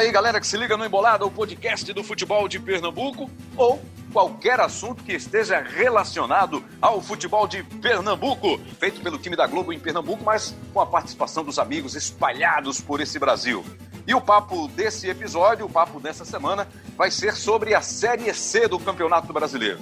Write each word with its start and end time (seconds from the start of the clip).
Aí, 0.00 0.10
galera 0.10 0.40
que 0.40 0.46
se 0.46 0.56
liga 0.56 0.78
no 0.78 0.86
Embolada, 0.86 1.26
o 1.26 1.30
podcast 1.30 1.92
do 1.92 2.02
futebol 2.02 2.48
de 2.48 2.58
Pernambuco 2.58 3.30
ou 3.54 3.82
qualquer 4.10 4.58
assunto 4.58 5.04
que 5.04 5.12
esteja 5.12 5.60
relacionado 5.60 6.64
ao 6.80 7.02
futebol 7.02 7.46
de 7.46 7.62
Pernambuco, 7.62 8.58
feito 8.78 9.02
pelo 9.02 9.18
time 9.18 9.36
da 9.36 9.46
Globo 9.46 9.74
em 9.74 9.78
Pernambuco, 9.78 10.24
mas 10.24 10.56
com 10.72 10.80
a 10.80 10.86
participação 10.86 11.44
dos 11.44 11.58
amigos 11.58 11.94
espalhados 11.94 12.80
por 12.80 13.02
esse 13.02 13.18
Brasil. 13.18 13.62
E 14.06 14.14
o 14.14 14.22
papo 14.22 14.68
desse 14.68 15.06
episódio, 15.06 15.66
o 15.66 15.70
papo 15.70 16.00
dessa 16.00 16.24
semana, 16.24 16.66
vai 16.96 17.10
ser 17.10 17.36
sobre 17.36 17.74
a 17.74 17.82
Série 17.82 18.32
C 18.32 18.66
do 18.66 18.78
Campeonato 18.78 19.30
Brasileiro. 19.34 19.80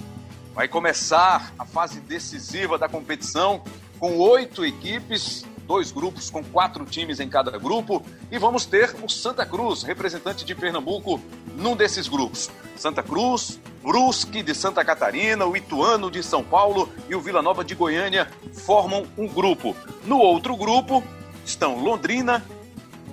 Vai 0.53 0.67
começar 0.67 1.53
a 1.57 1.63
fase 1.63 2.01
decisiva 2.01 2.77
da 2.77 2.89
competição 2.89 3.63
com 3.97 4.17
oito 4.17 4.65
equipes 4.65 5.45
dois 5.69 5.91
grupos 5.91 6.31
com 6.31 6.43
quatro 6.43 6.83
times 6.83 7.19
em 7.19 7.29
cada 7.29 7.55
grupo 7.59 8.03
e 8.31 8.39
vamos 8.39 8.65
ter 8.65 8.95
o 9.03 9.07
Santa 9.07 9.45
Cruz, 9.45 9.83
representante 9.83 10.43
de 10.43 10.55
Pernambuco, 10.55 11.21
num 11.55 11.75
desses 11.75 12.07
grupos. 12.07 12.49
Santa 12.75 13.03
Cruz, 13.03 13.59
Brusque 13.83 14.41
de 14.41 14.55
Santa 14.55 14.83
Catarina, 14.83 15.45
o 15.45 15.55
Ituano 15.55 16.09
de 16.09 16.23
São 16.23 16.43
Paulo 16.43 16.89
e 17.07 17.13
o 17.13 17.21
Vila 17.21 17.43
Nova 17.43 17.63
de 17.63 17.75
Goiânia 17.75 18.27
formam 18.51 19.05
um 19.15 19.27
grupo. 19.27 19.75
No 20.05 20.17
outro 20.17 20.57
grupo 20.57 21.03
estão 21.45 21.77
Londrina 21.77 22.43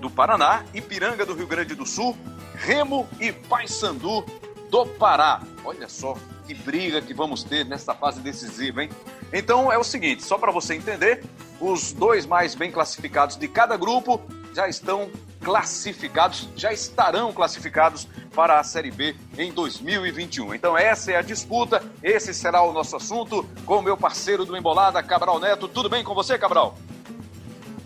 do 0.00 0.09
Paraná, 0.09 0.64
Ipiranga 0.73 1.27
do 1.27 1.34
Rio 1.34 1.47
Grande 1.47 1.75
do 1.75 1.84
Sul, 1.84 2.16
Remo 2.55 3.06
e 3.20 3.33
Paysandu 3.33 4.25
do 4.70 4.86
Pará. 4.86 5.42
Olha 5.62 5.91
só 5.91 6.16
que 6.47 6.55
briga 6.55 7.02
que 7.02 7.12
vamos 7.12 7.42
ter 7.42 7.66
nessa 7.66 7.95
fase 7.95 8.20
decisiva, 8.20 8.83
hein? 8.83 8.91
Então 9.32 9.72
é 9.72 9.78
o 9.78 9.84
seguinte, 9.84 10.22
só 10.22 10.38
para 10.38 10.52
você 10.52 10.74
entender, 10.74 11.24
os 11.60 11.92
dois 11.92 12.27
mais 12.27 12.55
bem 12.55 12.70
classificados 12.70 13.36
de 13.36 13.48
cada 13.48 13.77
grupo 13.77 14.20
já 14.55 14.68
estão 14.68 15.10
classificados, 15.42 16.48
já 16.56 16.72
estarão 16.72 17.33
classificados 17.33 18.08
para 18.34 18.58
a 18.58 18.64
Série 18.64 18.91
B 18.91 19.14
em 19.38 19.52
2021. 19.52 20.55
Então 20.55 20.77
essa 20.77 21.12
é 21.12 21.16
a 21.16 21.22
disputa, 21.22 21.83
esse 22.02 22.34
será 22.34 22.62
o 22.62 22.72
nosso 22.72 22.96
assunto 22.96 23.44
com 23.64 23.78
o 23.78 23.83
meu 23.83 23.96
parceiro 23.96 24.44
do 24.44 24.56
Embolada, 24.56 25.02
Cabral 25.02 25.38
Neto. 25.38 25.68
Tudo 25.68 25.88
bem 25.88 26.02
com 26.02 26.14
você, 26.14 26.38
Cabral? 26.38 26.77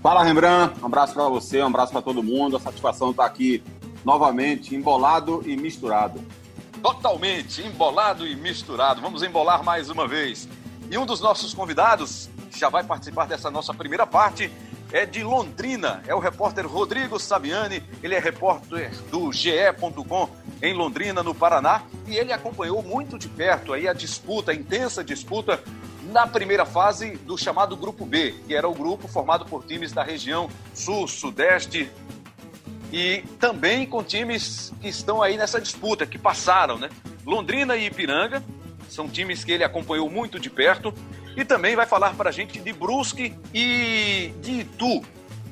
Fala, 0.02 0.22
Rembrandt. 0.22 0.80
Um 0.82 0.86
abraço 0.86 1.12
para 1.12 1.28
você, 1.28 1.62
um 1.62 1.66
abraço 1.66 1.92
para 1.92 2.00
todo 2.00 2.22
mundo. 2.22 2.56
A 2.56 2.60
satisfação 2.60 3.10
está 3.10 3.26
aqui 3.26 3.62
novamente, 4.04 4.74
embolado 4.74 5.42
e 5.44 5.56
misturado. 5.56 6.20
Totalmente 6.82 7.62
embolado 7.62 8.26
e 8.26 8.34
misturado. 8.34 9.02
Vamos 9.02 9.22
embolar 9.22 9.62
mais 9.62 9.90
uma 9.90 10.08
vez. 10.08 10.48
E 10.90 10.98
um 10.98 11.06
dos 11.06 11.20
nossos 11.20 11.54
convidados 11.54 12.28
já 12.50 12.68
vai 12.68 12.82
participar 12.82 13.24
dessa 13.24 13.48
nossa 13.48 13.72
primeira 13.72 14.04
parte 14.04 14.50
é 14.92 15.06
de 15.06 15.22
Londrina, 15.22 16.02
é 16.04 16.12
o 16.12 16.18
repórter 16.18 16.66
Rodrigo 16.66 17.16
Saviani, 17.16 17.80
ele 18.02 18.16
é 18.16 18.18
repórter 18.18 18.90
do 19.08 19.32
GE.com 19.32 20.28
em 20.60 20.74
Londrina, 20.74 21.22
no 21.22 21.32
Paraná, 21.32 21.84
e 22.08 22.16
ele 22.16 22.32
acompanhou 22.32 22.82
muito 22.82 23.16
de 23.16 23.28
perto 23.28 23.72
aí 23.72 23.86
a 23.86 23.92
disputa, 23.92 24.50
a 24.50 24.54
intensa 24.54 25.04
disputa 25.04 25.62
na 26.10 26.26
primeira 26.26 26.66
fase 26.66 27.16
do 27.18 27.38
chamado 27.38 27.76
Grupo 27.76 28.04
B, 28.04 28.34
que 28.48 28.56
era 28.56 28.68
o 28.68 28.74
grupo 28.74 29.06
formado 29.06 29.44
por 29.44 29.64
times 29.64 29.92
da 29.92 30.02
região 30.02 30.50
Sul, 30.74 31.06
Sudeste 31.06 31.88
e 32.92 33.22
também 33.38 33.86
com 33.86 34.02
times 34.02 34.72
que 34.80 34.88
estão 34.88 35.22
aí 35.22 35.36
nessa 35.36 35.60
disputa, 35.60 36.04
que 36.04 36.18
passaram, 36.18 36.78
né? 36.78 36.90
Londrina 37.24 37.76
e 37.76 37.86
Ipiranga, 37.86 38.42
são 38.92 39.08
times 39.08 39.44
que 39.44 39.52
ele 39.52 39.64
acompanhou 39.64 40.10
muito 40.10 40.38
de 40.38 40.50
perto. 40.50 40.92
E 41.36 41.44
também 41.44 41.76
vai 41.76 41.86
falar 41.86 42.14
para 42.14 42.30
a 42.30 42.32
gente 42.32 42.58
de 42.58 42.72
Brusque 42.72 43.36
e 43.54 44.34
de 44.40 44.60
Itu, 44.60 44.98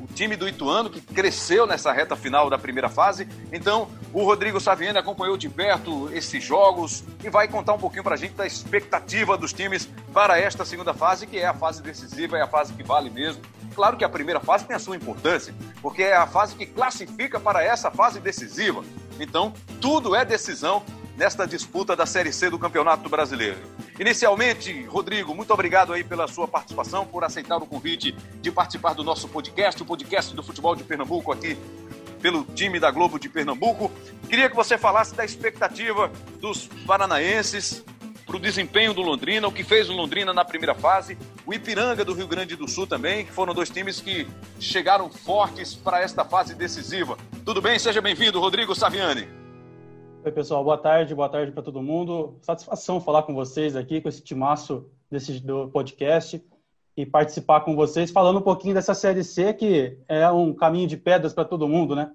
o 0.00 0.06
time 0.14 0.36
do 0.36 0.48
Ituano 0.48 0.90
que 0.90 1.00
cresceu 1.00 1.66
nessa 1.66 1.92
reta 1.92 2.16
final 2.16 2.50
da 2.50 2.58
primeira 2.58 2.88
fase. 2.88 3.28
Então, 3.52 3.88
o 4.12 4.24
Rodrigo 4.24 4.60
Saviani 4.60 4.98
acompanhou 4.98 5.36
de 5.36 5.48
perto 5.48 6.10
esses 6.12 6.42
jogos 6.42 7.04
e 7.22 7.30
vai 7.30 7.48
contar 7.48 7.74
um 7.74 7.78
pouquinho 7.78 8.02
para 8.02 8.14
a 8.14 8.18
gente 8.18 8.34
da 8.34 8.46
expectativa 8.46 9.36
dos 9.36 9.52
times 9.52 9.88
para 10.12 10.38
esta 10.38 10.64
segunda 10.64 10.92
fase, 10.92 11.26
que 11.26 11.38
é 11.38 11.46
a 11.46 11.54
fase 11.54 11.82
decisiva, 11.82 12.36
é 12.36 12.42
a 12.42 12.48
fase 12.48 12.72
que 12.72 12.82
vale 12.82 13.10
mesmo. 13.10 13.42
Claro 13.74 13.96
que 13.96 14.04
a 14.04 14.08
primeira 14.08 14.40
fase 14.40 14.64
tem 14.64 14.74
a 14.74 14.80
sua 14.80 14.96
importância, 14.96 15.54
porque 15.80 16.02
é 16.02 16.16
a 16.16 16.26
fase 16.26 16.56
que 16.56 16.66
classifica 16.66 17.38
para 17.38 17.62
essa 17.62 17.90
fase 17.90 18.18
decisiva. 18.18 18.82
Então, 19.20 19.52
tudo 19.80 20.14
é 20.14 20.24
decisão 20.24 20.82
nesta 21.18 21.48
disputa 21.48 21.96
da 21.96 22.06
Série 22.06 22.32
C 22.32 22.48
do 22.48 22.60
Campeonato 22.60 23.08
Brasileiro. 23.08 23.58
Inicialmente, 23.98 24.84
Rodrigo, 24.84 25.34
muito 25.34 25.52
obrigado 25.52 25.92
aí 25.92 26.04
pela 26.04 26.28
sua 26.28 26.46
participação, 26.46 27.04
por 27.04 27.24
aceitar 27.24 27.56
o 27.56 27.66
convite 27.66 28.12
de 28.40 28.52
participar 28.52 28.94
do 28.94 29.02
nosso 29.02 29.28
podcast, 29.28 29.82
o 29.82 29.84
podcast 29.84 30.34
do 30.36 30.44
futebol 30.44 30.76
de 30.76 30.84
Pernambuco 30.84 31.32
aqui 31.32 31.58
pelo 32.22 32.44
time 32.44 32.78
da 32.78 32.92
Globo 32.92 33.18
de 33.18 33.28
Pernambuco. 33.28 33.90
Queria 34.28 34.48
que 34.48 34.54
você 34.54 34.78
falasse 34.78 35.12
da 35.12 35.24
expectativa 35.24 36.10
dos 36.40 36.68
paranaenses 36.86 37.84
para 38.24 38.36
o 38.36 38.40
desempenho 38.40 38.94
do 38.94 39.00
Londrina, 39.00 39.48
o 39.48 39.52
que 39.52 39.64
fez 39.64 39.90
o 39.90 39.92
Londrina 39.94 40.32
na 40.32 40.44
primeira 40.44 40.74
fase, 40.74 41.18
o 41.44 41.52
Ipiranga 41.52 42.04
do 42.04 42.12
Rio 42.12 42.28
Grande 42.28 42.54
do 42.54 42.68
Sul 42.68 42.86
também, 42.86 43.24
que 43.24 43.32
foram 43.32 43.54
dois 43.54 43.70
times 43.70 44.00
que 44.00 44.28
chegaram 44.60 45.10
fortes 45.10 45.74
para 45.74 46.00
esta 46.00 46.24
fase 46.24 46.54
decisiva. 46.54 47.16
Tudo 47.44 47.60
bem? 47.60 47.76
Seja 47.78 48.00
bem-vindo, 48.00 48.38
Rodrigo 48.38 48.74
Saviani. 48.74 49.37
Oi, 50.24 50.32
pessoal, 50.32 50.64
boa 50.64 50.76
tarde, 50.76 51.14
boa 51.14 51.28
tarde 51.28 51.52
para 51.52 51.62
todo 51.62 51.80
mundo. 51.80 52.36
Satisfação 52.42 53.00
falar 53.00 53.22
com 53.22 53.32
vocês 53.34 53.76
aqui, 53.76 54.00
com 54.00 54.08
esse 54.08 54.20
timaço 54.20 54.90
desse, 55.08 55.38
do 55.38 55.68
podcast 55.68 56.44
e 56.96 57.06
participar 57.06 57.60
com 57.60 57.76
vocês, 57.76 58.10
falando 58.10 58.40
um 58.40 58.42
pouquinho 58.42 58.74
dessa 58.74 58.94
Série 58.94 59.22
C, 59.22 59.54
que 59.54 59.96
é 60.08 60.28
um 60.28 60.52
caminho 60.52 60.88
de 60.88 60.96
pedras 60.96 61.32
para 61.32 61.44
todo 61.44 61.68
mundo, 61.68 61.94
né? 61.94 62.12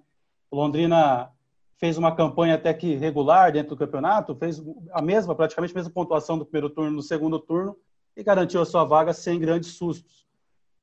Londrina 0.51 1.31
fez 1.77 1.97
uma 1.97 2.13
campanha 2.13 2.55
até 2.55 2.73
que 2.73 2.93
regular 2.95 3.53
dentro 3.53 3.69
do 3.69 3.79
campeonato, 3.79 4.35
fez 4.35 4.61
a 4.91 5.01
mesma, 5.01 5.33
praticamente 5.33 5.73
a 5.73 5.77
mesma 5.77 5.93
pontuação 5.93 6.37
do 6.37 6.45
primeiro 6.45 6.69
turno 6.69 6.91
no 6.91 7.01
segundo 7.01 7.39
turno 7.39 7.77
e 8.17 8.21
garantiu 8.21 8.61
a 8.61 8.65
sua 8.65 8.83
vaga 8.83 9.13
sem 9.13 9.39
grandes 9.39 9.71
sustos. 9.71 10.27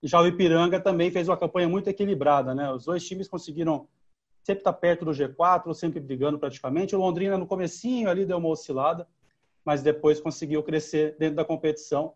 Já 0.03 0.23
o 0.23 0.27
Ipiranga 0.27 0.81
também 0.81 1.11
fez 1.11 1.29
uma 1.29 1.37
campanha 1.37 1.69
muito 1.69 1.89
equilibrada, 1.89 2.55
né? 2.55 2.73
Os 2.73 2.87
dois 2.87 3.05
times 3.07 3.29
conseguiram 3.29 3.87
sempre 4.43 4.61
está 4.61 4.73
perto 4.73 5.05
do 5.05 5.11
G4, 5.13 5.73
sempre 5.75 6.01
brigando 6.01 6.39
praticamente. 6.39 6.95
O 6.95 6.99
Londrina 6.99 7.37
no 7.37 7.47
comecinho 7.47 8.09
ali 8.09 8.25
deu 8.25 8.39
uma 8.39 8.49
oscilada, 8.49 9.07
mas 9.65 9.83
depois 9.83 10.21
conseguiu 10.21 10.63
crescer 10.63 11.17
dentro 11.19 11.37
da 11.37 11.45
competição. 11.45 12.15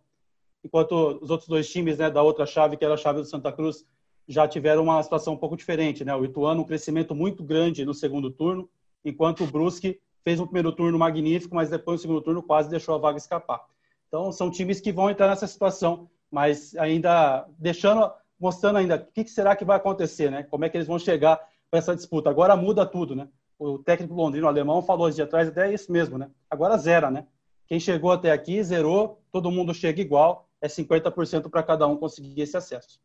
Enquanto 0.64 1.18
os 1.20 1.30
outros 1.30 1.48
dois 1.48 1.68
times 1.68 1.98
né, 1.98 2.10
da 2.10 2.22
outra 2.22 2.46
chave, 2.46 2.76
que 2.76 2.84
era 2.84 2.94
a 2.94 2.98
chave 2.98 3.20
do 3.20 3.26
Santa 3.26 3.52
Cruz, 3.52 3.86
já 4.26 4.48
tiveram 4.48 4.84
uma 4.84 5.02
situação 5.02 5.34
um 5.34 5.36
pouco 5.36 5.56
diferente. 5.56 6.04
Né? 6.04 6.14
O 6.14 6.24
Ituano 6.24 6.62
um 6.62 6.64
crescimento 6.64 7.14
muito 7.14 7.42
grande 7.44 7.84
no 7.84 7.92
segundo 7.92 8.30
turno, 8.30 8.68
enquanto 9.04 9.44
o 9.44 9.46
Brusque 9.46 10.00
fez 10.22 10.40
um 10.40 10.46
primeiro 10.46 10.72
turno 10.72 10.98
magnífico, 10.98 11.54
mas 11.54 11.68
depois 11.68 12.00
no 12.00 12.02
segundo 12.02 12.22
turno 12.22 12.42
quase 12.42 12.70
deixou 12.70 12.94
a 12.94 12.98
vaga 12.98 13.18
escapar. 13.18 13.62
Então 14.08 14.32
são 14.32 14.50
times 14.50 14.80
que 14.80 14.90
vão 14.92 15.10
entrar 15.10 15.28
nessa 15.28 15.46
situação, 15.46 16.08
mas 16.30 16.74
ainda 16.76 17.46
deixando, 17.58 18.10
mostrando 18.40 18.78
ainda 18.78 18.96
o 18.96 19.12
que 19.12 19.28
será 19.28 19.54
que 19.54 19.64
vai 19.64 19.76
acontecer, 19.76 20.30
né? 20.30 20.42
Como 20.44 20.64
é 20.64 20.70
que 20.70 20.76
eles 20.78 20.86
vão 20.86 20.98
chegar 20.98 21.38
essa 21.72 21.94
disputa. 21.94 22.30
Agora 22.30 22.56
muda 22.56 22.86
tudo, 22.86 23.14
né? 23.14 23.28
O 23.58 23.78
técnico 23.78 24.14
londrino 24.14 24.46
alemão 24.46 24.82
falou 24.82 25.06
hoje 25.06 25.22
atrás 25.22 25.48
até 25.48 25.72
isso 25.72 25.90
mesmo, 25.90 26.18
né? 26.18 26.30
Agora 26.50 26.76
zera, 26.76 27.10
né? 27.10 27.26
Quem 27.66 27.80
chegou 27.80 28.12
até 28.12 28.30
aqui 28.30 28.62
zerou, 28.62 29.22
todo 29.32 29.50
mundo 29.50 29.72
chega 29.72 30.00
igual, 30.00 30.48
é 30.60 30.68
50% 30.68 31.48
para 31.48 31.62
cada 31.62 31.86
um 31.86 31.96
conseguir 31.96 32.40
esse 32.40 32.56
acesso. 32.56 33.00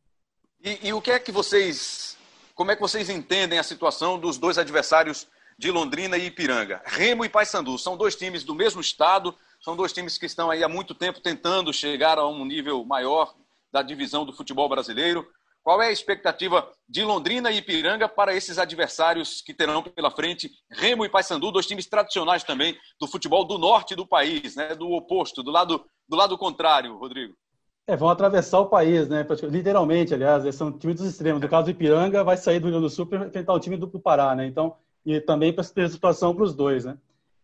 E, 0.64 0.88
e, 0.88 0.94
o 0.94 1.02
que 1.02 1.12
é 1.12 1.20
que 1.20 1.32
vocês, 1.32 2.18
como 2.54 2.72
é 2.72 2.76
que 2.76 2.82
vocês 2.82 3.10
entendem 3.10 3.58
a 3.58 3.64
situação 3.64 4.20
dos 4.20 4.38
dois 4.38 4.58
adversários 4.58 5.28
de 5.58 5.72
Londrina 5.72 6.18
e 6.18 6.26
Ipiranga? 6.26 6.82
Remo 6.86 7.24
e 7.24 7.30
Paysandu 7.30 7.78
são 7.78 7.96
dois 7.96 8.16
times 8.16 8.44
do 8.44 8.54
mesmo 8.54 8.82
estado, 8.82 9.34
são 9.62 9.76
dois 9.76 9.94
times 9.94 10.18
que 10.18 10.26
estão 10.26 10.50
aí 10.50 10.64
há 10.64 10.70
muito 10.70 10.94
tempo 10.94 11.22
tentando 11.22 11.74
chegar 11.74 12.18
a 12.18 12.28
um 12.28 12.44
nível 12.44 12.84
maior 12.84 13.34
da 13.72 13.82
divisão 13.82 14.26
do 14.26 14.34
futebol 14.34 14.68
brasileiro. 14.68 15.28
Qual 15.70 15.84
é 15.84 15.90
a 15.90 15.92
expectativa 15.92 16.68
de 16.90 17.04
Londrina 17.04 17.52
e 17.52 17.58
Ipiranga 17.58 18.10
para 18.10 18.34
esses 18.36 18.58
adversários 18.58 19.40
que 19.40 19.54
terão 19.54 19.84
pela 19.84 20.10
frente 20.10 20.50
Remo 20.68 21.06
e 21.06 21.10
Paysandu, 21.10 21.52
dois 21.52 21.68
times 21.68 21.86
tradicionais 21.86 22.44
também 22.44 22.76
do 23.00 23.06
futebol 23.06 23.46
do 23.46 23.60
norte 23.60 23.96
do 23.96 24.04
país, 24.04 24.56
né? 24.56 24.74
do 24.74 24.90
oposto, 24.92 25.44
do 25.44 25.52
lado, 25.52 25.86
do 26.08 26.18
lado 26.18 26.36
contrário, 26.40 26.98
Rodrigo? 26.98 27.36
É, 27.86 27.96
vão 27.96 28.10
atravessar 28.10 28.62
o 28.62 28.66
país, 28.66 29.08
né? 29.08 29.24
Literalmente, 29.44 30.12
aliás, 30.12 30.56
são 30.56 30.72
times 30.72 30.96
dos 30.96 31.12
extremos. 31.12 31.40
No 31.40 31.48
caso 31.48 31.66
do 31.66 31.70
Ipiranga, 31.70 32.24
vai 32.24 32.36
sair 32.36 32.60
do 32.60 32.68
Rio 32.68 32.82
do 32.82 32.90
Sul 32.90 33.06
para 33.06 33.28
enfrentar 33.28 33.54
o 33.54 33.60
time 33.60 33.78
do 33.78 33.88
Pará, 34.00 34.34
né? 34.34 34.48
Então, 34.48 34.76
e 35.06 35.22
também 35.22 35.54
para 35.54 35.64
ter 35.64 35.88
situação 35.88 36.34
para 36.34 36.46
os 36.46 36.56
dois, 36.56 36.84
né? 36.84 36.98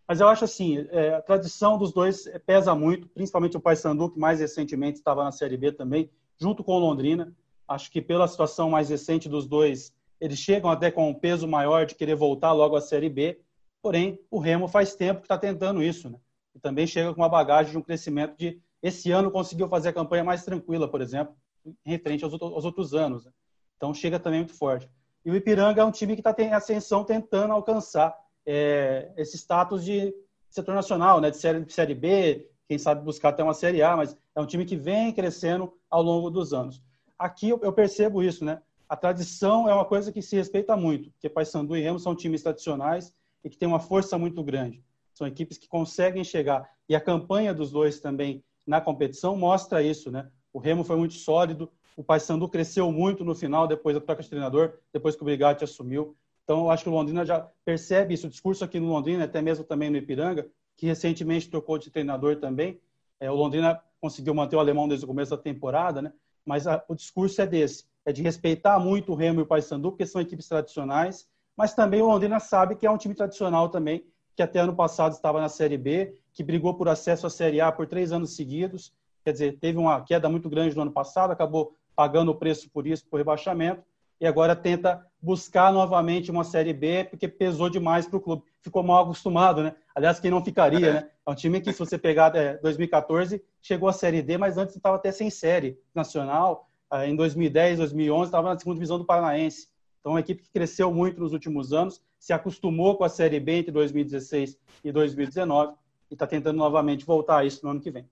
Mas 0.07 0.19
eu 0.19 0.27
acho 0.27 0.45
assim, 0.45 0.83
é, 0.89 1.13
a 1.13 1.21
tradição 1.21 1.77
dos 1.77 1.93
dois 1.93 2.27
pesa 2.43 2.73
muito, 2.73 3.07
principalmente 3.07 3.55
o 3.55 3.61
Paysandu, 3.61 4.09
que 4.09 4.17
mais 4.17 4.39
recentemente 4.39 4.97
estava 4.97 5.23
na 5.23 5.31
Série 5.31 5.57
B 5.57 5.71
também, 5.71 6.09
junto 6.39 6.63
com 6.63 6.73
o 6.73 6.79
Londrina. 6.79 7.31
Acho 7.67 7.91
que 7.91 8.01
pela 8.01 8.27
situação 8.27 8.69
mais 8.69 8.89
recente 8.89 9.27
dos 9.27 9.47
dois, 9.47 9.93
eles 10.19 10.39
chegam 10.39 10.69
até 10.69 10.91
com 10.91 11.09
um 11.09 11.13
peso 11.13 11.47
maior 11.47 11.85
de 11.85 11.95
querer 11.95 12.15
voltar 12.15 12.51
logo 12.51 12.75
à 12.75 12.81
Série 12.81 13.09
B. 13.09 13.39
Porém, 13.81 14.19
o 14.29 14.39
Remo 14.39 14.67
faz 14.67 14.95
tempo 14.95 15.21
que 15.21 15.25
está 15.25 15.37
tentando 15.37 15.83
isso, 15.83 16.09
né? 16.09 16.19
E 16.53 16.59
também 16.59 16.87
chega 16.87 17.13
com 17.13 17.21
uma 17.21 17.29
bagagem 17.29 17.71
de 17.71 17.77
um 17.77 17.81
crescimento 17.81 18.37
de 18.37 18.59
esse 18.81 19.11
ano 19.11 19.31
conseguiu 19.31 19.67
fazer 19.67 19.89
a 19.89 19.93
campanha 19.93 20.23
mais 20.23 20.45
tranquila, 20.45 20.87
por 20.87 21.01
exemplo, 21.01 21.35
em 21.65 21.75
referente 21.89 22.23
aos, 22.23 22.33
aos 22.33 22.65
outros 22.65 22.93
anos. 22.93 23.25
Né? 23.25 23.31
Então 23.75 23.93
chega 23.93 24.19
também 24.19 24.39
muito 24.39 24.53
forte. 24.53 24.89
E 25.25 25.31
o 25.31 25.35
Ipiranga 25.35 25.81
é 25.81 25.85
um 25.85 25.91
time 25.91 26.13
que 26.15 26.21
está 26.21 26.35
em 26.43 26.53
ascensão 26.53 27.03
tentando 27.03 27.51
alcançar 27.51 28.15
é, 28.45 29.11
esse 29.17 29.37
status 29.37 29.83
de 29.83 30.13
setor 30.49 30.75
nacional, 30.75 31.19
né, 31.19 31.31
de 31.31 31.37
série, 31.37 31.65
de 31.65 31.73
série 31.73 31.95
B, 31.95 32.47
quem 32.67 32.77
sabe 32.77 33.03
buscar 33.03 33.29
até 33.29 33.43
uma 33.43 33.53
Série 33.53 33.81
A, 33.81 33.95
mas 33.95 34.17
é 34.35 34.39
um 34.39 34.45
time 34.45 34.65
que 34.65 34.75
vem 34.75 35.11
crescendo 35.11 35.73
ao 35.89 36.01
longo 36.01 36.29
dos 36.29 36.53
anos. 36.53 36.81
Aqui 37.17 37.49
eu, 37.49 37.73
percebo 37.73 38.21
isso, 38.21 38.43
né? 38.43 38.61
A 38.87 38.95
tradição 38.95 39.69
é 39.69 39.73
uma 39.73 39.85
coisa 39.85 40.11
que 40.11 40.21
se 40.21 40.35
respeita 40.35 40.75
muito, 40.75 41.09
porque 41.11 41.29
Paysandu 41.29 41.75
e 41.75 41.81
Remo 41.81 41.99
são 41.99 42.15
times 42.15 42.43
tradicionais 42.43 43.15
e 43.43 43.49
que 43.49 43.57
têm 43.57 43.67
uma 43.67 43.79
força 43.79 44.17
muito 44.17 44.43
grande. 44.43 44.83
São 45.13 45.25
equipes 45.25 45.57
que 45.57 45.67
conseguem 45.67 46.23
chegar. 46.23 46.69
E 46.87 46.95
a 46.95 47.01
campanha 47.01 47.53
dos 47.53 47.71
dois 47.71 47.99
também 47.99 48.43
na 48.67 48.81
competição 48.81 49.35
mostra 49.35 49.81
isso, 49.81 50.11
né? 50.11 50.29
O 50.51 50.59
Remo 50.59 50.83
foi 50.83 50.97
muito 50.97 51.13
sólido, 51.13 51.71
o 51.95 52.03
Paysandu 52.03 52.49
cresceu 52.49 52.91
muito 52.91 53.23
no 53.23 53.33
final, 53.33 53.67
depois 53.67 53.95
da 53.95 54.01
troca 54.01 54.21
de 54.21 54.29
treinador, 54.29 54.73
depois 54.91 55.15
que 55.15 55.21
o 55.21 55.25
Brigatti 55.25 55.63
assumiu. 55.63 56.15
Então, 56.43 56.59
eu 56.59 56.69
acho 56.69 56.83
que 56.83 56.89
o 56.89 56.93
Londrina 56.93 57.25
já 57.25 57.39
percebe 57.63 58.13
isso. 58.13 58.27
O 58.27 58.29
discurso 58.29 58.63
aqui 58.63 58.79
no 58.79 58.87
Londrina, 58.87 59.23
até 59.23 59.41
mesmo 59.41 59.63
também 59.63 59.89
no 59.89 59.97
Ipiranga, 59.97 60.47
que 60.75 60.85
recentemente 60.85 61.49
trocou 61.49 61.77
de 61.77 61.89
treinador 61.89 62.35
também. 62.35 62.79
É, 63.19 63.31
o 63.31 63.35
Londrina 63.35 63.81
conseguiu 63.99 64.33
manter 64.33 64.55
o 64.55 64.59
alemão 64.59 64.87
desde 64.87 65.05
o 65.05 65.07
começo 65.07 65.31
da 65.31 65.37
temporada, 65.37 66.01
né? 66.01 66.13
Mas 66.45 66.67
a, 66.67 66.83
o 66.87 66.95
discurso 66.95 67.41
é 67.41 67.47
desse, 67.47 67.85
é 68.05 68.11
de 68.11 68.21
respeitar 68.21 68.79
muito 68.79 69.11
o 69.11 69.15
Remo 69.15 69.39
e 69.39 69.43
o 69.43 69.45
Paysandu, 69.45 69.91
porque 69.91 70.05
são 70.05 70.21
equipes 70.21 70.47
tradicionais, 70.47 71.27
mas 71.57 71.73
também 71.73 72.01
o 72.01 72.07
Londrina 72.07 72.39
sabe 72.39 72.75
que 72.75 72.85
é 72.85 72.91
um 72.91 72.97
time 72.97 73.15
tradicional 73.15 73.69
também, 73.69 74.05
que 74.35 74.43
até 74.43 74.59
ano 74.59 74.75
passado 74.75 75.13
estava 75.13 75.39
na 75.39 75.49
Série 75.49 75.77
B, 75.77 76.13
que 76.33 76.43
brigou 76.43 76.73
por 76.73 76.89
acesso 76.89 77.25
à 77.25 77.29
Série 77.29 77.61
A 77.61 77.71
por 77.71 77.87
três 77.87 78.11
anos 78.11 78.35
seguidos. 78.35 78.93
Quer 79.23 79.31
dizer, 79.31 79.57
teve 79.59 79.77
uma 79.77 80.01
queda 80.01 80.29
muito 80.29 80.49
grande 80.49 80.75
no 80.75 80.81
ano 80.81 80.91
passado, 80.91 81.31
acabou 81.31 81.75
pagando 81.95 82.31
o 82.31 82.35
preço 82.35 82.69
por 82.69 82.85
isso, 82.85 83.07
por 83.09 83.17
rebaixamento, 83.17 83.81
e 84.19 84.27
agora 84.27 84.55
tenta 84.55 85.05
buscar 85.21 85.71
novamente 85.71 86.29
uma 86.29 86.43
Série 86.43 86.73
B, 86.73 87.05
porque 87.05 87.27
pesou 87.27 87.69
demais 87.69 88.05
para 88.05 88.17
o 88.17 88.21
clube. 88.21 88.43
Ficou 88.61 88.83
mal 88.83 89.03
acostumado, 89.03 89.63
né? 89.63 89.75
Aliás, 89.95 90.19
quem 90.19 90.29
não 90.29 90.43
ficaria, 90.43 90.93
né? 90.93 91.09
É 91.25 91.31
um 91.31 91.33
time 91.33 91.61
que, 91.61 91.71
se 91.71 91.79
você 91.79 91.97
pegar 91.97 92.35
é, 92.35 92.57
2014, 92.57 93.41
chegou 93.61 93.87
à 93.87 93.93
Série 93.93 94.21
D, 94.21 94.37
mas 94.37 94.57
antes 94.57 94.75
estava 94.75 94.97
até 94.97 95.09
sem 95.09 95.29
série 95.29 95.79
nacional. 95.95 96.69
Ah, 96.91 97.07
em 97.07 97.15
2010, 97.15 97.77
2011, 97.79 98.27
estava 98.27 98.49
na 98.53 98.59
segunda 98.59 98.75
divisão 98.75 98.97
do 98.97 99.05
Paranaense. 99.05 99.69
Então, 100.01 100.11
é 100.11 100.15
uma 100.15 100.19
equipe 100.19 100.43
que 100.43 100.51
cresceu 100.51 100.93
muito 100.93 101.19
nos 101.19 101.31
últimos 101.31 101.71
anos, 101.71 102.01
se 102.19 102.33
acostumou 102.33 102.97
com 102.97 103.05
a 103.05 103.09
Série 103.09 103.39
B 103.39 103.53
entre 103.53 103.71
2016 103.71 104.57
e 104.83 104.91
2019 104.91 105.73
e 106.11 106.13
está 106.13 106.27
tentando 106.27 106.57
novamente 106.57 107.05
voltar 107.05 107.37
a 107.37 107.45
isso 107.45 107.63
no 107.63 107.71
ano 107.71 107.79
que 107.79 107.89
vem. 107.89 108.07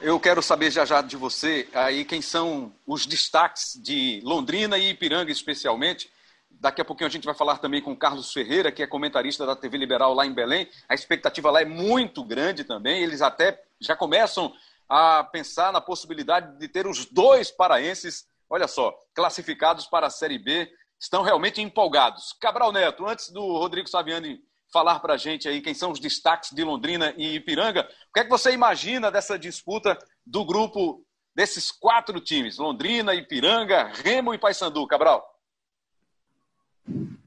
Eu 0.00 0.18
quero 0.18 0.42
saber 0.42 0.70
já 0.70 0.84
já 0.84 1.00
de 1.00 1.16
você 1.16 1.68
aí 1.72 2.04
quem 2.04 2.20
são 2.20 2.72
os 2.86 3.06
destaques 3.06 3.80
de 3.80 4.20
Londrina 4.24 4.76
e 4.76 4.90
Ipiranga 4.90 5.30
especialmente. 5.30 6.10
Daqui 6.58 6.80
a 6.80 6.84
pouquinho 6.84 7.08
a 7.08 7.10
gente 7.10 7.24
vai 7.24 7.34
falar 7.34 7.58
também 7.58 7.82
com 7.82 7.92
o 7.92 7.96
Carlos 7.96 8.32
Ferreira, 8.32 8.72
que 8.72 8.82
é 8.82 8.86
comentarista 8.86 9.44
da 9.44 9.54
TV 9.54 9.76
Liberal 9.76 10.14
lá 10.14 10.26
em 10.26 10.32
Belém. 10.32 10.68
A 10.88 10.94
expectativa 10.94 11.50
lá 11.50 11.60
é 11.60 11.64
muito 11.64 12.24
grande 12.24 12.64
também. 12.64 13.02
Eles 13.02 13.20
até 13.20 13.62
já 13.80 13.94
começam 13.94 14.52
a 14.88 15.24
pensar 15.24 15.72
na 15.72 15.80
possibilidade 15.80 16.58
de 16.58 16.68
ter 16.68 16.86
os 16.86 17.04
dois 17.06 17.50
paraenses, 17.50 18.26
olha 18.48 18.66
só, 18.66 18.96
classificados 19.14 19.86
para 19.86 20.06
a 20.06 20.10
Série 20.10 20.38
B. 20.38 20.70
Estão 20.98 21.22
realmente 21.22 21.60
empolgados. 21.60 22.32
Cabral 22.40 22.72
Neto, 22.72 23.06
antes 23.06 23.30
do 23.30 23.40
Rodrigo 23.58 23.88
Saviani 23.88 24.40
falar 24.72 25.00
para 25.00 25.14
a 25.14 25.16
gente 25.16 25.48
aí 25.48 25.60
quem 25.60 25.74
são 25.74 25.90
os 25.90 26.00
destaques 26.00 26.50
de 26.52 26.64
Londrina 26.64 27.14
e 27.16 27.34
Ipiranga. 27.36 27.88
O 28.08 28.12
que 28.14 28.20
é 28.20 28.24
que 28.24 28.30
você 28.30 28.52
imagina 28.52 29.10
dessa 29.10 29.38
disputa 29.38 29.98
do 30.26 30.44
grupo 30.44 31.04
desses 31.34 31.70
quatro 31.70 32.18
times? 32.20 32.58
Londrina, 32.58 33.14
Ipiranga, 33.14 33.92
Remo 33.94 34.32
e 34.32 34.38
Paysandu, 34.38 34.86
Cabral? 34.86 35.35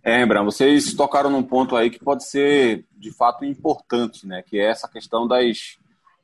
É, 0.10 0.26
vocês 0.44 0.96
tocaram 0.96 1.30
num 1.30 1.44
ponto 1.44 1.76
aí 1.76 1.92
que 1.92 2.04
pode 2.04 2.24
ser 2.24 2.84
de 2.98 3.12
fato 3.12 3.46
importante, 3.46 4.26
né? 4.26 4.42
Que 4.42 4.60
é 4.60 4.66
essa 4.66 4.88
questão 4.88 5.28
das, 5.28 5.78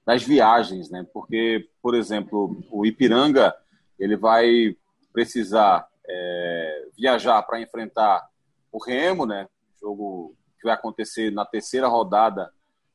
das 0.03 0.23
viagens, 0.23 0.89
né? 0.89 1.05
Porque, 1.13 1.69
por 1.83 1.93
exemplo, 1.93 2.63
o 2.71 2.83
Ipiranga 2.83 3.55
ele 3.99 4.17
vai 4.17 4.75
precisar 5.13 5.87
é, 6.03 6.87
viajar 6.97 7.43
para 7.43 7.61
enfrentar 7.61 8.27
o 8.71 8.83
Remo, 8.83 9.27
né? 9.27 9.47
Jogo 9.79 10.35
que 10.59 10.65
vai 10.65 10.73
acontecer 10.73 11.31
na 11.31 11.45
terceira 11.45 11.87
rodada 11.87 12.51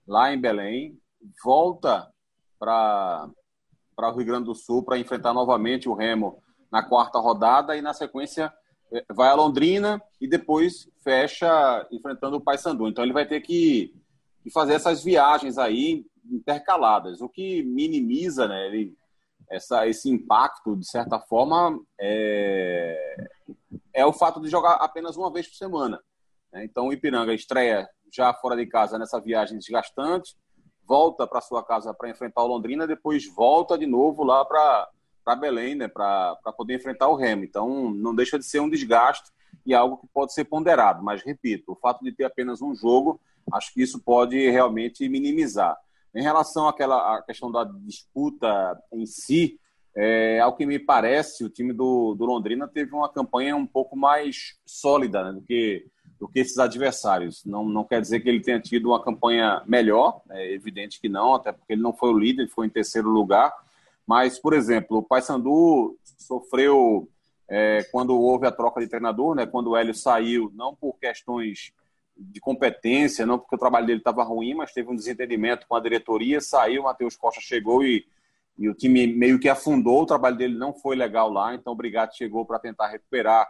lá 0.08 0.34
em 0.34 0.40
Belém, 0.40 0.98
volta 1.44 2.12
para 2.58 3.30
o 3.96 4.10
Rio 4.10 4.26
Grande 4.26 4.46
do 4.46 4.56
Sul 4.56 4.82
para 4.82 4.98
enfrentar 4.98 5.32
novamente 5.32 5.88
o 5.88 5.94
Remo 5.94 6.42
na 6.68 6.82
quarta 6.82 7.20
rodada 7.20 7.76
e 7.76 7.80
na 7.80 7.94
sequência 7.94 8.52
vai 9.14 9.28
a 9.28 9.34
Londrina 9.34 10.02
e 10.20 10.28
depois 10.28 10.88
fecha 11.02 11.86
enfrentando 11.90 12.36
o 12.36 12.40
Paysandu. 12.40 12.88
Então 12.88 13.04
ele 13.04 13.12
vai 13.12 13.26
ter 13.26 13.40
que, 13.40 13.94
fazer 14.52 14.74
essas 14.74 15.02
viagens 15.02 15.58
aí 15.58 16.04
intercaladas, 16.30 17.20
o 17.20 17.28
que 17.28 17.62
minimiza 17.62 18.46
né, 18.46 18.66
ele, 18.66 18.96
essa, 19.48 19.86
esse 19.86 20.08
impacto, 20.08 20.76
de 20.76 20.86
certa 20.86 21.18
forma, 21.18 21.80
é, 21.98 23.28
é 23.92 24.06
o 24.06 24.12
fato 24.12 24.40
de 24.40 24.48
jogar 24.48 24.74
apenas 24.74 25.16
uma 25.16 25.32
vez 25.32 25.48
por 25.48 25.56
semana. 25.56 26.00
Né? 26.52 26.64
Então, 26.64 26.88
o 26.88 26.92
Ipiranga 26.92 27.34
estreia 27.34 27.88
já 28.12 28.32
fora 28.34 28.56
de 28.56 28.66
casa 28.66 28.98
nessa 28.98 29.20
viagem 29.20 29.58
desgastante, 29.58 30.36
volta 30.86 31.26
para 31.26 31.40
sua 31.40 31.64
casa 31.64 31.94
para 31.94 32.10
enfrentar 32.10 32.42
o 32.42 32.48
Londrina, 32.48 32.86
depois 32.86 33.26
volta 33.32 33.78
de 33.78 33.86
novo 33.86 34.24
lá 34.24 34.44
para 34.44 34.88
Belém, 35.36 35.74
né, 35.74 35.88
para 35.88 36.36
poder 36.56 36.74
enfrentar 36.74 37.08
o 37.08 37.16
Remo. 37.16 37.44
Então, 37.44 37.90
não 37.90 38.14
deixa 38.14 38.38
de 38.38 38.44
ser 38.44 38.60
um 38.60 38.68
desgaste 38.68 39.30
e 39.64 39.74
algo 39.74 39.98
que 39.98 40.06
pode 40.06 40.32
ser 40.32 40.44
ponderado. 40.44 41.02
Mas, 41.02 41.22
repito, 41.22 41.72
o 41.72 41.76
fato 41.76 42.02
de 42.02 42.12
ter 42.12 42.24
apenas 42.24 42.62
um 42.62 42.74
jogo, 42.74 43.20
acho 43.52 43.72
que 43.72 43.82
isso 43.82 44.00
pode 44.00 44.50
realmente 44.50 45.08
minimizar. 45.08 45.76
Em 46.14 46.22
relação 46.22 46.66
àquela 46.68 47.16
à 47.16 47.22
questão 47.22 47.50
da 47.50 47.64
disputa 47.64 48.78
em 48.92 49.06
si, 49.06 49.58
é, 49.94 50.40
ao 50.40 50.56
que 50.56 50.66
me 50.66 50.78
parece, 50.78 51.44
o 51.44 51.48
time 51.48 51.72
do, 51.72 52.14
do 52.14 52.24
Londrina 52.24 52.66
teve 52.66 52.94
uma 52.94 53.08
campanha 53.08 53.56
um 53.56 53.66
pouco 53.66 53.96
mais 53.96 54.56
sólida 54.64 55.24
né, 55.24 55.32
do 55.32 55.42
que 55.42 55.86
do 56.20 56.28
que 56.28 56.38
esses 56.38 56.58
adversários. 56.58 57.42
Não, 57.46 57.66
não 57.66 57.82
quer 57.82 57.98
dizer 57.98 58.20
que 58.20 58.28
ele 58.28 58.42
tenha 58.42 58.60
tido 58.60 58.90
uma 58.90 59.02
campanha 59.02 59.62
melhor, 59.66 60.20
é 60.30 60.52
evidente 60.52 61.00
que 61.00 61.08
não, 61.08 61.34
até 61.34 61.50
porque 61.50 61.72
ele 61.72 61.80
não 61.80 61.94
foi 61.94 62.10
o 62.10 62.18
líder, 62.18 62.42
ele 62.42 62.50
foi 62.50 62.66
em 62.66 62.70
terceiro 62.70 63.08
lugar. 63.08 63.50
Mas, 64.10 64.40
por 64.40 64.54
exemplo, 64.54 64.96
o 64.96 65.02
Paysandu 65.04 65.96
sofreu 66.18 67.08
é, 67.48 67.84
quando 67.92 68.20
houve 68.20 68.44
a 68.44 68.50
troca 68.50 68.80
de 68.80 68.88
treinador, 68.88 69.36
né, 69.36 69.46
quando 69.46 69.70
o 69.70 69.76
Hélio 69.76 69.94
saiu, 69.94 70.50
não 70.52 70.74
por 70.74 70.98
questões 70.98 71.72
de 72.16 72.40
competência, 72.40 73.24
não 73.24 73.38
porque 73.38 73.54
o 73.54 73.58
trabalho 73.58 73.86
dele 73.86 74.00
estava 74.00 74.24
ruim, 74.24 74.52
mas 74.52 74.72
teve 74.72 74.90
um 74.90 74.96
desentendimento 74.96 75.64
com 75.68 75.76
a 75.76 75.80
diretoria, 75.80 76.40
saiu, 76.40 76.82
o 76.82 76.84
Matheus 76.86 77.16
Costa 77.16 77.40
chegou 77.40 77.84
e, 77.84 78.04
e 78.58 78.68
o 78.68 78.74
time 78.74 79.06
meio 79.06 79.38
que 79.38 79.48
afundou, 79.48 80.02
o 80.02 80.06
trabalho 80.06 80.36
dele 80.36 80.58
não 80.58 80.74
foi 80.74 80.96
legal 80.96 81.30
lá, 81.30 81.54
então 81.54 81.72
o 81.72 81.76
Brigatti 81.76 82.18
chegou 82.18 82.44
para 82.44 82.58
tentar 82.58 82.88
recuperar 82.88 83.48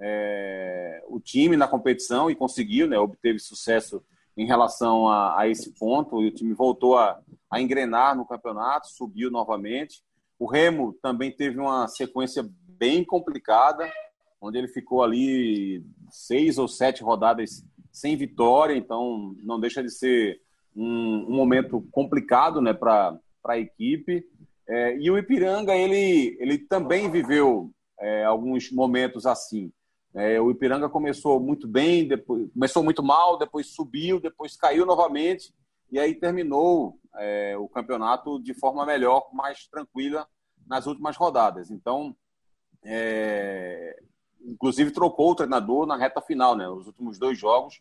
é, 0.00 1.04
o 1.06 1.20
time 1.20 1.54
na 1.54 1.68
competição 1.68 2.30
e 2.30 2.34
conseguiu, 2.34 2.86
né, 2.86 2.98
obteve 2.98 3.38
sucesso 3.38 4.02
em 4.38 4.46
relação 4.46 5.08
a, 5.08 5.40
a 5.40 5.48
esse 5.48 5.74
ponto 5.76 6.22
e 6.22 6.28
o 6.28 6.30
time 6.30 6.54
voltou 6.54 6.96
a, 6.96 7.20
a, 7.50 7.60
engrenar 7.60 8.16
no 8.16 8.24
campeonato, 8.24 8.86
subiu 8.86 9.32
novamente. 9.32 10.00
O 10.38 10.46
Remo 10.46 10.96
também 11.02 11.32
teve 11.32 11.58
uma 11.58 11.88
sequência 11.88 12.48
bem 12.68 13.04
complicada, 13.04 13.90
onde 14.40 14.56
ele 14.56 14.68
ficou 14.68 15.02
ali 15.02 15.84
seis 16.08 16.56
ou 16.56 16.68
sete 16.68 17.02
rodadas 17.02 17.64
sem 17.90 18.16
vitória, 18.16 18.76
então 18.76 19.34
não 19.42 19.58
deixa 19.58 19.82
de 19.82 19.90
ser 19.90 20.40
um, 20.74 21.26
um 21.28 21.34
momento 21.34 21.84
complicado 21.90 22.60
né, 22.60 22.72
para 22.72 23.18
a 23.44 23.58
equipe. 23.58 24.24
É, 24.68 24.96
e 24.98 25.10
o 25.10 25.18
Ipiranga, 25.18 25.74
ele, 25.74 26.36
ele 26.38 26.58
também 26.58 27.10
viveu 27.10 27.72
é, 27.98 28.24
alguns 28.24 28.70
momentos 28.70 29.26
assim. 29.26 29.72
É, 30.14 30.40
o 30.40 30.50
Ipiranga 30.50 30.88
começou 30.88 31.38
muito 31.38 31.66
bem, 31.66 32.06
depois, 32.08 32.50
começou 32.52 32.82
muito 32.82 33.02
mal, 33.02 33.38
depois 33.38 33.68
subiu, 33.68 34.18
depois 34.18 34.56
caiu 34.56 34.86
novamente 34.86 35.54
e 35.90 35.98
aí 35.98 36.14
terminou 36.14 36.98
é, 37.16 37.56
o 37.56 37.68
campeonato 37.68 38.40
de 38.42 38.54
forma 38.54 38.84
melhor, 38.84 39.28
mais 39.32 39.66
tranquila 39.66 40.26
nas 40.66 40.86
últimas 40.86 41.16
rodadas. 41.16 41.70
Então, 41.70 42.16
é, 42.84 44.00
inclusive 44.40 44.90
trocou 44.90 45.30
o 45.30 45.34
treinador 45.34 45.86
na 45.86 45.96
reta 45.96 46.20
final, 46.20 46.56
né? 46.56 46.68
Os 46.68 46.86
últimos 46.86 47.18
dois 47.18 47.38
jogos 47.38 47.80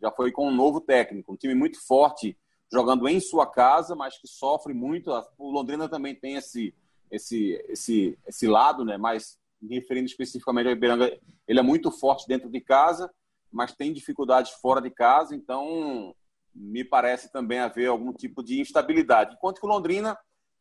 já 0.00 0.10
foi 0.10 0.30
com 0.30 0.48
um 0.48 0.54
novo 0.54 0.80
técnico, 0.80 1.32
um 1.32 1.36
time 1.36 1.54
muito 1.54 1.84
forte 1.84 2.36
jogando 2.70 3.08
em 3.08 3.20
sua 3.20 3.46
casa, 3.46 3.94
mas 3.94 4.18
que 4.18 4.26
sofre 4.26 4.74
muito. 4.74 5.10
O 5.38 5.50
Londrina 5.50 5.88
também 5.88 6.14
tem 6.14 6.34
esse 6.34 6.74
esse 7.10 7.52
esse 7.68 8.18
esse 8.26 8.46
lado, 8.46 8.84
né? 8.84 8.96
Mais 8.96 9.38
referindo 9.62 10.06
especificamente 10.06 10.66
ao 10.66 10.72
Iberanga, 10.72 11.18
ele 11.46 11.58
é 11.58 11.62
muito 11.62 11.90
forte 11.90 12.26
dentro 12.26 12.50
de 12.50 12.60
casa, 12.60 13.10
mas 13.50 13.74
tem 13.74 13.92
dificuldades 13.92 14.52
fora 14.52 14.80
de 14.80 14.90
casa, 14.90 15.34
então 15.34 16.14
me 16.54 16.84
parece 16.84 17.30
também 17.30 17.58
haver 17.58 17.86
algum 17.86 18.12
tipo 18.12 18.42
de 18.42 18.60
instabilidade. 18.60 19.34
Enquanto 19.34 19.60
que 19.60 19.66
o 19.66 19.68
Londrina 19.68 20.16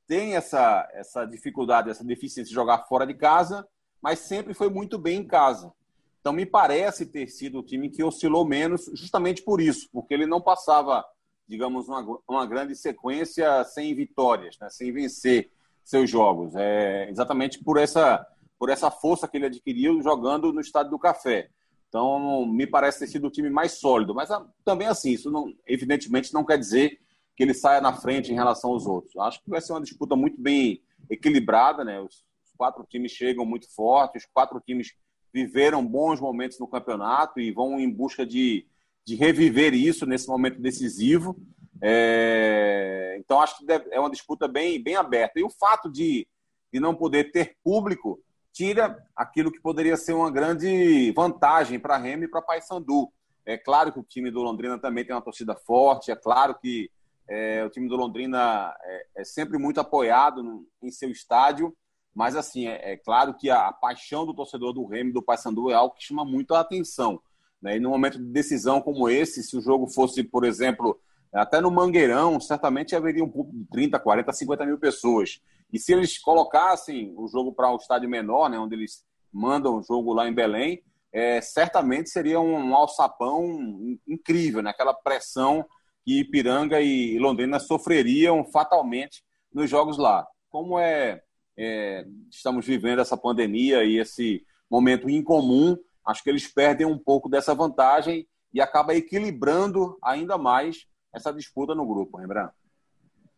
tem 0.08 0.36
essa, 0.36 0.88
essa 0.94 1.26
dificuldade, 1.26 1.90
essa 1.90 2.04
deficiência 2.04 2.50
de 2.50 2.56
jogar 2.56 2.86
fora 2.88 3.06
de 3.06 3.14
casa, 3.14 3.68
mas 4.02 4.20
sempre 4.20 4.54
foi 4.54 4.70
muito 4.70 4.98
bem 4.98 5.22
em 5.22 5.28
casa. 5.28 5.72
Então, 6.20 6.34
me 6.34 6.46
parece 6.46 7.06
ter 7.06 7.28
sido 7.28 7.60
o 7.60 7.64
time 7.64 7.90
que 7.90 8.04
oscilou 8.04 8.46
menos, 8.46 8.90
justamente 8.94 9.44
por 9.44 9.62
isso, 9.62 9.88
porque 9.92 10.14
ele 10.14 10.26
não 10.26 10.42
passava, 10.42 11.06
digamos, 11.48 11.88
uma, 11.88 12.04
uma 12.28 12.46
grande 12.46 12.76
sequência 12.76 13.64
sem 13.64 13.94
vitórias, 13.94 14.58
né? 14.60 14.68
sem 14.70 14.92
vencer 14.92 15.52
seus 15.84 16.10
jogos. 16.10 16.56
É 16.56 17.10
exatamente 17.10 17.64
por 17.64 17.78
essa, 17.78 18.26
por 18.58 18.70
essa 18.70 18.90
força 18.90 19.28
que 19.28 19.38
ele 19.38 19.48
adquiriu 19.48 20.02
jogando 20.02 20.52
no 20.54 20.62
Estádio 20.62 20.92
do 20.92 21.00
Café. 21.00 21.50
Então, 21.88 22.46
me 22.46 22.68
parece 22.68 23.00
ter 23.00 23.08
sido 23.08 23.28
o 23.28 23.32
time 23.32 23.50
mais 23.50 23.74
sólido. 23.74 24.14
Mas 24.14 24.32
ah, 24.32 24.46
também, 24.64 24.88
assim, 24.88 25.12
isso 25.12 25.32
não, 25.32 25.54
evidentemente 25.66 26.34
não 26.34 26.44
quer 26.44 26.58
dizer 26.58 27.00
que 27.36 27.44
ele 27.44 27.54
saia 27.54 27.82
na 27.82 27.94
frente 27.94 28.32
em 28.32 28.36
relação 28.36 28.72
aos 28.72 28.86
outros. 28.86 29.16
Acho 29.18 29.42
que 29.44 29.50
vai 29.50 29.62
ser 29.62 29.74
uma 29.74 29.82
disputa 29.82 30.16
muito 30.16 30.40
bem 30.40 30.82
equilibrada, 31.10 31.84
né? 31.84 32.00
Os 32.02 32.26
quatro 32.58 32.86
times 32.90 33.12
chegam 33.12 33.46
muito 33.46 33.74
fortes, 33.74 34.24
os 34.24 34.30
quatro 34.34 34.60
times 34.60 34.94
viveram 35.34 35.86
bons 35.86 36.20
momentos 36.22 36.60
no 36.60 36.68
campeonato 36.68 37.40
e 37.40 37.52
vão 37.52 37.80
em 37.80 37.90
busca 37.90 38.26
de, 38.26 38.66
de 39.06 39.16
reviver 39.16 39.74
isso 39.74 40.06
nesse 40.06 40.28
momento 40.28 40.62
decisivo. 40.62 41.36
É, 41.82 43.18
então, 43.20 43.42
acho 43.42 43.58
que 43.58 43.66
é 43.92 44.00
uma 44.00 44.10
disputa 44.10 44.48
bem, 44.48 44.82
bem 44.82 44.96
aberta. 44.96 45.40
E 45.40 45.44
o 45.44 45.50
fato 45.50 45.92
de, 45.92 46.26
de 46.72 46.80
não 46.80 46.96
poder 46.96 47.32
ter 47.32 47.58
público 47.64 48.20
tira 48.56 49.06
aquilo 49.14 49.52
que 49.52 49.60
poderia 49.60 49.98
ser 49.98 50.14
uma 50.14 50.32
grande 50.32 51.12
vantagem 51.12 51.78
para 51.78 51.98
Remy 51.98 52.24
e 52.24 52.28
para 52.30 52.42
Paysandu. 52.42 53.12
É 53.46 53.58
claro 53.58 53.92
que 53.92 54.00
o 54.00 54.04
time 54.04 54.32
do 54.32 54.42
Londrina 54.42 54.80
também 54.80 55.04
tem 55.04 55.14
uma 55.14 55.22
torcida 55.22 55.54
forte, 55.54 56.10
é 56.10 56.16
claro 56.16 56.56
que 56.58 56.90
é, 57.28 57.66
o 57.66 57.70
time 57.70 57.90
do 57.90 57.98
Londrina 57.98 58.74
é, 58.82 59.08
é 59.18 59.24
sempre 59.26 59.58
muito 59.58 59.82
apoiado 59.82 60.42
no, 60.42 60.66
em 60.82 60.90
seu 60.90 61.12
estádio, 61.12 61.76
mas, 62.14 62.38
assim, 62.38 62.66
é, 62.66 62.94
é 62.94 62.98
claro 62.98 63.34
que 63.34 63.50
a, 63.50 63.68
a, 63.68 63.74
paixão 63.74 64.26
do 64.26 64.34
torcedor 64.34 64.72
do 64.72 64.86
Remy 64.86 65.12
do 65.12 65.22
Paysandu 65.22 65.70
é 65.70 65.74
algo 65.74 65.94
que 65.94 66.06
chama 66.06 66.24
muito 66.24 66.56
a 66.56 66.62
atenção. 66.62 67.22
Né? 67.62 67.76
E 67.76 67.80
num 67.80 67.90
momento 67.90 68.18
de 68.18 68.24
decisão 68.24 68.82
como 68.82 69.10
esse, 69.10 69.44
se 69.44 69.58
o 69.58 69.62
jogo 69.62 69.86
fosse, 69.88 70.24
por 70.24 70.46
exemplo, 70.46 70.98
até 71.34 71.60
no 71.60 71.70
Mangueirão, 71.70 72.40
certamente 72.40 72.96
haveria 72.96 73.24
um 73.24 73.30
público 73.30 73.58
de 73.58 73.66
30, 73.66 74.00
40, 74.00 74.32
50 74.32 74.66
mil 74.66 74.78
pessoas. 74.78 75.42
E 75.72 75.80
se 75.80 75.94
eles 75.94 76.18
colocassem 76.20 77.14
o 77.18 77.28
jogo 77.28 77.54
para 77.54 77.72
um 77.72 77.78
estádio 77.78 78.10
menor, 78.10 78.50
né, 78.50 78.58
onde 78.58 78.76
eles 78.76 79.04
mandam 79.32 79.78
o 79.78 79.84
jogo 79.84 80.14
lá 80.14 80.28
em 80.28 80.34
Belém, 80.34 80.82
é, 81.12 81.40
certamente 81.42 82.10
seria 82.10 82.40
um, 82.40 82.56
um 82.56 82.76
alçapão 82.76 83.98
incrível, 84.08 84.62
né? 84.62 84.70
aquela 84.70 84.94
pressão 84.94 85.66
que 86.04 86.20
Ipiranga 86.20 86.82
e 86.82 87.18
Londrina 87.18 87.60
sofreriam 87.60 88.44
fatalmente 88.46 89.24
nos 89.54 89.70
jogos 89.70 89.98
lá. 89.98 90.28
Como 90.50 90.78
é 90.78 91.22
é, 91.58 92.06
estamos 92.30 92.66
vivendo 92.66 93.00
essa 93.00 93.16
pandemia 93.16 93.84
e 93.84 93.98
esse 93.98 94.46
momento 94.70 95.10
incomum, 95.10 95.78
acho 96.06 96.24
que 96.24 96.30
eles 96.30 96.48
perdem 96.48 96.86
um 96.86 96.98
pouco 96.98 97.30
dessa 97.30 97.56
vantagem 97.56 98.28
e 98.54 98.62
acaba 98.62 98.96
equilibrando 98.96 99.98
ainda 100.04 100.38
mais 100.38 100.86
essa 101.14 101.32
disputa 101.32 101.74
no 101.74 101.86
grupo, 101.86 102.18
Rembrandt. 102.18 102.54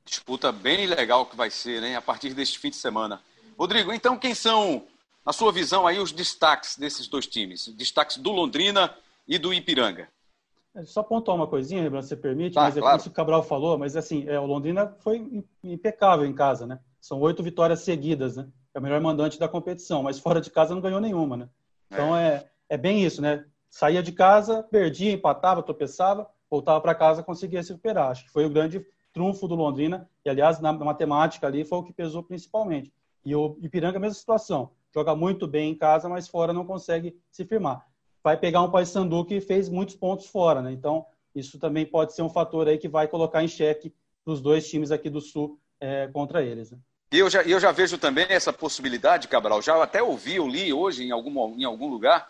Disputa 0.07 0.53
bem 0.53 0.87
legal 0.87 1.25
que 1.25 1.35
vai 1.35 1.49
ser, 1.49 1.81
né? 1.81 1.97
A 1.97 2.01
partir 2.01 2.33
deste 2.33 2.57
fim 2.57 2.69
de 2.69 2.77
semana. 2.77 3.21
Rodrigo, 3.59 3.91
então 3.91 4.17
quem 4.17 4.33
são, 4.33 4.83
na 5.25 5.33
sua 5.33 5.51
visão, 5.51 5.85
aí 5.85 5.99
os 5.99 6.13
destaques 6.13 6.77
desses 6.77 7.09
dois 7.09 7.27
times? 7.27 7.67
Destaques 7.67 8.15
do 8.15 8.31
Londrina 8.31 8.95
e 9.27 9.37
do 9.37 9.53
Ipiranga. 9.53 10.07
É, 10.73 10.85
só 10.85 11.03
pontuar 11.03 11.35
uma 11.35 11.45
coisinha, 11.45 11.81
Rembrandt, 11.83 12.05
se 12.05 12.09
você 12.09 12.15
permite, 12.15 12.53
tá, 12.53 12.61
mas 12.61 12.77
é 12.77 12.79
claro. 12.79 12.97
isso 12.97 13.09
que 13.09 13.09
o 13.09 13.15
Cabral 13.15 13.43
falou, 13.43 13.77
mas 13.77 13.97
assim, 13.97 14.25
é, 14.29 14.39
o 14.39 14.45
Londrina 14.45 14.95
foi 15.01 15.43
impecável 15.61 16.25
em 16.25 16.33
casa, 16.33 16.65
né? 16.65 16.79
São 17.01 17.19
oito 17.19 17.43
vitórias 17.43 17.81
seguidas, 17.81 18.37
né? 18.37 18.47
É 18.73 18.79
o 18.79 18.81
melhor 18.81 19.01
mandante 19.01 19.37
da 19.37 19.49
competição, 19.49 20.03
mas 20.03 20.19
fora 20.19 20.39
de 20.39 20.49
casa 20.49 20.73
não 20.73 20.81
ganhou 20.81 21.01
nenhuma, 21.01 21.35
né? 21.35 21.49
Então 21.91 22.15
é, 22.15 22.27
é, 22.27 22.49
é 22.69 22.77
bem 22.77 23.03
isso, 23.03 23.21
né? 23.21 23.43
Saía 23.69 24.01
de 24.01 24.13
casa, 24.13 24.63
perdia, 24.63 25.11
empatava, 25.11 25.61
tropeçava, 25.61 26.29
voltava 26.49 26.79
para 26.79 26.95
casa, 26.95 27.23
conseguia 27.23 27.61
se 27.61 27.71
recuperar. 27.71 28.11
Acho 28.11 28.23
que 28.23 28.31
foi 28.31 28.45
o 28.45 28.49
grande 28.49 28.85
trunfo 29.17 29.47
do 29.47 29.55
Londrina, 29.55 30.07
e 30.23 30.29
aliás, 30.29 30.59
na 30.59 30.71
matemática 30.71 31.47
ali 31.47 31.65
foi 31.65 31.79
o 31.79 31.83
que 31.83 31.91
pesou 31.91 32.21
principalmente. 32.21 32.93
E 33.25 33.35
o 33.35 33.57
Ipiranga, 33.63 33.99
mesma 33.99 34.13
situação. 34.13 34.69
Joga 34.93 35.15
muito 35.15 35.47
bem 35.47 35.71
em 35.71 35.75
casa, 35.75 36.07
mas 36.07 36.27
fora 36.27 36.53
não 36.53 36.63
consegue 36.63 37.17
se 37.31 37.43
firmar. 37.43 37.83
Vai 38.23 38.37
pegar 38.37 38.61
um 38.61 38.69
Paysandu 38.69 39.25
que 39.25 39.41
fez 39.41 39.69
muitos 39.69 39.95
pontos 39.95 40.27
fora, 40.27 40.61
né? 40.61 40.71
Então, 40.71 41.03
isso 41.33 41.57
também 41.57 41.83
pode 41.83 42.13
ser 42.13 42.21
um 42.21 42.29
fator 42.29 42.67
aí 42.67 42.77
que 42.77 42.87
vai 42.87 43.07
colocar 43.07 43.43
em 43.43 43.47
xeque 43.47 43.91
os 44.23 44.39
dois 44.39 44.69
times 44.69 44.91
aqui 44.91 45.09
do 45.09 45.19
Sul 45.19 45.59
é, 45.79 46.07
contra 46.13 46.43
eles. 46.43 46.69
Né? 46.69 46.77
E 47.11 47.17
eu 47.17 47.29
já, 47.29 47.41
eu 47.41 47.59
já 47.59 47.71
vejo 47.71 47.97
também 47.97 48.27
essa 48.29 48.53
possibilidade, 48.53 49.27
Cabral, 49.27 49.63
já 49.63 49.81
até 49.81 50.03
ouvi, 50.03 50.35
eu 50.35 50.47
li 50.47 50.71
hoje 50.71 51.03
em 51.03 51.11
algum, 51.11 51.57
em 51.57 51.63
algum 51.63 51.89
lugar, 51.89 52.29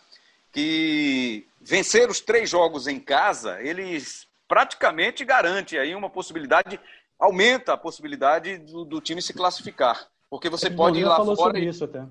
que 0.54 1.46
vencer 1.60 2.10
os 2.10 2.22
três 2.22 2.50
jogos 2.50 2.88
em 2.88 3.00
casa, 3.00 3.62
eles 3.62 4.28
praticamente 4.48 5.26
garante 5.26 5.78
aí 5.78 5.94
uma 5.96 6.10
possibilidade, 6.10 6.80
aumenta 7.20 7.74
a 7.74 7.78
possibilidade 7.78 8.58
do, 8.58 8.86
do 8.86 9.02
time 9.02 9.22
se 9.22 9.34
classificar. 9.34 10.08
Porque 10.30 10.50
você 10.50 10.70
pode 10.70 11.00
ir 11.00 11.06
lá 11.06 11.18
falou 11.18 11.36
fora. 11.36 11.50
Sobre 11.50 11.66
e... 11.66 11.70
isso 11.70 11.84
até. 11.84 12.06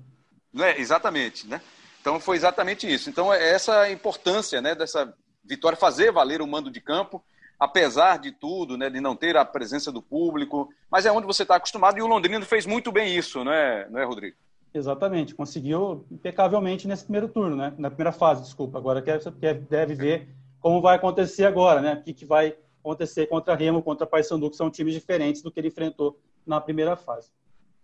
É, 0.59 0.79
exatamente, 0.79 1.47
né? 1.47 1.61
Então 2.01 2.19
foi 2.19 2.35
exatamente 2.35 2.91
isso. 2.91 3.09
Então 3.09 3.33
é 3.33 3.49
essa 3.49 3.81
a 3.81 3.91
importância 3.91 4.61
né, 4.61 4.73
dessa 4.73 5.13
vitória, 5.43 5.77
fazer 5.77 6.11
valer 6.11 6.41
o 6.41 6.47
mando 6.47 6.71
de 6.71 6.81
campo 6.81 7.23
apesar 7.59 8.19
de 8.19 8.31
tudo, 8.31 8.77
né, 8.77 8.89
de 8.89 9.01
não 9.01 9.15
ter 9.15 9.35
a 9.35 9.43
presença 9.43 9.91
do 9.91 10.01
público, 10.01 10.69
mas 10.91 11.05
é 11.05 11.11
onde 11.11 11.25
você 11.25 11.43
está 11.43 11.55
acostumado 11.55 11.97
e 11.97 12.01
o 12.01 12.07
Londrino 12.07 12.45
fez 12.45 12.65
muito 12.65 12.91
bem 12.91 13.15
isso, 13.15 13.43
não 13.43 13.51
é, 13.51 13.87
não 13.89 13.99
é 13.99 14.05
Rodrigo? 14.05 14.35
Exatamente, 14.73 15.33
conseguiu 15.33 16.05
impecavelmente 16.11 16.87
nesse 16.87 17.03
primeiro 17.03 17.27
turno, 17.27 17.55
né? 17.55 17.73
na 17.77 17.89
primeira 17.89 18.11
fase, 18.11 18.43
desculpa. 18.43 18.77
Agora 18.77 19.01
quer, 19.01 19.19
quer, 19.39 19.55
deve 19.55 19.95
ver 19.95 20.29
como 20.59 20.81
vai 20.81 20.95
acontecer 20.95 21.45
agora, 21.45 21.81
né? 21.81 21.95
o 21.95 22.03
que, 22.03 22.13
que 22.13 22.25
vai 22.25 22.55
acontecer 22.79 23.27
contra 23.27 23.55
Remo, 23.55 23.81
contra 23.81 24.07
Paysandu, 24.07 24.49
que 24.49 24.55
são 24.55 24.69
times 24.69 24.93
diferentes 24.93 25.41
do 25.41 25.51
que 25.51 25.59
ele 25.59 25.67
enfrentou 25.67 26.19
na 26.45 26.61
primeira 26.61 26.95
fase. 26.95 27.29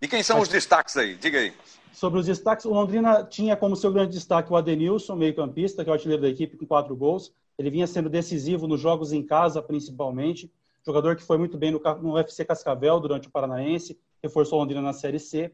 E 0.02 0.08
quem 0.08 0.24
são 0.24 0.38
Mas, 0.38 0.48
os 0.48 0.54
destaques 0.54 0.98
aí? 0.98 1.16
Diga 1.16 1.40
aí. 1.40 1.54
Sobre 1.92 2.20
os 2.20 2.26
destaques, 2.26 2.66
o 2.66 2.74
Londrina 2.74 3.24
tinha 3.24 3.56
como 3.56 3.76
seu 3.76 3.92
grande 3.92 4.14
destaque 4.14 4.52
o 4.52 4.56
Adenilson, 4.56 5.16
meio-campista, 5.16 5.84
que 5.84 5.90
é 5.90 5.92
o 5.92 5.94
artilheiro 5.94 6.22
da 6.22 6.30
equipe, 6.30 6.58
com 6.58 6.66
quatro 6.66 6.96
gols. 6.96 7.34
Ele 7.58 7.70
vinha 7.70 7.86
sendo 7.86 8.10
decisivo 8.10 8.68
nos 8.68 8.82
jogos 8.82 9.14
em 9.14 9.24
casa, 9.24 9.62
principalmente. 9.62 10.52
Jogador 10.86 11.16
que 11.16 11.24
foi 11.24 11.38
muito 11.38 11.58
bem 11.58 11.72
no, 11.72 11.80
no 12.02 12.16
UFC 12.16 12.44
Cascavel 12.44 13.00
durante 13.00 13.28
o 13.28 13.32
Paranaense, 13.32 13.98
reforçou 14.22 14.60
Londrina 14.60 14.82
na 14.82 14.92
Série 14.92 15.20
C, 15.20 15.54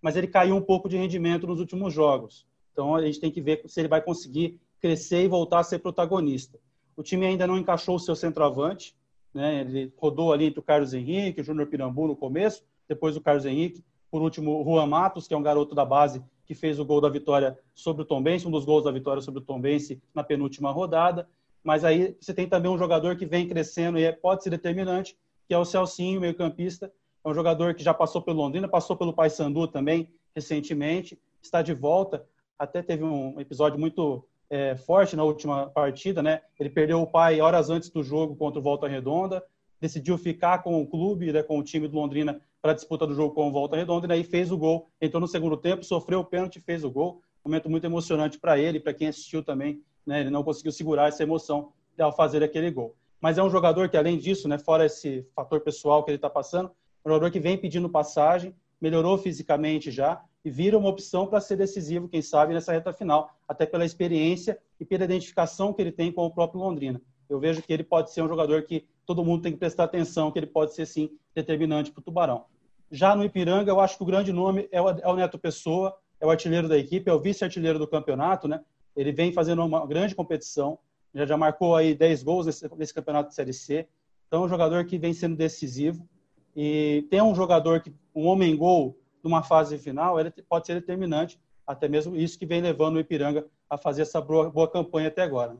mas 0.00 0.16
ele 0.16 0.26
caiu 0.26 0.56
um 0.56 0.62
pouco 0.62 0.88
de 0.88 0.96
rendimento 0.96 1.46
nos 1.46 1.60
últimos 1.60 1.92
jogos. 1.92 2.46
Então 2.72 2.94
a 2.94 3.02
gente 3.04 3.20
tem 3.20 3.30
que 3.30 3.42
ver 3.42 3.62
se 3.66 3.80
ele 3.80 3.88
vai 3.88 4.00
conseguir 4.00 4.58
crescer 4.80 5.24
e 5.24 5.28
voltar 5.28 5.60
a 5.60 5.64
ser 5.64 5.78
protagonista. 5.78 6.58
O 6.96 7.02
time 7.02 7.26
ainda 7.26 7.46
não 7.46 7.58
encaixou 7.58 7.96
o 7.96 8.00
seu 8.00 8.16
centroavante, 8.16 8.96
né? 9.32 9.60
ele 9.60 9.92
rodou 9.96 10.32
ali 10.32 10.46
entre 10.46 10.60
o 10.60 10.62
Carlos 10.62 10.92
Henrique, 10.92 11.40
o 11.40 11.44
Júnior 11.44 11.68
Pirambu 11.68 12.06
no 12.06 12.16
começo, 12.16 12.64
depois 12.88 13.16
o 13.16 13.20
Carlos 13.20 13.44
Henrique, 13.44 13.84
por 14.10 14.22
último 14.22 14.60
o 14.60 14.64
Juan 14.64 14.86
Matos, 14.86 15.28
que 15.28 15.34
é 15.34 15.36
um 15.36 15.42
garoto 15.42 15.74
da 15.74 15.84
base 15.84 16.22
que 16.44 16.54
fez 16.54 16.80
o 16.80 16.84
gol 16.84 17.00
da 17.00 17.08
vitória 17.08 17.56
sobre 17.72 18.02
o 18.02 18.04
Tombense, 18.04 18.48
um 18.48 18.50
dos 18.50 18.64
gols 18.64 18.82
da 18.82 18.90
vitória 18.90 19.22
sobre 19.22 19.40
o 19.40 19.44
Tombense 19.44 20.02
na 20.12 20.24
penúltima 20.24 20.72
rodada. 20.72 21.28
Mas 21.62 21.84
aí 21.84 22.16
você 22.20 22.34
tem 22.34 22.48
também 22.48 22.70
um 22.70 22.76
jogador 22.76 23.16
que 23.16 23.24
vem 23.24 23.46
crescendo 23.46 23.98
e 23.98 24.04
é, 24.04 24.10
pode 24.10 24.42
ser 24.42 24.50
determinante, 24.50 25.16
que 25.46 25.54
é 25.54 25.58
o 25.58 25.64
Celcinho, 25.64 26.20
meio-campista. 26.20 26.92
É 27.24 27.28
um 27.28 27.34
jogador 27.34 27.74
que 27.74 27.84
já 27.84 27.94
passou 27.94 28.20
pelo 28.20 28.38
Londrina, 28.38 28.66
passou 28.66 28.96
pelo 28.96 29.12
Paysandu 29.12 29.68
também 29.68 30.12
recentemente, 30.34 31.16
está 31.40 31.62
de 31.62 31.72
volta. 31.72 32.26
Até 32.58 32.82
teve 32.82 33.04
um 33.04 33.38
episódio 33.38 33.78
muito 33.78 34.26
é, 34.50 34.76
forte 34.76 35.16
na 35.16 35.24
última 35.24 35.70
partida, 35.70 36.22
né? 36.22 36.42
Ele 36.58 36.68
perdeu 36.68 37.00
o 37.00 37.06
pai 37.06 37.40
horas 37.40 37.70
antes 37.70 37.88
do 37.88 38.02
jogo 38.02 38.36
contra 38.36 38.58
o 38.58 38.62
Volta 38.62 38.86
Redonda, 38.86 39.42
decidiu 39.80 40.18
ficar 40.18 40.62
com 40.62 40.82
o 40.82 40.86
clube, 40.86 41.32
né, 41.32 41.42
com 41.42 41.58
o 41.58 41.62
time 41.62 41.88
do 41.88 41.96
Londrina 41.96 42.40
para 42.60 42.72
a 42.72 42.74
disputa 42.74 43.06
do 43.06 43.14
jogo 43.14 43.34
com 43.34 43.48
o 43.48 43.52
Volta 43.52 43.76
Redonda, 43.76 44.06
e 44.08 44.12
aí 44.18 44.24
fez 44.24 44.52
o 44.52 44.58
gol. 44.58 44.90
Entrou 45.00 45.20
no 45.20 45.28
segundo 45.28 45.56
tempo, 45.56 45.82
sofreu 45.84 46.20
o 46.20 46.24
pênalti, 46.24 46.60
fez 46.60 46.84
o 46.84 46.90
gol. 46.90 47.22
Momento 47.42 47.70
muito 47.70 47.86
emocionante 47.86 48.38
para 48.38 48.58
ele, 48.58 48.78
para 48.78 48.92
quem 48.92 49.08
assistiu 49.08 49.42
também 49.42 49.80
né? 50.06 50.20
Ele 50.20 50.30
não 50.30 50.42
conseguiu 50.42 50.72
segurar 50.72 51.08
essa 51.08 51.22
emoção 51.22 51.72
ao 51.98 52.14
fazer 52.14 52.42
aquele 52.42 52.70
gol. 52.70 52.96
Mas 53.20 53.36
é 53.36 53.42
um 53.42 53.50
jogador 53.50 53.88
que, 53.88 53.96
além 53.96 54.18
disso, 54.18 54.48
né, 54.48 54.58
fora 54.58 54.86
esse 54.86 55.26
fator 55.34 55.60
pessoal 55.60 56.02
que 56.02 56.10
ele 56.10 56.16
está 56.16 56.30
passando, 56.30 56.70
é 57.04 57.08
um 57.08 57.12
jogador 57.12 57.30
que 57.30 57.38
vem 57.38 57.58
pedindo 57.58 57.88
passagem, 57.88 58.54
melhorou 58.80 59.18
fisicamente 59.18 59.90
já 59.90 60.22
e 60.44 60.50
vira 60.50 60.78
uma 60.78 60.88
opção 60.88 61.26
para 61.26 61.40
ser 61.40 61.56
decisivo, 61.56 62.08
quem 62.08 62.22
sabe, 62.22 62.54
nessa 62.54 62.72
reta 62.72 62.92
final, 62.92 63.30
até 63.46 63.66
pela 63.66 63.84
experiência 63.84 64.58
e 64.78 64.84
pela 64.84 65.04
identificação 65.04 65.72
que 65.72 65.82
ele 65.82 65.92
tem 65.92 66.10
com 66.10 66.24
o 66.24 66.30
próprio 66.30 66.60
Londrina. 66.60 67.00
Eu 67.28 67.38
vejo 67.38 67.62
que 67.62 67.72
ele 67.72 67.84
pode 67.84 68.12
ser 68.12 68.22
um 68.22 68.28
jogador 68.28 68.62
que 68.62 68.86
todo 69.06 69.24
mundo 69.24 69.42
tem 69.42 69.52
que 69.52 69.58
prestar 69.58 69.84
atenção, 69.84 70.30
que 70.30 70.38
ele 70.38 70.46
pode 70.46 70.74
ser, 70.74 70.86
sim, 70.86 71.10
determinante 71.34 71.92
para 71.92 72.00
o 72.00 72.02
Tubarão. 72.02 72.44
Já 72.90 73.14
no 73.14 73.24
Ipiranga, 73.24 73.70
eu 73.70 73.78
acho 73.78 73.96
que 73.96 74.02
o 74.02 74.06
grande 74.06 74.32
nome 74.32 74.68
é 74.72 74.80
o, 74.80 74.88
é 74.88 75.08
o 75.08 75.14
Neto 75.14 75.38
Pessoa, 75.38 75.96
é 76.20 76.26
o 76.26 76.30
artilheiro 76.30 76.68
da 76.68 76.76
equipe, 76.76 77.08
é 77.08 77.12
o 77.12 77.20
vice-artilheiro 77.20 77.78
do 77.78 77.86
campeonato, 77.86 78.48
né? 78.48 78.60
Ele 78.96 79.12
vem 79.12 79.32
fazendo 79.32 79.64
uma 79.64 79.86
grande 79.86 80.14
competição, 80.14 80.78
já, 81.14 81.24
já 81.24 81.36
marcou 81.36 81.76
aí 81.76 81.94
10 81.94 82.22
gols 82.22 82.46
nesse, 82.46 82.68
nesse 82.76 82.92
campeonato 82.92 83.28
de 83.28 83.34
Série 83.34 83.52
C. 83.52 83.86
Então, 84.26 84.42
é 84.42 84.46
um 84.46 84.48
jogador 84.48 84.84
que 84.84 84.98
vem 84.98 85.12
sendo 85.12 85.36
decisivo. 85.36 86.06
E 86.54 87.06
tem 87.10 87.22
um 87.22 87.34
jogador 87.34 87.80
que, 87.80 87.92
um 88.14 88.26
homem-gol 88.26 88.98
numa 89.22 89.42
fase 89.42 89.78
final, 89.78 90.18
ele 90.18 90.30
pode 90.48 90.66
ser 90.66 90.74
determinante, 90.74 91.40
até 91.66 91.88
mesmo 91.88 92.16
isso 92.16 92.38
que 92.38 92.46
vem 92.46 92.60
levando 92.60 92.96
o 92.96 93.00
Ipiranga 93.00 93.46
a 93.68 93.76
fazer 93.76 94.02
essa 94.02 94.20
boa, 94.20 94.50
boa 94.50 94.68
campanha 94.68 95.08
até 95.08 95.22
agora. 95.22 95.56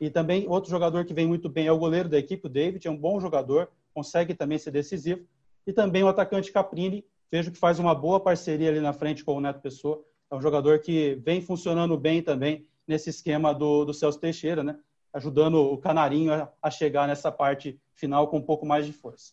E 0.00 0.10
também 0.10 0.46
outro 0.48 0.70
jogador 0.70 1.04
que 1.04 1.14
vem 1.14 1.26
muito 1.26 1.48
bem 1.48 1.66
é 1.66 1.72
o 1.72 1.78
goleiro 1.78 2.08
da 2.08 2.18
equipe, 2.18 2.46
o 2.46 2.50
David, 2.50 2.86
é 2.86 2.90
um 2.90 2.96
bom 2.96 3.18
jogador, 3.18 3.70
consegue 3.94 4.34
também 4.34 4.58
ser 4.58 4.70
decisivo. 4.70 5.24
E 5.66 5.72
também 5.72 6.02
o 6.02 6.08
atacante 6.08 6.52
Caprini, 6.52 7.04
vejo 7.30 7.50
que 7.50 7.58
faz 7.58 7.78
uma 7.78 7.94
boa 7.94 8.20
parceria 8.20 8.68
ali 8.68 8.80
na 8.80 8.92
frente 8.92 9.24
com 9.24 9.34
o 9.34 9.40
Neto 9.40 9.60
Pessoa. 9.60 10.04
É 10.30 10.34
um 10.36 10.40
jogador 10.40 10.80
que 10.80 11.14
vem 11.24 11.40
funcionando 11.40 11.96
bem 11.96 12.22
também 12.22 12.66
nesse 12.86 13.10
esquema 13.10 13.54
do, 13.54 13.84
do 13.84 13.94
Celso 13.94 14.20
Teixeira, 14.20 14.62
né? 14.62 14.78
ajudando 15.16 15.54
o 15.54 15.78
Canarinho 15.78 16.34
a, 16.34 16.52
a 16.60 16.70
chegar 16.70 17.08
nessa 17.08 17.32
parte 17.32 17.80
final 17.94 18.28
com 18.28 18.36
um 18.36 18.42
pouco 18.42 18.66
mais 18.66 18.84
de 18.84 18.92
força. 18.92 19.32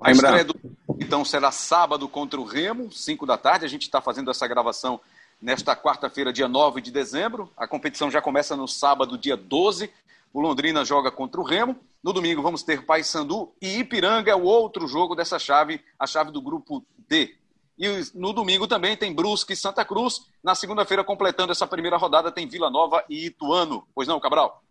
A 0.00 0.10
estreia 0.10 0.44
do 0.44 0.54
então 0.98 1.24
será 1.24 1.50
sábado 1.50 2.08
contra 2.08 2.40
o 2.40 2.44
Remo, 2.44 2.90
5 2.90 3.26
da 3.26 3.36
tarde. 3.36 3.64
A 3.64 3.68
gente 3.68 3.82
está 3.82 4.00
fazendo 4.00 4.30
essa 4.30 4.46
gravação 4.46 5.00
nesta 5.40 5.76
quarta-feira, 5.76 6.32
dia 6.32 6.48
9 6.48 6.80
de 6.80 6.90
dezembro. 6.90 7.50
A 7.56 7.68
competição 7.68 8.10
já 8.10 8.20
começa 8.20 8.56
no 8.56 8.66
sábado, 8.66 9.18
dia 9.18 9.36
12. 9.36 9.90
O 10.32 10.40
Londrina 10.40 10.84
joga 10.84 11.10
contra 11.10 11.40
o 11.40 11.44
Remo. 11.44 11.76
No 12.02 12.12
domingo 12.12 12.42
vamos 12.42 12.62
ter 12.62 12.84
Paysandu 12.84 13.52
e 13.60 13.78
Ipiranga, 13.78 14.30
é 14.30 14.34
o 14.34 14.42
outro 14.42 14.86
jogo 14.86 15.14
dessa 15.14 15.38
chave, 15.38 15.80
a 15.98 16.06
chave 16.06 16.30
do 16.30 16.40
grupo 16.40 16.84
D. 17.08 17.34
E 17.78 17.86
no 18.14 18.32
domingo 18.32 18.66
também 18.66 18.96
tem 18.96 19.14
Brusque 19.14 19.52
e 19.52 19.56
Santa 19.56 19.84
Cruz. 19.84 20.26
Na 20.42 20.54
segunda-feira, 20.54 21.04
completando 21.04 21.52
essa 21.52 21.66
primeira 21.66 21.96
rodada, 21.96 22.32
tem 22.32 22.48
Vila 22.48 22.70
Nova 22.70 23.04
e 23.08 23.26
Ituano. 23.26 23.86
Pois 23.94 24.08
não, 24.08 24.18
Cabral? 24.18 24.62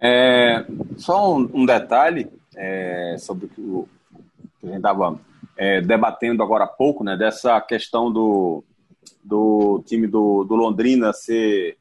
É, 0.00 0.66
só 0.98 1.34
um, 1.34 1.50
um 1.54 1.66
detalhe 1.66 2.30
é, 2.54 3.16
sobre 3.18 3.46
o 3.56 3.88
que 4.60 4.66
a 4.66 4.68
gente 4.68 4.78
estava 4.78 5.20
é, 5.56 5.80
debatendo 5.80 6.42
agora 6.42 6.64
há 6.64 6.68
pouco, 6.68 7.02
né, 7.02 7.16
dessa 7.16 7.60
questão 7.60 8.12
do, 8.12 8.64
do 9.22 9.82
time 9.86 10.06
do, 10.06 10.44
do 10.44 10.54
Londrina 10.54 11.12
ser, 11.12 11.78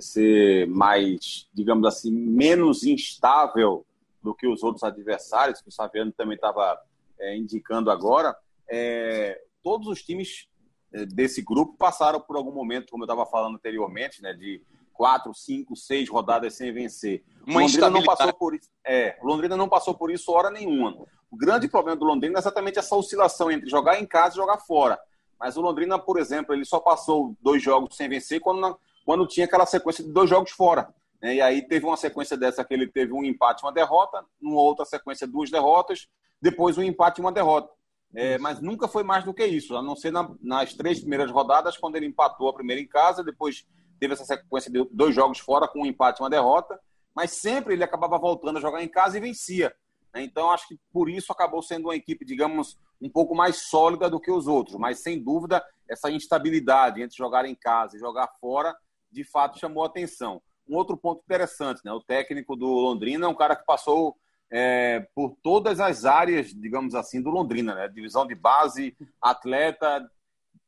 ser 0.00 0.66
mais, 0.68 1.48
digamos 1.52 1.86
assim, 1.86 2.10
menos 2.10 2.84
instável 2.84 3.84
do 4.22 4.34
que 4.34 4.46
os 4.46 4.62
outros 4.62 4.82
adversários, 4.82 5.60
que 5.60 5.68
o 5.68 5.72
Saviano 5.72 6.12
também 6.12 6.34
estava 6.34 6.80
é, 7.18 7.36
indicando 7.36 7.90
agora. 7.90 8.34
É, 8.68 9.40
todos 9.62 9.86
os 9.88 10.02
times 10.02 10.48
é, 10.92 11.04
desse 11.04 11.42
grupo 11.42 11.76
passaram 11.76 12.20
por 12.20 12.36
algum 12.36 12.52
momento, 12.52 12.90
como 12.90 13.04
eu 13.04 13.06
estava 13.06 13.26
falando 13.26 13.56
anteriormente, 13.56 14.22
né, 14.22 14.32
de 14.32 14.62
quatro, 14.94 15.34
cinco, 15.34 15.76
seis 15.76 16.08
rodadas 16.08 16.54
sem 16.54 16.72
vencer. 16.72 17.22
Uma 17.46 17.60
Londrina 17.60 17.90
não 17.90 18.02
passou 18.02 18.32
por 18.32 18.54
isso. 18.54 18.70
É, 18.86 19.18
Londrina 19.22 19.56
não 19.56 19.68
passou 19.68 19.94
por 19.94 20.10
isso 20.10 20.32
hora 20.32 20.50
nenhuma. 20.50 20.96
O 21.30 21.36
grande 21.36 21.68
problema 21.68 21.98
do 21.98 22.06
Londrina 22.06 22.38
é 22.38 22.40
exatamente 22.40 22.78
essa 22.78 22.94
oscilação 22.94 23.50
entre 23.50 23.68
jogar 23.68 24.00
em 24.00 24.06
casa 24.06 24.34
e 24.34 24.36
jogar 24.36 24.58
fora. 24.58 24.98
Mas 25.38 25.56
o 25.56 25.60
Londrina, 25.60 25.98
por 25.98 26.18
exemplo, 26.18 26.54
ele 26.54 26.64
só 26.64 26.78
passou 26.78 27.36
dois 27.42 27.62
jogos 27.62 27.96
sem 27.96 28.08
vencer 28.08 28.40
quando, 28.40 28.78
quando 29.04 29.26
tinha 29.26 29.44
aquela 29.44 29.66
sequência 29.66 30.04
de 30.04 30.12
dois 30.12 30.30
jogos 30.30 30.52
fora. 30.52 30.94
Né? 31.20 31.34
E 31.34 31.40
aí 31.40 31.60
teve 31.60 31.84
uma 31.84 31.96
sequência 31.96 32.36
dessa 32.36 32.64
que 32.64 32.72
ele 32.72 32.86
teve 32.86 33.12
um 33.12 33.24
empate 33.24 33.62
e 33.62 33.66
uma 33.66 33.72
derrota, 33.72 34.24
numa 34.40 34.60
outra 34.60 34.84
sequência 34.84 35.26
duas 35.26 35.50
derrotas, 35.50 36.06
depois 36.40 36.78
um 36.78 36.82
empate 36.82 37.20
e 37.20 37.24
uma 37.24 37.32
derrota. 37.32 37.68
É, 38.14 38.38
mas 38.38 38.60
nunca 38.60 38.86
foi 38.86 39.02
mais 39.02 39.24
do 39.24 39.34
que 39.34 39.44
isso, 39.44 39.76
a 39.76 39.82
não 39.82 39.96
ser 39.96 40.12
na, 40.12 40.30
nas 40.40 40.72
três 40.72 41.00
primeiras 41.00 41.32
rodadas, 41.32 41.76
quando 41.76 41.96
ele 41.96 42.06
empatou 42.06 42.48
a 42.48 42.54
primeira 42.54 42.80
em 42.80 42.86
casa, 42.86 43.24
depois 43.24 43.66
teve 43.98 44.14
essa 44.14 44.24
sequência 44.24 44.70
de 44.70 44.84
dois 44.92 45.14
jogos 45.14 45.38
fora 45.38 45.68
com 45.68 45.82
um 45.82 45.86
empate 45.86 46.20
e 46.20 46.22
uma 46.22 46.30
derrota, 46.30 46.78
mas 47.14 47.32
sempre 47.32 47.74
ele 47.74 47.84
acabava 47.84 48.18
voltando 48.18 48.58
a 48.58 48.60
jogar 48.60 48.82
em 48.82 48.88
casa 48.88 49.16
e 49.16 49.20
vencia. 49.20 49.74
Né? 50.12 50.22
Então, 50.22 50.50
acho 50.50 50.68
que 50.68 50.78
por 50.92 51.08
isso 51.08 51.32
acabou 51.32 51.62
sendo 51.62 51.86
uma 51.86 51.96
equipe, 51.96 52.24
digamos, 52.24 52.78
um 53.00 53.08
pouco 53.08 53.34
mais 53.34 53.68
sólida 53.68 54.08
do 54.08 54.20
que 54.20 54.30
os 54.30 54.46
outros. 54.46 54.76
Mas, 54.76 55.00
sem 55.00 55.22
dúvida, 55.22 55.64
essa 55.88 56.10
instabilidade 56.10 57.02
entre 57.02 57.16
jogar 57.16 57.44
em 57.44 57.54
casa 57.54 57.96
e 57.96 58.00
jogar 58.00 58.28
fora, 58.40 58.74
de 59.10 59.24
fato, 59.24 59.58
chamou 59.58 59.84
atenção. 59.84 60.42
Um 60.68 60.76
outro 60.76 60.96
ponto 60.96 61.22
interessante, 61.22 61.80
né? 61.84 61.92
o 61.92 62.00
técnico 62.00 62.56
do 62.56 62.66
Londrina 62.66 63.26
é 63.26 63.28
um 63.28 63.34
cara 63.34 63.54
que 63.54 63.66
passou 63.66 64.16
é, 64.50 65.06
por 65.14 65.36
todas 65.42 65.80
as 65.80 66.04
áreas, 66.04 66.48
digamos 66.48 66.94
assim, 66.94 67.20
do 67.20 67.30
Londrina, 67.30 67.74
né? 67.74 67.88
Divisão 67.88 68.26
de 68.26 68.34
base, 68.34 68.96
atleta, 69.20 70.08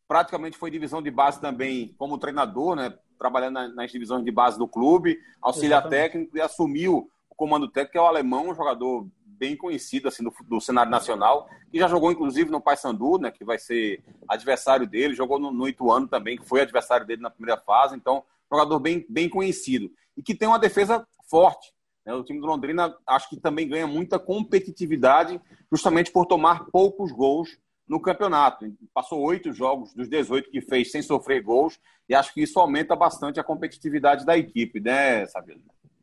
praticamente 0.08 0.56
foi 0.56 0.70
divisão 0.70 1.00
de 1.00 1.10
base 1.10 1.40
também 1.40 1.94
como 1.98 2.18
treinador, 2.18 2.76
né? 2.76 2.96
Trabalhando 3.18 3.74
nas 3.74 3.90
divisões 3.90 4.24
de 4.24 4.30
base 4.30 4.58
do 4.58 4.68
clube, 4.68 5.18
auxiliar 5.40 5.80
Exatamente. 5.82 6.02
técnico 6.02 6.36
e 6.36 6.40
assumiu 6.40 7.10
o 7.28 7.34
comando 7.34 7.68
técnico, 7.68 7.92
que 7.92 7.98
é 7.98 8.02
o 8.02 8.06
alemão, 8.06 8.50
um 8.50 8.54
jogador 8.54 9.06
bem 9.24 9.56
conhecido 9.56 10.08
assim 10.08 10.24
do, 10.24 10.32
do 10.44 10.60
cenário 10.60 10.90
nacional, 10.90 11.48
que 11.70 11.78
já 11.78 11.88
jogou 11.88 12.10
inclusive 12.10 12.50
no 12.50 12.60
Paysandu, 12.60 13.18
né, 13.18 13.30
que 13.30 13.44
vai 13.44 13.58
ser 13.58 14.02
adversário 14.26 14.86
dele, 14.86 15.14
jogou 15.14 15.38
no, 15.38 15.50
no 15.50 15.68
Ituano 15.68 16.08
também, 16.08 16.38
que 16.38 16.48
foi 16.48 16.62
adversário 16.62 17.06
dele 17.06 17.20
na 17.20 17.30
primeira 17.30 17.60
fase, 17.60 17.94
então 17.94 18.24
jogador 18.50 18.78
bem, 18.78 19.04
bem 19.08 19.28
conhecido 19.28 19.90
e 20.16 20.22
que 20.22 20.34
tem 20.34 20.48
uma 20.48 20.58
defesa 20.58 21.06
forte. 21.28 21.72
Né? 22.04 22.14
O 22.14 22.24
time 22.24 22.40
do 22.40 22.46
Londrina 22.46 22.96
acho 23.06 23.28
que 23.28 23.36
também 23.38 23.68
ganha 23.68 23.86
muita 23.86 24.18
competitividade 24.18 25.40
justamente 25.70 26.10
por 26.10 26.26
tomar 26.26 26.66
poucos 26.66 27.12
gols 27.12 27.58
no 27.88 28.00
campeonato. 28.00 28.66
Passou 28.92 29.20
oito 29.22 29.52
jogos 29.52 29.94
dos 29.94 30.08
18 30.08 30.50
que 30.50 30.60
fez 30.60 30.90
sem 30.90 31.02
sofrer 31.02 31.42
gols, 31.42 31.78
e 32.08 32.14
acho 32.14 32.32
que 32.32 32.42
isso 32.42 32.58
aumenta 32.58 32.94
bastante 32.94 33.40
a 33.40 33.44
competitividade 33.44 34.24
da 34.24 34.36
equipe, 34.36 34.80
né, 34.80 35.26
Sabino? 35.26 35.62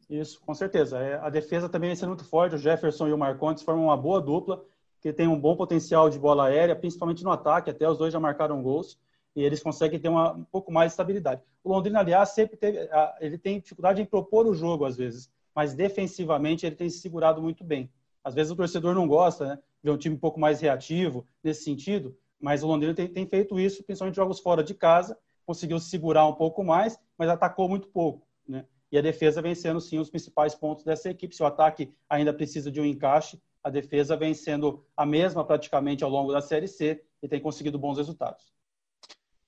Isso, 0.09 0.41
com 0.41 0.53
certeza. 0.53 0.99
É, 0.99 1.15
a 1.15 1.29
defesa 1.29 1.69
também 1.69 1.89
vai 1.89 1.95
ser 1.95 2.07
muito 2.07 2.25
forte. 2.25 2.55
O 2.55 2.59
Jefferson 2.59 3.07
e 3.07 3.13
o 3.13 3.17
Marcontes 3.17 3.63
formam 3.63 3.85
uma 3.85 3.97
boa 3.97 4.21
dupla, 4.21 4.63
que 5.01 5.11
tem 5.11 5.27
um 5.27 5.39
bom 5.39 5.55
potencial 5.55 6.09
de 6.09 6.19
bola 6.19 6.45
aérea, 6.45 6.75
principalmente 6.75 7.23
no 7.23 7.31
ataque. 7.31 7.69
Até 7.69 7.89
os 7.89 7.97
dois 7.97 8.13
já 8.13 8.19
marcaram 8.19 8.61
gols 8.61 8.97
e 9.35 9.43
eles 9.43 9.61
conseguem 9.61 9.99
ter 9.99 10.09
uma, 10.09 10.33
um 10.33 10.43
pouco 10.43 10.71
mais 10.71 10.89
de 10.89 10.93
estabilidade. 10.93 11.41
O 11.63 11.69
Londrina, 11.69 11.99
aliás, 11.99 12.29
sempre 12.29 12.55
teve, 12.55 12.87
ele 13.19 13.37
tem 13.37 13.59
dificuldade 13.59 14.01
em 14.01 14.05
propor 14.05 14.45
o 14.45 14.53
jogo 14.53 14.85
às 14.85 14.95
vezes, 14.95 15.31
mas 15.55 15.73
defensivamente 15.73 16.65
ele 16.65 16.75
tem 16.75 16.89
se 16.89 16.99
segurado 16.99 17.41
muito 17.41 17.63
bem. 17.63 17.89
Às 18.23 18.33
vezes 18.33 18.51
o 18.51 18.55
torcedor 18.55 18.93
não 18.93 19.07
gosta, 19.07 19.45
né? 19.45 19.59
Ver 19.83 19.91
um 19.91 19.97
time 19.97 20.15
um 20.15 20.19
pouco 20.19 20.39
mais 20.39 20.61
reativo 20.61 21.27
nesse 21.43 21.63
sentido, 21.63 22.17
mas 22.39 22.63
o 22.63 22.67
Londrina 22.67 22.93
tem, 22.93 23.07
tem 23.07 23.27
feito 23.27 23.59
isso, 23.59 23.83
principalmente 23.83 24.15
jogos 24.15 24.39
fora 24.39 24.63
de 24.63 24.73
casa, 24.73 25.17
conseguiu 25.45 25.79
segurar 25.79 26.25
um 26.25 26.33
pouco 26.33 26.63
mais, 26.63 26.97
mas 27.17 27.29
atacou 27.29 27.67
muito 27.67 27.87
pouco, 27.89 28.25
né? 28.47 28.65
E 28.91 28.97
a 28.97 29.01
defesa 29.01 29.41
vencendo 29.41 29.81
sim 29.81 29.97
os 29.97 30.09
principais 30.09 30.53
pontos 30.53 30.83
dessa 30.83 31.09
equipe. 31.09 31.35
Se 31.35 31.41
o 31.41 31.47
ataque 31.47 31.91
ainda 32.07 32.31
precisa 32.31 32.71
de 32.71 32.79
um 32.79 32.85
encaixe, 32.85 33.41
a 33.63 33.69
defesa 33.69 34.15
vem 34.15 34.33
sendo 34.35 34.85
a 34.95 35.05
mesma 35.05 35.43
praticamente 35.43 36.03
ao 36.03 36.09
longo 36.09 36.31
da 36.31 36.41
Série 36.41 36.67
C 36.67 37.03
e 37.21 37.27
tem 37.27 37.39
conseguido 37.39 37.79
bons 37.79 37.97
resultados. 37.97 38.53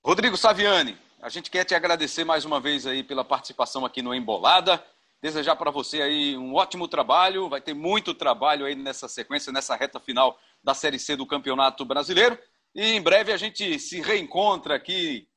Rodrigo 0.03 0.35
Saviani, 0.35 0.97
a 1.21 1.29
gente 1.29 1.51
quer 1.51 1.63
te 1.63 1.75
agradecer 1.75 2.23
mais 2.23 2.43
uma 2.43 2.59
vez 2.59 2.87
aí 2.87 3.03
pela 3.03 3.23
participação 3.23 3.85
aqui 3.85 4.01
no 4.01 4.15
Embolada. 4.15 4.83
Desejar 5.25 5.55
para 5.55 5.71
você 5.71 6.03
aí 6.03 6.37
um 6.37 6.53
ótimo 6.53 6.87
trabalho. 6.87 7.49
Vai 7.49 7.59
ter 7.59 7.73
muito 7.73 8.13
trabalho 8.13 8.63
aí 8.63 8.75
nessa 8.75 9.07
sequência, 9.07 9.51
nessa 9.51 9.75
reta 9.75 9.99
final 9.99 10.37
da 10.63 10.75
Série 10.75 10.99
C 10.99 11.15
do 11.15 11.25
Campeonato 11.25 11.83
Brasileiro. 11.83 12.37
E 12.75 12.91
em 12.91 13.01
breve 13.01 13.31
a 13.31 13.37
gente 13.37 13.79
se 13.79 14.01
reencontra 14.01 14.75
aqui, 14.75 15.27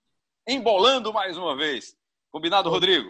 embolando 0.47 1.11
mais 1.11 1.39
uma 1.39 1.57
vez. 1.57 1.97
Combinado, 2.31 2.69
Rodrigo? 2.69 3.09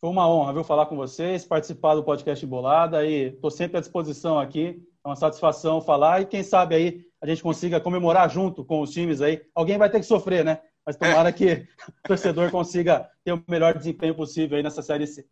Foi 0.00 0.10
uma 0.10 0.30
honra, 0.30 0.52
viu, 0.52 0.62
falar 0.62 0.86
com 0.86 0.94
vocês, 0.94 1.44
participar 1.44 1.96
do 1.96 2.04
podcast 2.04 2.46
Embolada 2.46 3.04
e 3.04 3.30
estou 3.30 3.50
sempre 3.50 3.78
à 3.78 3.80
disposição 3.80 4.38
aqui. 4.38 4.80
É 5.04 5.08
uma 5.08 5.16
satisfação 5.16 5.80
falar 5.80 6.22
e 6.22 6.26
quem 6.26 6.44
sabe 6.44 6.76
aí 6.76 7.04
a 7.20 7.26
gente 7.26 7.42
consiga 7.42 7.80
comemorar 7.80 8.30
junto 8.30 8.64
com 8.64 8.80
os 8.80 8.92
times 8.92 9.20
aí. 9.20 9.42
Alguém 9.56 9.76
vai 9.76 9.90
ter 9.90 9.98
que 9.98 10.06
sofrer, 10.06 10.44
né? 10.44 10.60
Mas 10.86 10.94
tomara 10.94 11.30
é. 11.30 11.32
que 11.32 11.66
o 11.98 12.06
torcedor 12.06 12.48
consiga 12.52 13.10
ter 13.24 13.32
o 13.32 13.42
melhor 13.48 13.76
desempenho 13.76 14.14
possível 14.14 14.56
aí 14.56 14.62
nessa 14.62 14.82
Série 14.82 15.08
C. 15.08 15.26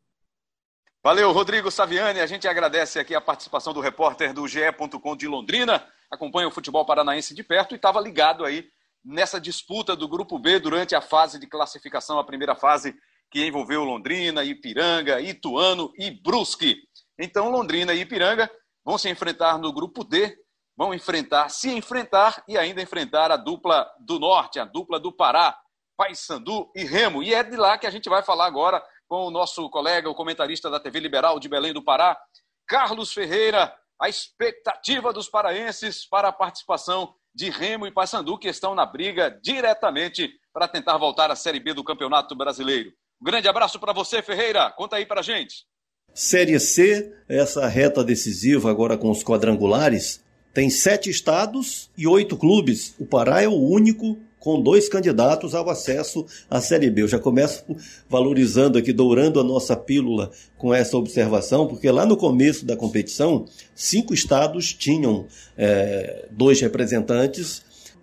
Valeu, 1.02 1.32
Rodrigo 1.32 1.70
Saviani. 1.70 2.20
A 2.20 2.26
gente 2.26 2.46
agradece 2.46 2.98
aqui 2.98 3.14
a 3.14 3.22
participação 3.22 3.72
do 3.72 3.80
repórter 3.80 4.34
do 4.34 4.46
GE.com 4.46 5.16
de 5.16 5.26
Londrina. 5.26 5.82
Acompanha 6.10 6.46
o 6.46 6.50
futebol 6.50 6.84
paranaense 6.84 7.34
de 7.34 7.42
perto 7.42 7.72
e 7.72 7.76
estava 7.76 7.98
ligado 7.98 8.44
aí 8.44 8.68
nessa 9.02 9.40
disputa 9.40 9.96
do 9.96 10.06
Grupo 10.06 10.38
B 10.38 10.58
durante 10.58 10.94
a 10.94 11.00
fase 11.00 11.38
de 11.38 11.46
classificação, 11.46 12.18
a 12.18 12.24
primeira 12.24 12.54
fase 12.54 12.94
que 13.30 13.46
envolveu 13.46 13.82
Londrina, 13.82 14.44
Ipiranga, 14.44 15.22
Ituano 15.22 15.90
e 15.96 16.10
Brusque. 16.10 16.76
Então, 17.18 17.50
Londrina 17.50 17.94
e 17.94 18.00
Ipiranga 18.00 18.50
vão 18.84 18.98
se 18.98 19.08
enfrentar 19.08 19.56
no 19.56 19.72
Grupo 19.72 20.04
D, 20.04 20.36
vão 20.76 20.92
enfrentar, 20.92 21.48
se 21.48 21.70
enfrentar 21.70 22.44
e 22.46 22.58
ainda 22.58 22.82
enfrentar 22.82 23.32
a 23.32 23.38
dupla 23.38 23.90
do 24.00 24.18
Norte, 24.18 24.58
a 24.58 24.66
dupla 24.66 25.00
do 25.00 25.10
Pará, 25.10 25.58
Paysandu 25.96 26.70
e 26.76 26.84
Remo. 26.84 27.22
E 27.22 27.32
é 27.32 27.42
de 27.42 27.56
lá 27.56 27.78
que 27.78 27.86
a 27.86 27.90
gente 27.90 28.10
vai 28.10 28.22
falar 28.22 28.44
agora 28.44 28.82
com 29.10 29.26
o 29.26 29.30
nosso 29.30 29.68
colega, 29.68 30.08
o 30.08 30.14
comentarista 30.14 30.70
da 30.70 30.78
TV 30.78 31.00
Liberal 31.00 31.40
de 31.40 31.48
Belém 31.48 31.72
do 31.72 31.82
Pará, 31.82 32.16
Carlos 32.64 33.12
Ferreira, 33.12 33.74
a 34.00 34.08
expectativa 34.08 35.12
dos 35.12 35.28
paraenses 35.28 36.06
para 36.08 36.28
a 36.28 36.32
participação 36.32 37.12
de 37.34 37.50
Remo 37.50 37.88
e 37.88 37.90
Paysandu, 37.90 38.38
que 38.38 38.46
estão 38.46 38.72
na 38.72 38.86
briga 38.86 39.36
diretamente 39.42 40.30
para 40.52 40.68
tentar 40.68 40.96
voltar 40.96 41.28
à 41.28 41.34
Série 41.34 41.58
B 41.58 41.74
do 41.74 41.82
Campeonato 41.82 42.36
Brasileiro. 42.36 42.92
Um 43.20 43.24
grande 43.24 43.48
abraço 43.48 43.80
para 43.80 43.92
você, 43.92 44.22
Ferreira. 44.22 44.70
Conta 44.70 44.94
aí 44.94 45.04
para 45.04 45.22
gente. 45.22 45.66
Série 46.14 46.60
C, 46.60 47.12
essa 47.28 47.66
reta 47.66 48.04
decisiva 48.04 48.70
agora 48.70 48.96
com 48.96 49.10
os 49.10 49.24
quadrangulares, 49.24 50.24
tem 50.54 50.70
sete 50.70 51.10
estados 51.10 51.90
e 51.98 52.06
oito 52.06 52.36
clubes. 52.36 52.94
O 52.96 53.06
Pará 53.06 53.42
é 53.42 53.48
o 53.48 53.58
único 53.58 54.16
com 54.40 54.60
dois 54.60 54.88
candidatos 54.88 55.54
ao 55.54 55.68
acesso 55.68 56.26
à 56.48 56.60
Série 56.60 56.90
B. 56.90 57.02
Eu 57.02 57.08
já 57.08 57.18
começo 57.18 57.62
valorizando 58.08 58.78
aqui, 58.78 58.92
dourando 58.92 59.38
a 59.38 59.44
nossa 59.44 59.76
pílula 59.76 60.30
com 60.56 60.74
essa 60.74 60.96
observação, 60.96 61.66
porque 61.66 61.88
lá 61.90 62.06
no 62.06 62.16
começo 62.16 62.64
da 62.64 62.74
competição, 62.74 63.44
cinco 63.74 64.14
estados 64.14 64.72
tinham 64.72 65.26
é, 65.56 66.26
dois 66.30 66.60
representantes. 66.60 67.62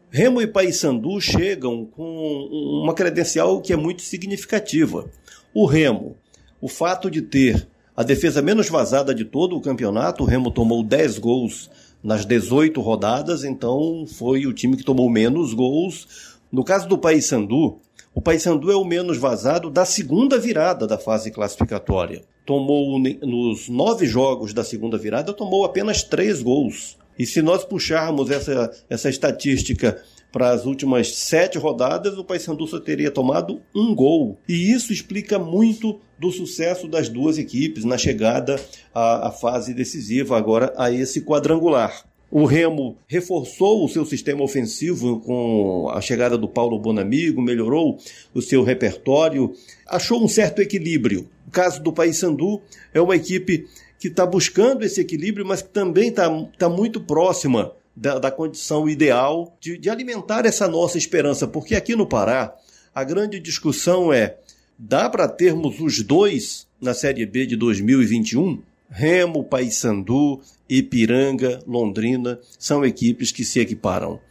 Remo 0.10 0.42
e 0.42 0.48
Paysandu 0.48 1.20
chegam 1.20 1.86
com 1.86 2.82
uma 2.82 2.94
credencial 2.94 3.60
que 3.60 3.74
é 3.74 3.76
muito 3.76 4.04
significativa. 4.04 5.10
O 5.54 5.66
Remo, 5.66 6.16
o 6.62 6.68
fato 6.68 7.10
de 7.10 7.22
ter 7.22 7.68
a 7.96 8.04
defesa 8.04 8.44
menos 8.44 8.70
vazada 8.70 9.14
de 9.14 9.26
todo 9.26 9.58
o 9.58 9.62
campeonato, 9.62 10.24
o 10.24 10.26
Remo 10.28 10.52
tomou 10.52 10.84
10 10.84 11.18
gols 11.18 11.68
nas 12.08 12.26
18 12.26 12.80
rodadas, 12.80 13.44
então 13.44 14.06
foi 14.08 14.48
o 14.48 14.54
time 14.54 14.78
que 14.78 14.84
tomou 14.84 15.10
menos 15.10 15.54
gols. 15.54 16.40
No 16.50 16.64
caso 16.64 16.88
do 16.88 16.98
Paysandu, 16.98 17.82
o 18.16 18.22
Paysandu 18.22 18.72
é 18.72 18.76
o 18.78 18.86
menos 18.86 19.18
vazado 19.18 19.70
da 19.70 19.84
segunda 19.84 20.40
virada 20.40 20.88
da 20.88 20.98
fase 20.98 21.32
classificatória. 21.32 22.24
Tomou 22.46 22.98
nos 22.98 23.68
nove 23.68 24.06
jogos 24.06 24.54
da 24.54 24.64
segunda 24.64 24.98
virada, 24.98 25.34
tomou 25.34 25.66
apenas 25.66 26.02
três 26.02 26.42
gols. 26.42 26.98
E 27.20 27.26
se 27.26 27.42
nós 27.42 27.66
puxarmos 27.66 28.32
essa, 28.32 28.72
essa 28.90 29.10
estatística 29.10 30.02
para 30.38 30.52
as 30.52 30.68
últimas 30.68 31.16
sete 31.16 31.58
rodadas, 31.58 32.16
o 32.16 32.24
Paysandu 32.24 32.68
só 32.68 32.80
teria 32.80 33.10
tomado 33.10 33.60
um 33.76 33.96
gol. 33.96 34.38
E 34.48 34.72
isso 34.72 34.94
explica 34.94 35.40
muito 35.40 36.00
do 36.16 36.32
sucesso 36.32 36.88
das 36.88 37.10
duas 37.10 37.40
equipes 37.40 37.84
na 37.84 37.98
chegada 37.98 38.62
à, 38.94 39.30
à 39.30 39.32
fase 39.32 39.74
decisiva, 39.74 40.38
agora 40.38 40.72
a 40.78 40.92
esse 40.92 41.22
quadrangular. 41.22 42.06
O 42.30 42.46
Remo 42.46 43.00
reforçou 43.08 43.84
o 43.84 43.90
seu 43.90 44.06
sistema 44.06 44.44
ofensivo 44.44 45.22
com 45.22 45.90
a 45.92 46.02
chegada 46.02 46.38
do 46.38 46.48
Paulo 46.48 46.78
Bonamigo, 46.78 47.42
melhorou 47.42 47.98
o 48.32 48.40
seu 48.40 48.62
repertório, 48.62 49.56
achou 49.88 50.24
um 50.24 50.28
certo 50.28 50.62
equilíbrio. 50.62 51.28
O 51.48 51.52
caso 51.52 51.82
do 51.82 51.92
Paysandu 51.92 52.62
é 52.94 53.02
uma 53.02 53.16
equipe 53.16 53.66
que 54.00 54.08
está 54.08 54.24
buscando 54.24 54.84
esse 54.84 55.02
equilíbrio, 55.02 55.48
mas 55.48 55.64
que 55.64 55.70
também 55.70 56.10
está 56.10 56.30
tá 56.60 56.70
muito 56.70 57.02
próxima 57.02 57.72
da, 57.98 58.20
da 58.20 58.30
condição 58.30 58.88
ideal 58.88 59.58
de, 59.60 59.76
de 59.76 59.90
alimentar 59.90 60.46
essa 60.46 60.68
nossa 60.68 61.00
esperança, 61.00 61.48
porque 61.48 61.74
aqui 61.74 61.96
no 61.96 62.06
Pará 62.06 62.54
a 62.94 63.04
grande 63.04 63.40
discussão 63.40 64.14
é: 64.14 64.38
dá 64.78 65.10
para 65.10 65.28
termos 65.28 65.80
os 65.80 66.04
dois 66.04 66.68
na 66.80 66.94
Série 66.94 67.26
B 67.26 67.48
de 67.48 67.56
2021? 67.56 68.62
Remo, 68.90 69.44
Paysandu, 69.44 70.40
Ipiranga, 70.70 71.60
Londrina 71.68 72.40
são 72.58 72.86
equipes 72.86 73.32
que 73.32 73.44
se 73.44 73.60
equiparam. 73.60 74.22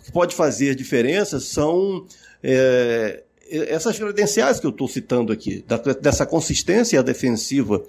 O 0.00 0.04
que 0.04 0.12
pode 0.12 0.34
fazer 0.34 0.74
diferença 0.74 1.40
são 1.40 2.06
é, 2.42 3.22
essas 3.50 3.98
credenciais 3.98 4.60
que 4.60 4.66
eu 4.66 4.70
estou 4.70 4.88
citando 4.88 5.32
aqui, 5.32 5.62
da, 5.66 5.76
dessa 5.76 6.24
consistência 6.24 7.02
defensiva 7.02 7.82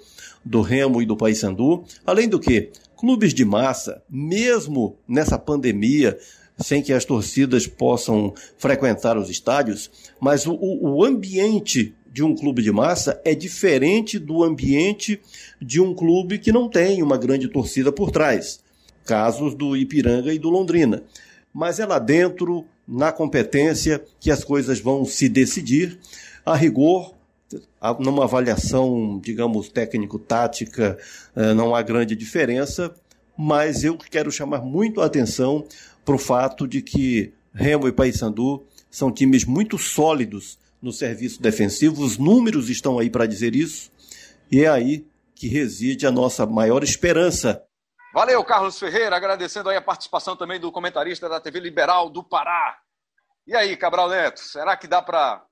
do 0.44 0.60
Remo 0.60 1.00
e 1.00 1.06
do 1.06 1.16
Paysandu, 1.16 1.84
além 2.04 2.28
do 2.28 2.38
que 2.38 2.70
clubes 3.00 3.32
de 3.32 3.46
massa, 3.46 4.02
mesmo 4.10 4.98
nessa 5.08 5.38
pandemia, 5.38 6.18
sem 6.58 6.82
que 6.82 6.92
as 6.92 7.06
torcidas 7.06 7.66
possam 7.66 8.34
frequentar 8.58 9.16
os 9.16 9.30
estádios, 9.30 9.90
mas 10.20 10.46
o, 10.46 10.54
o 10.60 11.02
ambiente 11.02 11.94
de 12.12 12.22
um 12.22 12.34
clube 12.34 12.62
de 12.62 12.70
massa 12.70 13.18
é 13.24 13.34
diferente 13.34 14.18
do 14.18 14.44
ambiente 14.44 15.18
de 15.62 15.80
um 15.80 15.94
clube 15.94 16.38
que 16.38 16.52
não 16.52 16.68
tem 16.68 17.02
uma 17.02 17.16
grande 17.16 17.48
torcida 17.48 17.90
por 17.90 18.10
trás. 18.10 18.60
Casos 19.06 19.54
do 19.54 19.74
Ipiranga 19.74 20.34
e 20.34 20.38
do 20.38 20.50
Londrina. 20.50 21.02
Mas 21.54 21.80
é 21.80 21.86
lá 21.86 21.98
dentro, 21.98 22.66
na 22.86 23.10
competência, 23.10 24.04
que 24.20 24.30
as 24.30 24.44
coisas 24.44 24.78
vão 24.78 25.06
se 25.06 25.26
decidir. 25.26 25.98
A 26.44 26.54
rigor, 26.54 27.14
numa 27.98 28.24
avaliação, 28.24 29.20
digamos, 29.22 29.68
técnico-tática, 29.68 30.98
eh, 31.34 31.54
não 31.54 31.74
há 31.74 31.82
grande 31.82 32.14
diferença, 32.14 32.94
mas 33.36 33.84
eu 33.84 33.96
quero 33.96 34.30
chamar 34.30 34.60
muito 34.60 35.00
a 35.00 35.06
atenção 35.06 35.64
para 36.04 36.14
o 36.14 36.18
fato 36.18 36.66
de 36.66 36.82
que 36.82 37.32
Remo 37.52 37.88
e 37.88 37.92
Paysandu 37.92 38.64
são 38.90 39.12
times 39.12 39.44
muito 39.44 39.78
sólidos 39.78 40.58
no 40.80 40.92
serviço 40.92 41.40
defensivo, 41.40 42.02
os 42.02 42.16
números 42.16 42.70
estão 42.70 42.98
aí 42.98 43.10
para 43.10 43.26
dizer 43.26 43.54
isso, 43.54 43.90
e 44.50 44.64
é 44.64 44.68
aí 44.68 45.06
que 45.34 45.48
reside 45.48 46.06
a 46.06 46.10
nossa 46.10 46.46
maior 46.46 46.82
esperança. 46.82 47.62
Valeu, 48.12 48.42
Carlos 48.44 48.78
Ferreira, 48.78 49.16
agradecendo 49.16 49.68
aí 49.68 49.76
a 49.76 49.82
participação 49.82 50.36
também 50.36 50.58
do 50.58 50.72
comentarista 50.72 51.28
da 51.28 51.40
TV 51.40 51.60
Liberal 51.60 52.10
do 52.10 52.24
Pará. 52.24 52.78
E 53.46 53.54
aí, 53.54 53.76
Cabral 53.76 54.08
Neto, 54.08 54.40
será 54.40 54.76
que 54.76 54.86
dá 54.86 55.00
para 55.00 55.44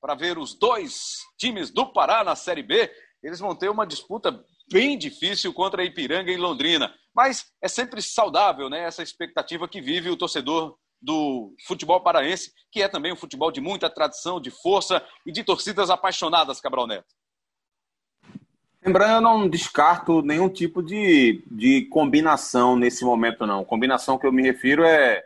para 0.00 0.14
ver 0.14 0.38
os 0.38 0.54
dois 0.54 1.18
times 1.38 1.70
do 1.70 1.92
Pará 1.92 2.22
na 2.22 2.36
Série 2.36 2.62
B. 2.62 2.90
Eles 3.22 3.40
vão 3.40 3.54
ter 3.54 3.68
uma 3.68 3.86
disputa 3.86 4.44
bem 4.70 4.96
difícil 4.96 5.52
contra 5.52 5.84
Ipiranga 5.84 6.30
e 6.30 6.36
Londrina. 6.36 6.94
Mas 7.14 7.46
é 7.62 7.68
sempre 7.68 8.02
saudável 8.02 8.68
né, 8.68 8.82
essa 8.84 9.02
expectativa 9.02 9.68
que 9.68 9.80
vive 9.80 10.10
o 10.10 10.16
torcedor 10.16 10.76
do 11.00 11.54
futebol 11.66 12.00
paraense, 12.00 12.52
que 12.70 12.82
é 12.82 12.88
também 12.88 13.12
um 13.12 13.16
futebol 13.16 13.50
de 13.50 13.60
muita 13.60 13.88
tradição, 13.88 14.40
de 14.40 14.50
força 14.50 15.02
e 15.24 15.32
de 15.32 15.44
torcidas 15.44 15.90
apaixonadas, 15.90 16.60
Cabral 16.60 16.86
Neto. 16.86 17.14
Lembrando, 18.84 19.14
eu 19.14 19.20
não 19.20 19.48
descarto 19.48 20.22
nenhum 20.22 20.48
tipo 20.48 20.82
de, 20.82 21.42
de 21.50 21.86
combinação 21.86 22.76
nesse 22.76 23.04
momento, 23.04 23.44
não. 23.44 23.64
Combinação 23.64 24.16
que 24.16 24.26
eu 24.26 24.32
me 24.32 24.42
refiro 24.42 24.84
é 24.84 25.24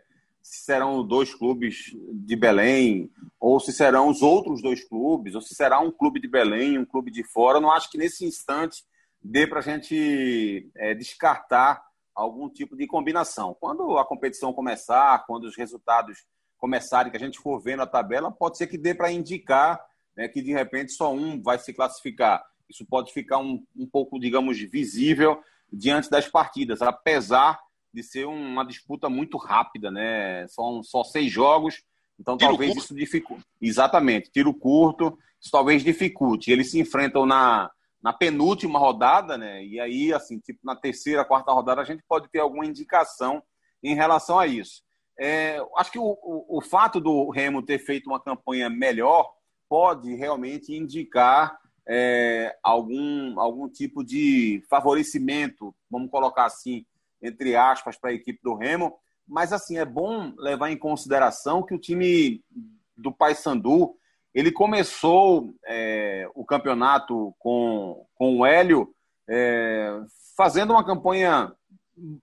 se 0.50 0.64
serão 0.64 1.06
dois 1.06 1.32
clubes 1.32 1.96
de 2.12 2.34
Belém, 2.34 3.08
ou 3.38 3.60
se 3.60 3.72
serão 3.72 4.08
os 4.08 4.20
outros 4.20 4.60
dois 4.60 4.82
clubes, 4.82 5.36
ou 5.36 5.40
se 5.40 5.54
será 5.54 5.78
um 5.78 5.92
clube 5.92 6.18
de 6.18 6.26
Belém, 6.26 6.76
um 6.76 6.84
clube 6.84 7.08
de 7.08 7.22
fora. 7.22 7.58
Eu 7.58 7.62
não 7.62 7.70
acho 7.70 7.88
que 7.88 7.96
nesse 7.96 8.24
instante 8.24 8.82
dê 9.22 9.46
para 9.46 9.60
a 9.60 9.62
gente 9.62 10.68
é, 10.74 10.92
descartar 10.92 11.80
algum 12.12 12.48
tipo 12.48 12.76
de 12.76 12.88
combinação. 12.88 13.56
Quando 13.60 13.96
a 13.96 14.04
competição 14.04 14.52
começar, 14.52 15.24
quando 15.24 15.44
os 15.44 15.56
resultados 15.56 16.24
começarem, 16.58 17.12
que 17.12 17.16
a 17.16 17.20
gente 17.20 17.38
for 17.38 17.60
vendo 17.60 17.84
a 17.84 17.86
tabela, 17.86 18.32
pode 18.32 18.58
ser 18.58 18.66
que 18.66 18.76
dê 18.76 18.92
para 18.92 19.12
indicar 19.12 19.80
né, 20.16 20.26
que 20.26 20.42
de 20.42 20.50
repente 20.50 20.90
só 20.90 21.14
um 21.14 21.40
vai 21.40 21.60
se 21.60 21.72
classificar. 21.72 22.44
Isso 22.68 22.84
pode 22.84 23.12
ficar 23.12 23.38
um, 23.38 23.64
um 23.76 23.86
pouco, 23.86 24.18
digamos, 24.18 24.58
visível 24.58 25.40
diante 25.72 26.10
das 26.10 26.26
partidas, 26.26 26.82
apesar 26.82 27.56
de 27.92 28.03
ser 28.03 28.26
uma 28.26 28.64
disputa 28.64 29.09
muito 29.09 29.37
rápida, 29.37 29.90
né? 29.90 30.46
São 30.48 30.83
só 30.83 31.03
seis 31.05 31.31
jogos, 31.31 31.83
então 32.18 32.37
tiro 32.37 32.50
talvez 32.50 32.72
curto. 32.72 32.85
isso 32.85 32.94
dificulte. 32.94 33.44
Exatamente, 33.61 34.31
tiro 34.31 34.55
curto, 34.55 35.18
isso 35.40 35.50
talvez 35.50 35.83
dificulte. 35.83 36.50
Eles 36.50 36.70
se 36.70 36.79
enfrentam 36.79 37.26
na, 37.26 37.70
na 38.03 38.12
penúltima 38.12 38.79
rodada, 38.79 39.37
né? 39.37 39.64
E 39.64 39.81
aí, 39.81 40.12
assim, 40.12 40.38
tipo, 40.38 40.61
na 40.62 40.76
terceira, 40.76 41.24
quarta 41.24 41.53
rodada, 41.53 41.81
a 41.81 41.85
gente 41.85 42.03
pode 42.09 42.29
ter 42.29 42.40
alguma 42.40 42.66
indicação 42.66 43.42
em 43.83 43.94
relação 43.94 44.38
a 44.38 44.46
isso. 44.46 44.83
É, 45.18 45.59
acho 45.76 45.92
que 45.92 45.98
o, 45.98 46.16
o, 46.22 46.59
o 46.59 46.61
fato 46.61 47.00
do 47.00 47.29
Remo 47.31 47.62
ter 47.62 47.79
feito 47.79 48.07
uma 48.07 48.20
campanha 48.20 48.70
melhor 48.70 49.31
pode 49.68 50.14
realmente 50.14 50.74
indicar 50.74 51.59
é, 51.87 52.57
algum, 52.62 53.38
algum 53.38 53.68
tipo 53.68 54.05
de 54.05 54.64
favorecimento, 54.68 55.74
vamos 55.90 56.11
colocar 56.11 56.46
assim, 56.46 56.85
entre 57.22 57.56
aspas, 57.56 57.96
para 57.96 58.11
a 58.11 58.14
equipe 58.14 58.40
do 58.42 58.54
Remo. 58.54 58.94
Mas, 59.26 59.52
assim, 59.52 59.78
é 59.78 59.85
bom 59.85 60.33
levar 60.38 60.70
em 60.70 60.76
consideração 60.76 61.62
que 61.62 61.74
o 61.74 61.78
time 61.78 62.42
do 62.96 63.12
Paysandu, 63.12 63.94
ele 64.35 64.52
começou 64.52 65.54
é, 65.66 66.28
o 66.35 66.44
campeonato 66.44 67.35
com, 67.38 68.06
com 68.14 68.38
o 68.38 68.46
Hélio 68.46 68.94
é, 69.28 70.00
fazendo 70.37 70.72
uma 70.72 70.85
campanha 70.85 71.52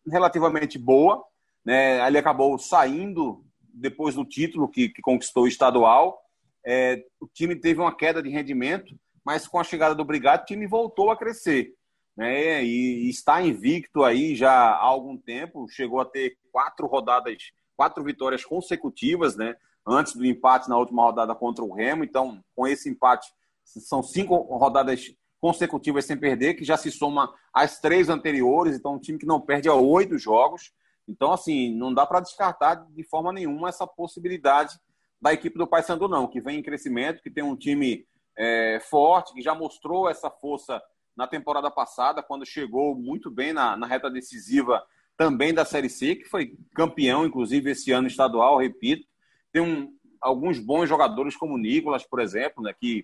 relativamente 0.09 0.77
boa. 0.77 1.23
Né? 1.65 2.05
Ele 2.05 2.17
acabou 2.17 2.57
saindo 2.57 3.43
depois 3.61 4.15
do 4.15 4.25
título 4.25 4.67
que, 4.67 4.89
que 4.89 5.01
conquistou 5.01 5.43
o 5.43 5.47
estadual. 5.47 6.19
É, 6.65 7.03
o 7.19 7.27
time 7.27 7.55
teve 7.55 7.79
uma 7.79 7.95
queda 7.95 8.21
de 8.21 8.29
rendimento, 8.29 8.93
mas 9.23 9.47
com 9.47 9.59
a 9.59 9.63
chegada 9.63 9.95
do 9.95 10.05
Brigado, 10.05 10.43
o 10.43 10.45
time 10.45 10.67
voltou 10.67 11.11
a 11.11 11.17
crescer 11.17 11.76
né? 12.17 12.63
E 12.63 13.07
está 13.09 13.41
invicto 13.41 14.03
aí 14.03 14.35
já 14.35 14.51
há 14.51 14.83
algum 14.83 15.15
tempo, 15.15 15.69
chegou 15.69 16.01
a 16.01 16.05
ter 16.05 16.35
quatro 16.51 16.87
rodadas, 16.87 17.37
quatro 17.75 18.03
vitórias 18.03 18.43
consecutivas, 18.43 19.37
né? 19.37 19.55
Antes 19.85 20.15
do 20.15 20.25
empate 20.25 20.67
na 20.67 20.77
última 20.77 21.03
rodada 21.03 21.35
contra 21.35 21.63
o 21.63 21.71
Remo, 21.71 22.03
então 22.03 22.43
com 22.55 22.67
esse 22.67 22.89
empate 22.89 23.31
são 23.63 24.01
cinco 24.01 24.35
rodadas 24.57 25.13
consecutivas 25.39 26.05
sem 26.05 26.17
perder, 26.17 26.55
que 26.55 26.65
já 26.65 26.75
se 26.75 26.89
soma 26.89 27.31
às 27.53 27.79
três 27.79 28.09
anteriores, 28.09 28.75
então 28.75 28.95
um 28.95 28.99
time 28.99 29.19
que 29.19 29.25
não 29.25 29.39
perde 29.39 29.69
a 29.69 29.75
oito 29.75 30.17
jogos. 30.17 30.73
Então, 31.07 31.31
assim, 31.31 31.73
não 31.73 31.93
dá 31.93 32.05
para 32.05 32.19
descartar 32.19 32.75
de 32.89 33.03
forma 33.03 33.31
nenhuma 33.31 33.69
essa 33.69 33.87
possibilidade 33.87 34.77
da 35.21 35.31
equipe 35.31 35.57
do 35.57 35.67
Paysandu, 35.67 36.07
não, 36.07 36.27
que 36.27 36.41
vem 36.41 36.59
em 36.59 36.63
crescimento, 36.63 37.21
que 37.21 37.29
tem 37.29 37.43
um 37.43 37.55
time 37.55 38.05
é, 38.37 38.79
forte, 38.81 39.33
que 39.33 39.41
já 39.41 39.55
mostrou 39.55 40.09
essa 40.09 40.29
força 40.29 40.81
na 41.17 41.25
temporada 41.25 41.71
passada, 41.71 42.21
quando 42.21 42.45
chegou 42.45 42.95
muito 42.95 43.31
bem 43.31 43.51
na, 43.51 43.75
na 43.75 43.87
reta 43.87 44.09
decisiva 44.09 44.85
também 45.17 45.51
da 45.51 45.65
Série 45.65 45.89
C, 45.89 46.15
que 46.15 46.25
foi 46.25 46.55
campeão, 46.75 47.25
inclusive, 47.25 47.71
esse 47.71 47.91
ano 47.91 48.07
estadual, 48.07 48.59
repito. 48.59 49.07
Tem 49.51 49.63
um, 49.63 49.91
alguns 50.21 50.59
bons 50.59 50.87
jogadores, 50.87 51.35
como 51.35 51.55
o 51.55 51.57
Nicolas, 51.57 52.05
por 52.05 52.19
exemplo, 52.19 52.63
né, 52.63 52.71
que, 52.79 53.03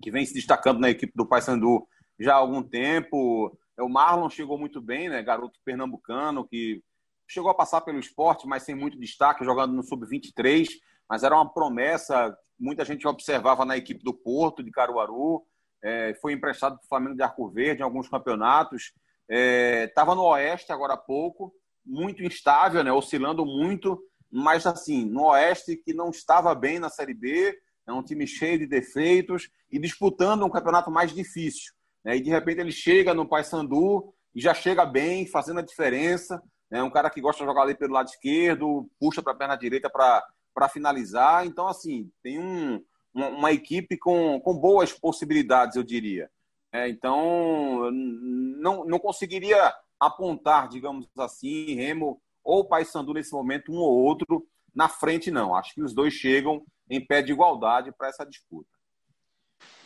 que 0.00 0.08
vem 0.08 0.24
se 0.24 0.32
destacando 0.32 0.78
na 0.78 0.88
equipe 0.88 1.12
do 1.16 1.26
Paysandu 1.26 1.84
já 2.16 2.34
há 2.34 2.36
algum 2.36 2.62
tempo. 2.62 3.58
O 3.76 3.88
Marlon 3.88 4.30
chegou 4.30 4.56
muito 4.56 4.80
bem, 4.80 5.08
né, 5.08 5.20
garoto 5.20 5.58
pernambucano, 5.64 6.46
que 6.46 6.80
chegou 7.26 7.50
a 7.50 7.54
passar 7.54 7.80
pelo 7.80 7.98
esporte, 7.98 8.46
mas 8.46 8.62
sem 8.62 8.76
muito 8.76 8.96
destaque, 8.96 9.44
jogando 9.44 9.72
no 9.72 9.82
Sub-23, 9.82 10.68
mas 11.08 11.24
era 11.24 11.34
uma 11.34 11.52
promessa, 11.52 12.38
muita 12.56 12.84
gente 12.84 13.08
observava 13.08 13.64
na 13.64 13.76
equipe 13.76 14.04
do 14.04 14.14
Porto, 14.14 14.62
de 14.62 14.70
Caruaru, 14.70 15.44
é, 15.82 16.14
foi 16.20 16.32
emprestado 16.32 16.76
para 16.76 16.84
o 16.84 16.88
Flamengo 16.88 17.16
de 17.16 17.22
Arco 17.22 17.48
Verde 17.50 17.80
em 17.80 17.84
alguns 17.84 18.08
campeonatos, 18.08 18.92
estava 19.28 20.12
é, 20.12 20.14
no 20.14 20.24
Oeste 20.24 20.72
agora 20.72 20.94
há 20.94 20.98
pouco, 20.98 21.54
muito 21.84 22.22
instável, 22.22 22.84
né, 22.84 22.92
oscilando 22.92 23.44
muito, 23.44 24.00
mas 24.30 24.66
assim, 24.66 25.04
no 25.04 25.24
Oeste 25.26 25.76
que 25.76 25.92
não 25.92 26.10
estava 26.10 26.54
bem 26.54 26.78
na 26.78 26.88
Série 26.88 27.14
B, 27.14 27.58
é 27.86 27.92
um 27.92 28.02
time 28.02 28.26
cheio 28.26 28.58
de 28.58 28.66
defeitos 28.66 29.50
e 29.70 29.78
disputando 29.78 30.44
um 30.44 30.50
campeonato 30.50 30.90
mais 30.90 31.12
difícil. 31.12 31.72
Né, 32.04 32.16
e 32.16 32.20
de 32.20 32.30
repente 32.30 32.60
ele 32.60 32.72
chega 32.72 33.12
no 33.12 33.28
Paysandu 33.28 34.14
e 34.34 34.40
já 34.40 34.54
chega 34.54 34.86
bem, 34.86 35.26
fazendo 35.26 35.58
a 35.58 35.64
diferença, 35.64 36.40
é 36.70 36.82
um 36.82 36.90
cara 36.90 37.10
que 37.10 37.20
gosta 37.20 37.42
de 37.42 37.48
jogar 37.48 37.62
ali 37.62 37.74
pelo 37.74 37.92
lado 37.92 38.08
esquerdo, 38.08 38.88
puxa 38.98 39.22
para 39.22 39.32
a 39.32 39.36
perna 39.36 39.56
direita 39.56 39.90
para 39.90 40.68
finalizar. 40.70 41.44
Então, 41.44 41.68
assim, 41.68 42.10
tem 42.22 42.38
um, 42.38 42.82
uma, 43.14 43.28
uma, 43.28 43.52
equipe 43.52 43.96
com, 43.96 44.40
com 44.40 44.56
boas 44.56 44.92
possibilidades, 44.92 45.76
eu 45.76 45.82
diria. 45.82 46.30
É, 46.72 46.88
então, 46.88 47.90
não, 47.92 48.84
não 48.84 48.98
conseguiria 48.98 49.74
apontar, 50.00 50.68
digamos 50.68 51.06
assim, 51.18 51.74
Remo 51.74 52.20
ou 52.42 52.64
Paysandu 52.64 53.14
nesse 53.14 53.32
momento, 53.32 53.70
um 53.70 53.76
ou 53.76 54.04
outro, 54.04 54.46
na 54.74 54.88
frente, 54.88 55.30
não. 55.30 55.54
Acho 55.54 55.74
que 55.74 55.82
os 55.82 55.92
dois 55.92 56.14
chegam 56.14 56.64
em 56.88 57.04
pé 57.04 57.22
de 57.22 57.32
igualdade 57.32 57.92
para 57.92 58.08
essa 58.08 58.24
disputa. 58.24 58.68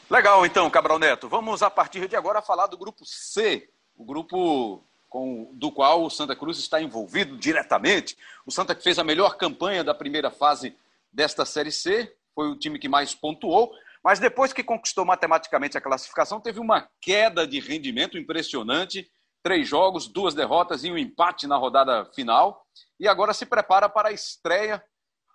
Legal, 0.08 0.46
então, 0.46 0.70
Cabral 0.70 0.98
Neto. 0.98 1.28
Vamos, 1.28 1.62
a 1.62 1.70
partir 1.70 2.08
de 2.08 2.16
agora, 2.16 2.40
falar 2.40 2.68
do 2.68 2.78
grupo 2.78 3.04
C, 3.04 3.68
o 3.96 4.04
grupo 4.04 4.84
com, 5.08 5.50
do 5.54 5.72
qual 5.72 6.04
o 6.04 6.10
Santa 6.10 6.36
Cruz 6.36 6.58
está 6.58 6.80
envolvido 6.80 7.36
diretamente. 7.36 8.16
O 8.44 8.52
Santa 8.52 8.74
que 8.74 8.82
fez 8.82 8.98
a 8.98 9.04
melhor 9.04 9.36
campanha 9.36 9.82
da 9.82 9.94
primeira 9.94 10.30
fase 10.30 10.76
desta 11.12 11.44
Série 11.44 11.72
C, 11.72 12.14
foi 12.36 12.48
o 12.48 12.56
time 12.56 12.78
que 12.78 12.88
mais 12.88 13.14
pontuou, 13.14 13.72
mas 14.04 14.20
depois 14.20 14.52
que 14.52 14.62
conquistou 14.62 15.06
matematicamente 15.06 15.78
a 15.78 15.80
classificação, 15.80 16.38
teve 16.38 16.60
uma 16.60 16.86
queda 17.00 17.46
de 17.46 17.58
rendimento 17.58 18.18
impressionante. 18.18 19.10
Três 19.42 19.66
jogos, 19.66 20.06
duas 20.06 20.34
derrotas 20.34 20.84
e 20.84 20.90
um 20.92 20.98
empate 20.98 21.46
na 21.46 21.56
rodada 21.56 22.04
final. 22.14 22.62
E 23.00 23.08
agora 23.08 23.32
se 23.32 23.46
prepara 23.46 23.88
para 23.88 24.10
a 24.10 24.12
estreia. 24.12 24.84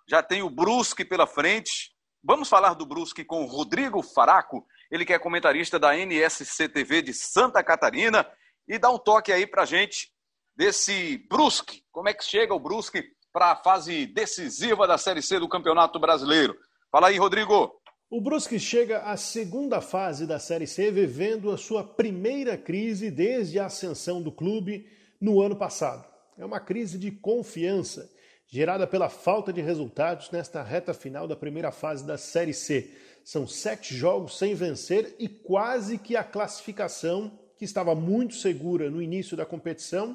Já 0.08 0.22
tem 0.22 0.42
o 0.42 0.48
Brusque 0.48 1.04
pela 1.04 1.26
frente. 1.26 1.92
Vamos 2.22 2.48
falar 2.48 2.74
do 2.74 2.86
Brusque 2.86 3.24
com 3.24 3.42
o 3.42 3.46
Rodrigo 3.46 4.00
Faraco, 4.00 4.64
ele 4.90 5.04
que 5.04 5.12
é 5.12 5.18
comentarista 5.18 5.78
da 5.78 5.96
NSC 5.96 6.68
TV 6.68 7.02
de 7.02 7.12
Santa 7.12 7.64
Catarina 7.64 8.24
e 8.68 8.78
dá 8.78 8.90
um 8.90 8.98
toque 8.98 9.32
aí 9.32 9.44
para 9.44 9.64
gente 9.64 10.12
desse 10.54 11.18
Brusque. 11.28 11.82
Como 11.90 12.08
é 12.08 12.14
que 12.14 12.24
chega 12.24 12.54
o 12.54 12.60
Brusque 12.60 13.04
para 13.32 13.52
a 13.52 13.56
fase 13.56 14.06
decisiva 14.06 14.86
da 14.86 14.96
Série 14.96 15.20
C 15.20 15.40
do 15.40 15.48
Campeonato 15.48 15.98
Brasileiro? 15.98 16.56
Fala 16.92 17.08
aí, 17.08 17.16
Rodrigo. 17.16 17.74
O 18.10 18.20
Brusque 18.20 18.60
chega 18.60 18.98
à 18.98 19.16
segunda 19.16 19.80
fase 19.80 20.26
da 20.26 20.38
Série 20.38 20.66
C, 20.66 20.90
vivendo 20.90 21.50
a 21.50 21.56
sua 21.56 21.82
primeira 21.82 22.54
crise 22.58 23.10
desde 23.10 23.58
a 23.58 23.64
ascensão 23.64 24.20
do 24.20 24.30
clube 24.30 24.86
no 25.18 25.40
ano 25.40 25.56
passado. 25.56 26.06
É 26.36 26.44
uma 26.44 26.60
crise 26.60 26.98
de 26.98 27.10
confiança, 27.10 28.12
gerada 28.46 28.86
pela 28.86 29.08
falta 29.08 29.50
de 29.54 29.62
resultados 29.62 30.30
nesta 30.30 30.62
reta 30.62 30.92
final 30.92 31.26
da 31.26 31.34
primeira 31.34 31.72
fase 31.72 32.06
da 32.06 32.18
Série 32.18 32.52
C. 32.52 32.90
São 33.24 33.46
sete 33.46 33.96
jogos 33.96 34.36
sem 34.36 34.54
vencer 34.54 35.16
e 35.18 35.30
quase 35.30 35.96
que 35.96 36.14
a 36.14 36.22
classificação 36.22 37.38
que 37.56 37.64
estava 37.64 37.94
muito 37.94 38.34
segura 38.34 38.90
no 38.90 39.00
início 39.00 39.34
da 39.34 39.46
competição, 39.46 40.14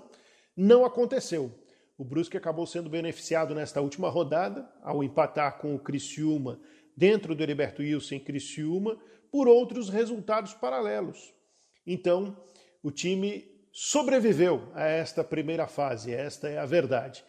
não 0.56 0.86
aconteceu. 0.86 1.52
O 1.98 2.06
Brusque 2.06 2.38
acabou 2.38 2.68
sendo 2.68 2.90
beneficiado 2.90 3.56
nesta 3.56 3.82
última 3.82 4.08
rodada, 4.08 4.70
ao 4.84 5.04
empatar 5.04 5.58
com 5.58 5.74
o 5.74 5.80
Criciúma 5.80 6.60
dentro 6.96 7.34
do 7.34 7.42
Heriberto 7.42 7.82
Wilson 7.82 8.20
Criciúma, 8.20 8.98
por 9.32 9.48
outros 9.48 9.90
resultados 9.90 10.54
paralelos. 10.54 11.34
Então, 11.86 12.38
o 12.84 12.92
time 12.92 13.46
sobreviveu 13.72 14.72
a 14.74 14.86
esta 14.86 15.24
primeira 15.24 15.68
fase, 15.68 16.14
esta 16.14 16.48
é 16.48 16.58
a 16.58 16.66
verdade. 16.66 17.24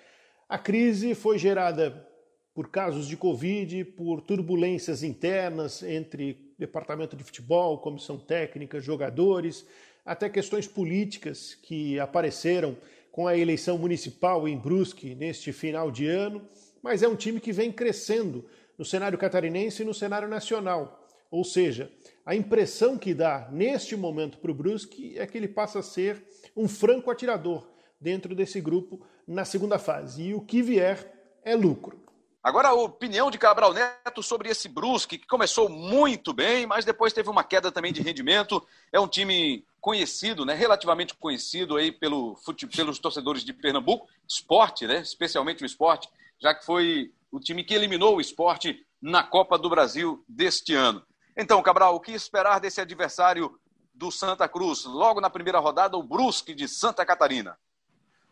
A 0.49 0.59
crise 0.59 1.15
foi 1.15 1.39
gerada 1.39 2.07
por 2.55 2.71
casos 2.71 3.07
de 3.07 3.17
Covid, 3.17 3.85
por 3.85 4.21
turbulências 4.21 5.03
internas 5.03 5.83
entre 5.83 6.55
departamento 6.59 7.17
de 7.17 7.25
futebol, 7.25 7.79
comissão 7.79 8.19
técnica, 8.19 8.81
jogadores, 8.81 9.67
até 10.05 10.29
questões 10.29 10.67
políticas 10.67 11.55
que 11.55 12.01
apareceram 12.01 12.77
com 13.13 13.27
a 13.27 13.37
eleição 13.37 13.79
municipal 13.79 14.47
em 14.47 14.57
Brusque 14.57 15.15
neste 15.15 15.53
final 15.53 15.91
de 15.91 16.07
ano, 16.07 16.49
mas 16.83 17.03
é 17.03 17.09
um 17.09 17.17
time 17.17 17.41
que 17.41 17.53
vem 17.53 17.73
crescendo 17.73 18.45
no 18.77 18.85
cenário 18.85 19.19
catarinense 19.19 19.83
e 19.83 19.85
no 19.85 19.93
cenário 19.93 20.29
nacional. 20.29 21.07
Ou 21.31 21.45
seja, 21.45 21.91
a 22.25 22.35
impressão 22.35 22.97
que 22.97 23.13
dá 23.13 23.49
neste 23.53 23.97
momento 23.97 24.39
para 24.39 24.51
o 24.51 24.55
Brusque 24.55 25.19
é 25.19 25.27
que 25.27 25.37
ele 25.37 25.49
passa 25.49 25.81
a 25.81 25.83
ser 25.83 26.23
um 26.57 26.67
franco 26.69 27.11
atirador 27.11 27.69
dentro 28.01 28.35
desse 28.35 28.61
grupo 28.61 29.05
na 29.27 29.45
segunda 29.45 29.79
fase. 29.79 30.23
E 30.23 30.35
o 30.35 30.41
que 30.41 30.63
vier 30.63 31.13
é 31.45 31.55
lucro. 31.55 32.08
Agora, 32.43 32.69
a 32.69 32.73
opinião 32.73 33.31
de 33.31 33.39
Cabral 33.39 33.75
Neto 33.75 34.23
sobre 34.23 34.49
esse 34.49 34.69
Brusque, 34.69 35.19
que 35.19 35.27
começou 35.27 35.69
muito 35.69 36.33
bem, 36.33 36.67
mas 36.67 36.85
depois 36.85 37.13
teve 37.13 37.29
uma 37.29 37.43
queda 37.43 37.73
também 37.73 37.93
de 37.93 38.01
rendimento. 38.01 38.65
É 38.93 39.01
um 39.01 39.09
time 39.09 39.65
conhecido, 39.81 40.45
né, 40.45 40.55
relativamente 40.55 41.15
conhecido 41.15 41.77
aí 41.77 41.91
pelo, 41.91 42.37
pelos 42.75 42.99
torcedores 42.99 43.45
de 43.45 43.53
Pernambuco, 43.53 44.09
esporte, 44.27 44.87
né, 44.87 45.01
especialmente 45.01 45.63
o 45.63 45.67
esporte, 45.67 46.09
já 46.39 46.55
que 46.55 46.65
foi 46.65 47.13
o 47.31 47.41
time 47.41 47.65
que 47.65 47.75
eliminou 47.75 48.17
o 48.17 48.21
esporte 48.21 48.85
na 49.01 49.23
Copa 49.23 49.59
do 49.59 49.69
Brasil 49.69 50.25
deste 50.29 50.75
ano. 50.75 51.03
Então, 51.37 51.63
Cabral, 51.63 51.95
o 51.95 52.01
que 52.01 52.13
esperar 52.13 52.61
desse 52.61 52.81
adversário 52.81 53.59
do 53.95 54.11
Santa 54.11 54.49
Cruz? 54.49 54.85
Logo 54.85 55.21
na 55.21 55.31
primeira 55.31 55.59
rodada, 55.59 55.97
o 55.97 56.03
Brusque 56.03 56.55
de 56.55 56.69
Santa 56.69 57.05
Catarina. 57.05 57.57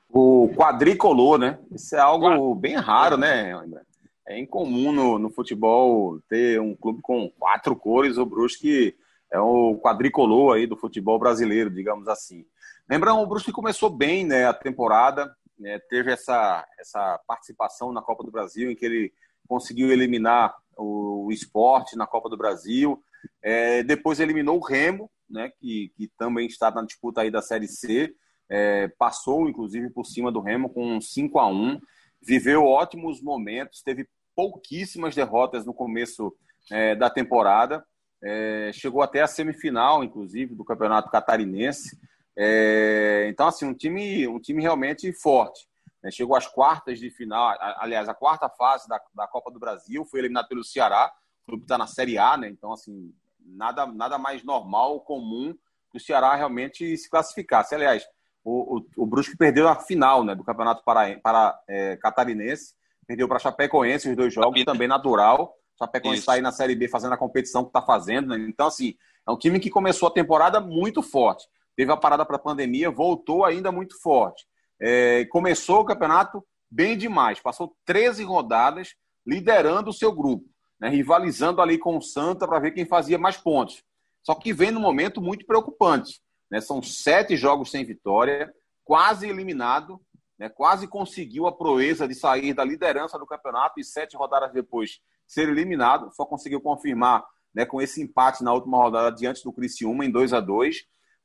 O 0.09 0.53
quadricolor, 0.57 1.39
né? 1.39 1.59
Isso 1.71 1.95
é 1.95 2.01
algo 2.01 2.55
bem 2.55 2.77
raro, 2.77 3.17
né, 3.17 3.53
André? 3.53 3.83
É 4.29 4.39
incomum 4.39 4.91
no, 4.91 5.19
no 5.19 5.31
futebol 5.31 6.21
ter 6.29 6.61
um 6.61 6.75
clube 6.75 7.01
com 7.01 7.31
quatro 7.39 7.77
cores. 7.77 8.19
O 8.19 8.27
Brusque 8.27 8.97
é 9.33 9.39
o 9.39 9.79
quadricolor 9.79 10.57
aí 10.57 10.67
do 10.67 10.77
futebol 10.77 11.19
brasileiro, 11.19 11.71
digamos 11.71 12.09
assim. 12.09 12.45
Lembrando, 12.89 13.21
o 13.21 13.27
Brusque 13.27 13.53
começou 13.53 13.89
bem 13.89 14.25
né, 14.25 14.47
a 14.47 14.53
temporada, 14.53 15.33
né, 15.59 15.79
teve 15.89 16.13
essa, 16.13 16.67
essa 16.79 17.21
participação 17.27 17.93
na 17.93 18.03
Copa 18.03 18.25
do 18.25 18.31
Brasil, 18.31 18.71
em 18.71 18.77
que 18.77 18.85
ele 18.85 19.13
conseguiu 19.49 19.93
eliminar 19.93 20.55
o, 20.77 21.27
o 21.27 21.33
esporte 21.33 21.97
na 21.97 22.07
Copa 22.07 22.29
do 22.29 22.37
Brasil. 22.37 23.01
É, 23.43 23.83
depois 23.85 24.19
eliminou 24.19 24.59
o 24.59 24.65
Remo, 24.65 25.11
né, 25.31 25.51
que, 25.61 25.93
que 25.97 26.11
também 26.19 26.47
está 26.47 26.71
na 26.71 26.83
disputa 26.83 27.21
aí 27.21 27.31
da 27.31 27.43
Série 27.43 27.69
C. 27.69 28.15
É, 28.49 28.89
passou, 28.99 29.49
inclusive, 29.49 29.91
por 29.91 30.05
cima 30.05 30.31
do 30.31 30.41
Remo 30.41 30.69
com 30.69 31.01
5 31.01 31.39
a 31.39 31.47
1 31.47 31.81
Viveu 32.27 32.65
ótimos 32.65 33.23
momentos, 33.23 33.83
teve 33.83 34.09
pouquíssimas 34.37 35.15
derrotas 35.15 35.65
no 35.65 35.75
começo 35.75 36.33
é, 36.71 36.95
da 36.95 37.11
temporada 37.11 37.85
é, 38.23 38.71
chegou 38.73 39.03
até 39.03 39.23
a 39.23 39.27
semifinal, 39.27 40.03
inclusive, 40.03 40.55
do 40.55 40.65
Campeonato 40.65 41.11
Catarinense. 41.11 41.99
É, 42.37 43.27
então, 43.29 43.49
assim, 43.49 43.65
um 43.65 43.75
time, 43.75 44.27
um 44.29 44.39
time 44.39 44.63
realmente 44.63 45.13
forte. 45.13 45.67
Né? 46.03 46.11
Chegou 46.11 46.37
às 46.37 46.47
quartas 46.47 46.99
de 46.99 47.11
final, 47.11 47.57
aliás, 47.79 48.09
a 48.09 48.15
quarta 48.15 48.49
fase 48.49 48.89
da, 48.89 49.01
da 49.15 49.27
Copa 49.27 49.51
do 49.51 49.59
Brasil, 49.59 50.05
foi 50.05 50.21
eliminado 50.21 50.49
pelo 50.49 50.65
Ceará, 50.65 51.13
o 51.43 51.47
clube 51.47 51.63
está 51.63 51.79
na 51.79 51.87
Série 51.87 52.19
A, 52.19 52.37
né? 52.37 52.49
Então, 52.49 52.73
assim, 52.73 53.15
nada, 53.41 53.87
nada 53.87 54.19
mais 54.19 54.43
normal, 54.43 55.01
comum, 55.01 55.57
o 55.95 56.01
Ceará 56.01 56.35
realmente 56.35 56.97
se 56.97 57.09
classificasse. 57.09 57.75
Aliás, 57.75 58.07
o, 58.45 58.79
o, 58.79 58.87
o 58.97 59.07
Brusque 59.07 59.37
perdeu 59.37 59.69
a 59.69 59.77
final 59.77 60.23
né, 60.25 60.35
do 60.35 60.45
Campeonato 60.45 60.83
para, 60.85 61.19
para 61.21 61.59
é, 61.69 61.97
Catarinense, 61.97 62.75
perdeu 63.07 63.29
para 63.29 63.39
Chapecoense 63.39 64.11
os 64.11 64.17
dois 64.17 64.33
jogos, 64.33 64.65
também 64.65 64.89
natural. 64.89 65.55
Chapecoense 65.79 66.21
está 66.21 66.35
aí 66.35 66.41
na 66.41 66.53
Série 66.53 66.75
B 66.75 66.89
fazendo 66.89 67.13
a 67.13 67.19
competição 67.19 67.63
que 67.63 67.69
está 67.69 67.83
fazendo. 67.83 68.29
Né? 68.29 68.47
Então, 68.49 68.67
assim, 68.67 68.95
é 69.27 69.31
um 69.31 69.39
time 69.39 69.61
que 69.61 69.71
começou 69.71 70.09
a 70.09 70.13
temporada 70.13 70.61
muito 70.61 71.03
forte. 71.03 71.47
Teve 71.77 71.93
a 71.93 71.97
parada 71.97 72.25
para 72.25 72.37
a 72.37 72.41
pandemia, 72.41 72.91
voltou 72.91 73.45
ainda 73.45 73.71
muito 73.71 74.01
forte. 74.01 74.47
É, 74.81 75.27
começou 75.27 75.81
o 75.81 75.85
campeonato 75.85 76.45
bem 76.71 76.97
demais. 76.97 77.41
Passou 77.41 77.77
13 77.85 78.25
rodadas 78.25 78.95
liderando 79.27 79.91
o 79.91 79.93
seu 79.93 80.13
grupo, 80.13 80.45
né? 80.81 80.89
rivalizando 80.89 81.61
ali 81.61 81.79
com 81.79 81.97
o 81.97 82.03
Santa 82.03 82.47
para 82.47 82.61
ver 82.61 82.71
quem 82.71 82.87
fazia 82.87 83.19
mais 83.19 83.37
pontos. 83.37 83.83
Só 84.23 84.35
que 84.35 84.53
vem 84.53 84.71
num 84.71 84.81
momento 84.81 85.21
muito 85.21 85.45
preocupante. 85.47 86.21
Né? 86.51 86.61
São 86.61 86.83
sete 86.83 87.37
jogos 87.37 87.71
sem 87.71 87.85
vitória, 87.85 88.53
quase 88.85 89.29
eliminado, 89.29 90.01
né? 90.39 90.49
quase 90.49 90.87
conseguiu 90.89 91.47
a 91.47 91.53
proeza 91.57 92.07
de 92.07 92.15
sair 92.15 92.55
da 92.55 92.65
liderança 92.65 93.19
do 93.19 93.27
campeonato 93.27 93.81
e 93.81 93.85
sete 93.85 94.17
rodadas 94.17 94.53
depois 94.53 95.01
ser 95.27 95.49
eliminado, 95.49 96.11
só 96.15 96.25
conseguiu 96.25 96.61
confirmar 96.61 97.25
né, 97.55 97.65
com 97.65 97.81
esse 97.81 98.03
empate 98.03 98.45
na 98.45 98.53
última 98.53 98.79
rodada 98.79 99.15
diante 99.15 99.43
do 99.43 99.53
Criciúma 99.53 100.05
em 100.05 100.11
2 100.11 100.33
a 100.33 100.41
2 100.41 100.77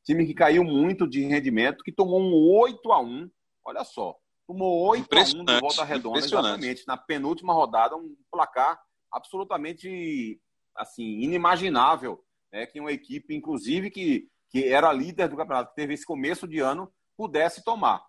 Time 0.04 0.26
que 0.26 0.34
caiu 0.34 0.64
muito 0.64 1.08
de 1.08 1.24
rendimento, 1.26 1.84
que 1.84 1.92
tomou 1.92 2.20
um 2.20 2.34
8 2.60 2.92
a 2.92 3.00
1 3.00 3.30
Olha 3.64 3.84
só, 3.84 4.16
tomou 4.48 4.88
8 4.88 5.16
a 5.16 5.22
1 5.22 5.46
de 5.46 5.60
volta 5.60 5.84
redonda, 5.84 6.18
exatamente, 6.18 6.88
na 6.88 6.98
penúltima 6.98 7.54
rodada, 7.54 7.96
um 7.96 8.16
placar 8.32 8.80
absolutamente 9.12 10.42
assim 10.76 11.20
inimaginável, 11.22 12.24
né, 12.52 12.66
que 12.66 12.80
uma 12.80 12.92
equipe, 12.92 13.36
inclusive, 13.36 13.92
que, 13.92 14.28
que 14.50 14.68
era 14.68 14.92
líder 14.92 15.28
do 15.28 15.38
campeonato, 15.38 15.70
que 15.70 15.76
teve 15.76 15.94
esse 15.94 16.06
começo 16.06 16.48
de 16.48 16.60
ano, 16.60 16.92
pudesse 17.16 17.64
tomar. 17.64 18.04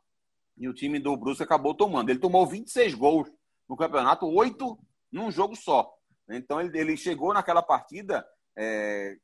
E 0.56 0.68
o 0.68 0.74
time 0.74 0.98
do 0.98 1.16
Brusque 1.16 1.42
acabou 1.42 1.74
tomando. 1.74 2.10
Ele 2.10 2.18
tomou 2.18 2.46
26 2.46 2.94
gols 2.94 3.30
no 3.68 3.76
campeonato, 3.76 4.26
8 4.26 4.78
num 5.10 5.30
jogo 5.30 5.56
só. 5.56 5.92
Então 6.28 6.60
ele, 6.60 6.78
ele 6.78 6.96
chegou 6.96 7.32
naquela 7.34 7.62
partida 7.62 8.24
é, 8.56 9.16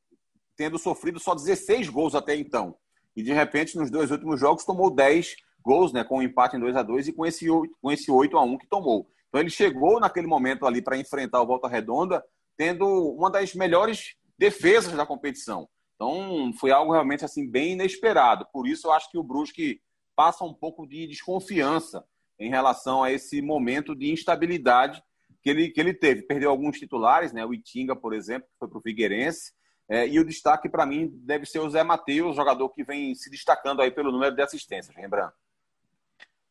tendo 0.55 0.77
sofrido 0.77 1.19
só 1.19 1.33
16 1.33 1.89
gols 1.89 2.15
até 2.15 2.35
então. 2.35 2.75
E 3.15 3.23
de 3.23 3.33
repente, 3.33 3.77
nos 3.77 3.89
dois 3.89 4.11
últimos 4.11 4.39
jogos, 4.39 4.65
tomou 4.65 4.93
10 4.93 5.35
gols, 5.63 5.91
né, 5.91 6.03
com 6.03 6.17
um 6.19 6.21
empate 6.21 6.55
em 6.55 6.59
2 6.59 6.75
a 6.75 6.83
2 6.83 7.09
e 7.09 7.13
com 7.13 7.25
esse, 7.25 7.47
com 7.81 7.91
esse 7.91 8.11
8 8.11 8.37
a 8.37 8.41
1 8.43 8.57
que 8.57 8.67
tomou. 8.67 9.09
Então 9.27 9.41
ele 9.41 9.49
chegou 9.49 9.99
naquele 9.99 10.27
momento 10.27 10.65
ali 10.65 10.81
para 10.81 10.97
enfrentar 10.97 11.41
o 11.41 11.45
Volta 11.45 11.67
Redonda, 11.67 12.23
tendo 12.57 12.85
uma 12.87 13.29
das 13.29 13.53
melhores 13.53 14.15
defesas 14.37 14.93
da 14.93 15.05
competição. 15.05 15.67
Então 15.95 16.51
foi 16.59 16.71
algo 16.71 16.91
realmente 16.91 17.25
assim 17.25 17.49
bem 17.49 17.73
inesperado. 17.73 18.47
Por 18.51 18.67
isso 18.67 18.87
eu 18.87 18.93
acho 18.93 19.09
que 19.11 19.17
o 19.17 19.23
Brusque 19.23 19.79
passa 20.19 20.43
um 20.43 20.53
pouco 20.53 20.85
de 20.85 21.07
desconfiança 21.07 22.03
em 22.37 22.49
relação 22.49 23.01
a 23.01 23.09
esse 23.09 23.41
momento 23.41 23.95
de 23.95 24.11
instabilidade 24.11 25.01
que 25.41 25.49
ele, 25.49 25.69
que 25.69 25.79
ele 25.79 25.93
teve. 25.93 26.23
Perdeu 26.23 26.49
alguns 26.49 26.77
titulares, 26.77 27.31
né? 27.31 27.45
o 27.45 27.53
Itinga, 27.53 27.95
por 27.95 28.13
exemplo, 28.13 28.45
que 28.49 28.59
foi 28.59 28.67
para 28.67 28.77
o 28.79 28.81
Figueirense. 28.81 29.53
É, 29.87 30.05
e 30.05 30.19
o 30.19 30.25
destaque, 30.25 30.67
para 30.67 30.85
mim, 30.85 31.09
deve 31.23 31.45
ser 31.45 31.59
o 31.59 31.69
Zé 31.69 31.85
Matheus, 31.85 32.35
jogador 32.35 32.67
que 32.67 32.83
vem 32.83 33.15
se 33.15 33.29
destacando 33.29 33.81
aí 33.81 33.91
pelo 33.91 34.11
número 34.11 34.35
de 34.35 34.41
assistências, 34.41 34.93
lembrando. 34.93 35.31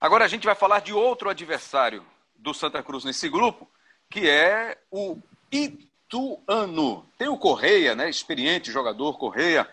Agora 0.01 0.25
a 0.25 0.29
gente 0.29 0.47
vai 0.47 0.55
falar 0.55 0.81
de 0.81 0.95
outro 0.95 1.29
adversário 1.29 2.03
do 2.35 2.55
Santa 2.55 2.83
Cruz 2.83 3.05
nesse 3.05 3.29
grupo, 3.29 3.71
que 4.09 4.31
é 4.31 4.79
o 4.91 5.19
Ituano. 5.53 7.07
Tem 7.19 7.29
o 7.29 7.37
Correia, 7.37 7.95
né? 7.95 8.09
Experiente 8.09 8.73
jogador, 8.73 9.19
Correia. 9.19 9.69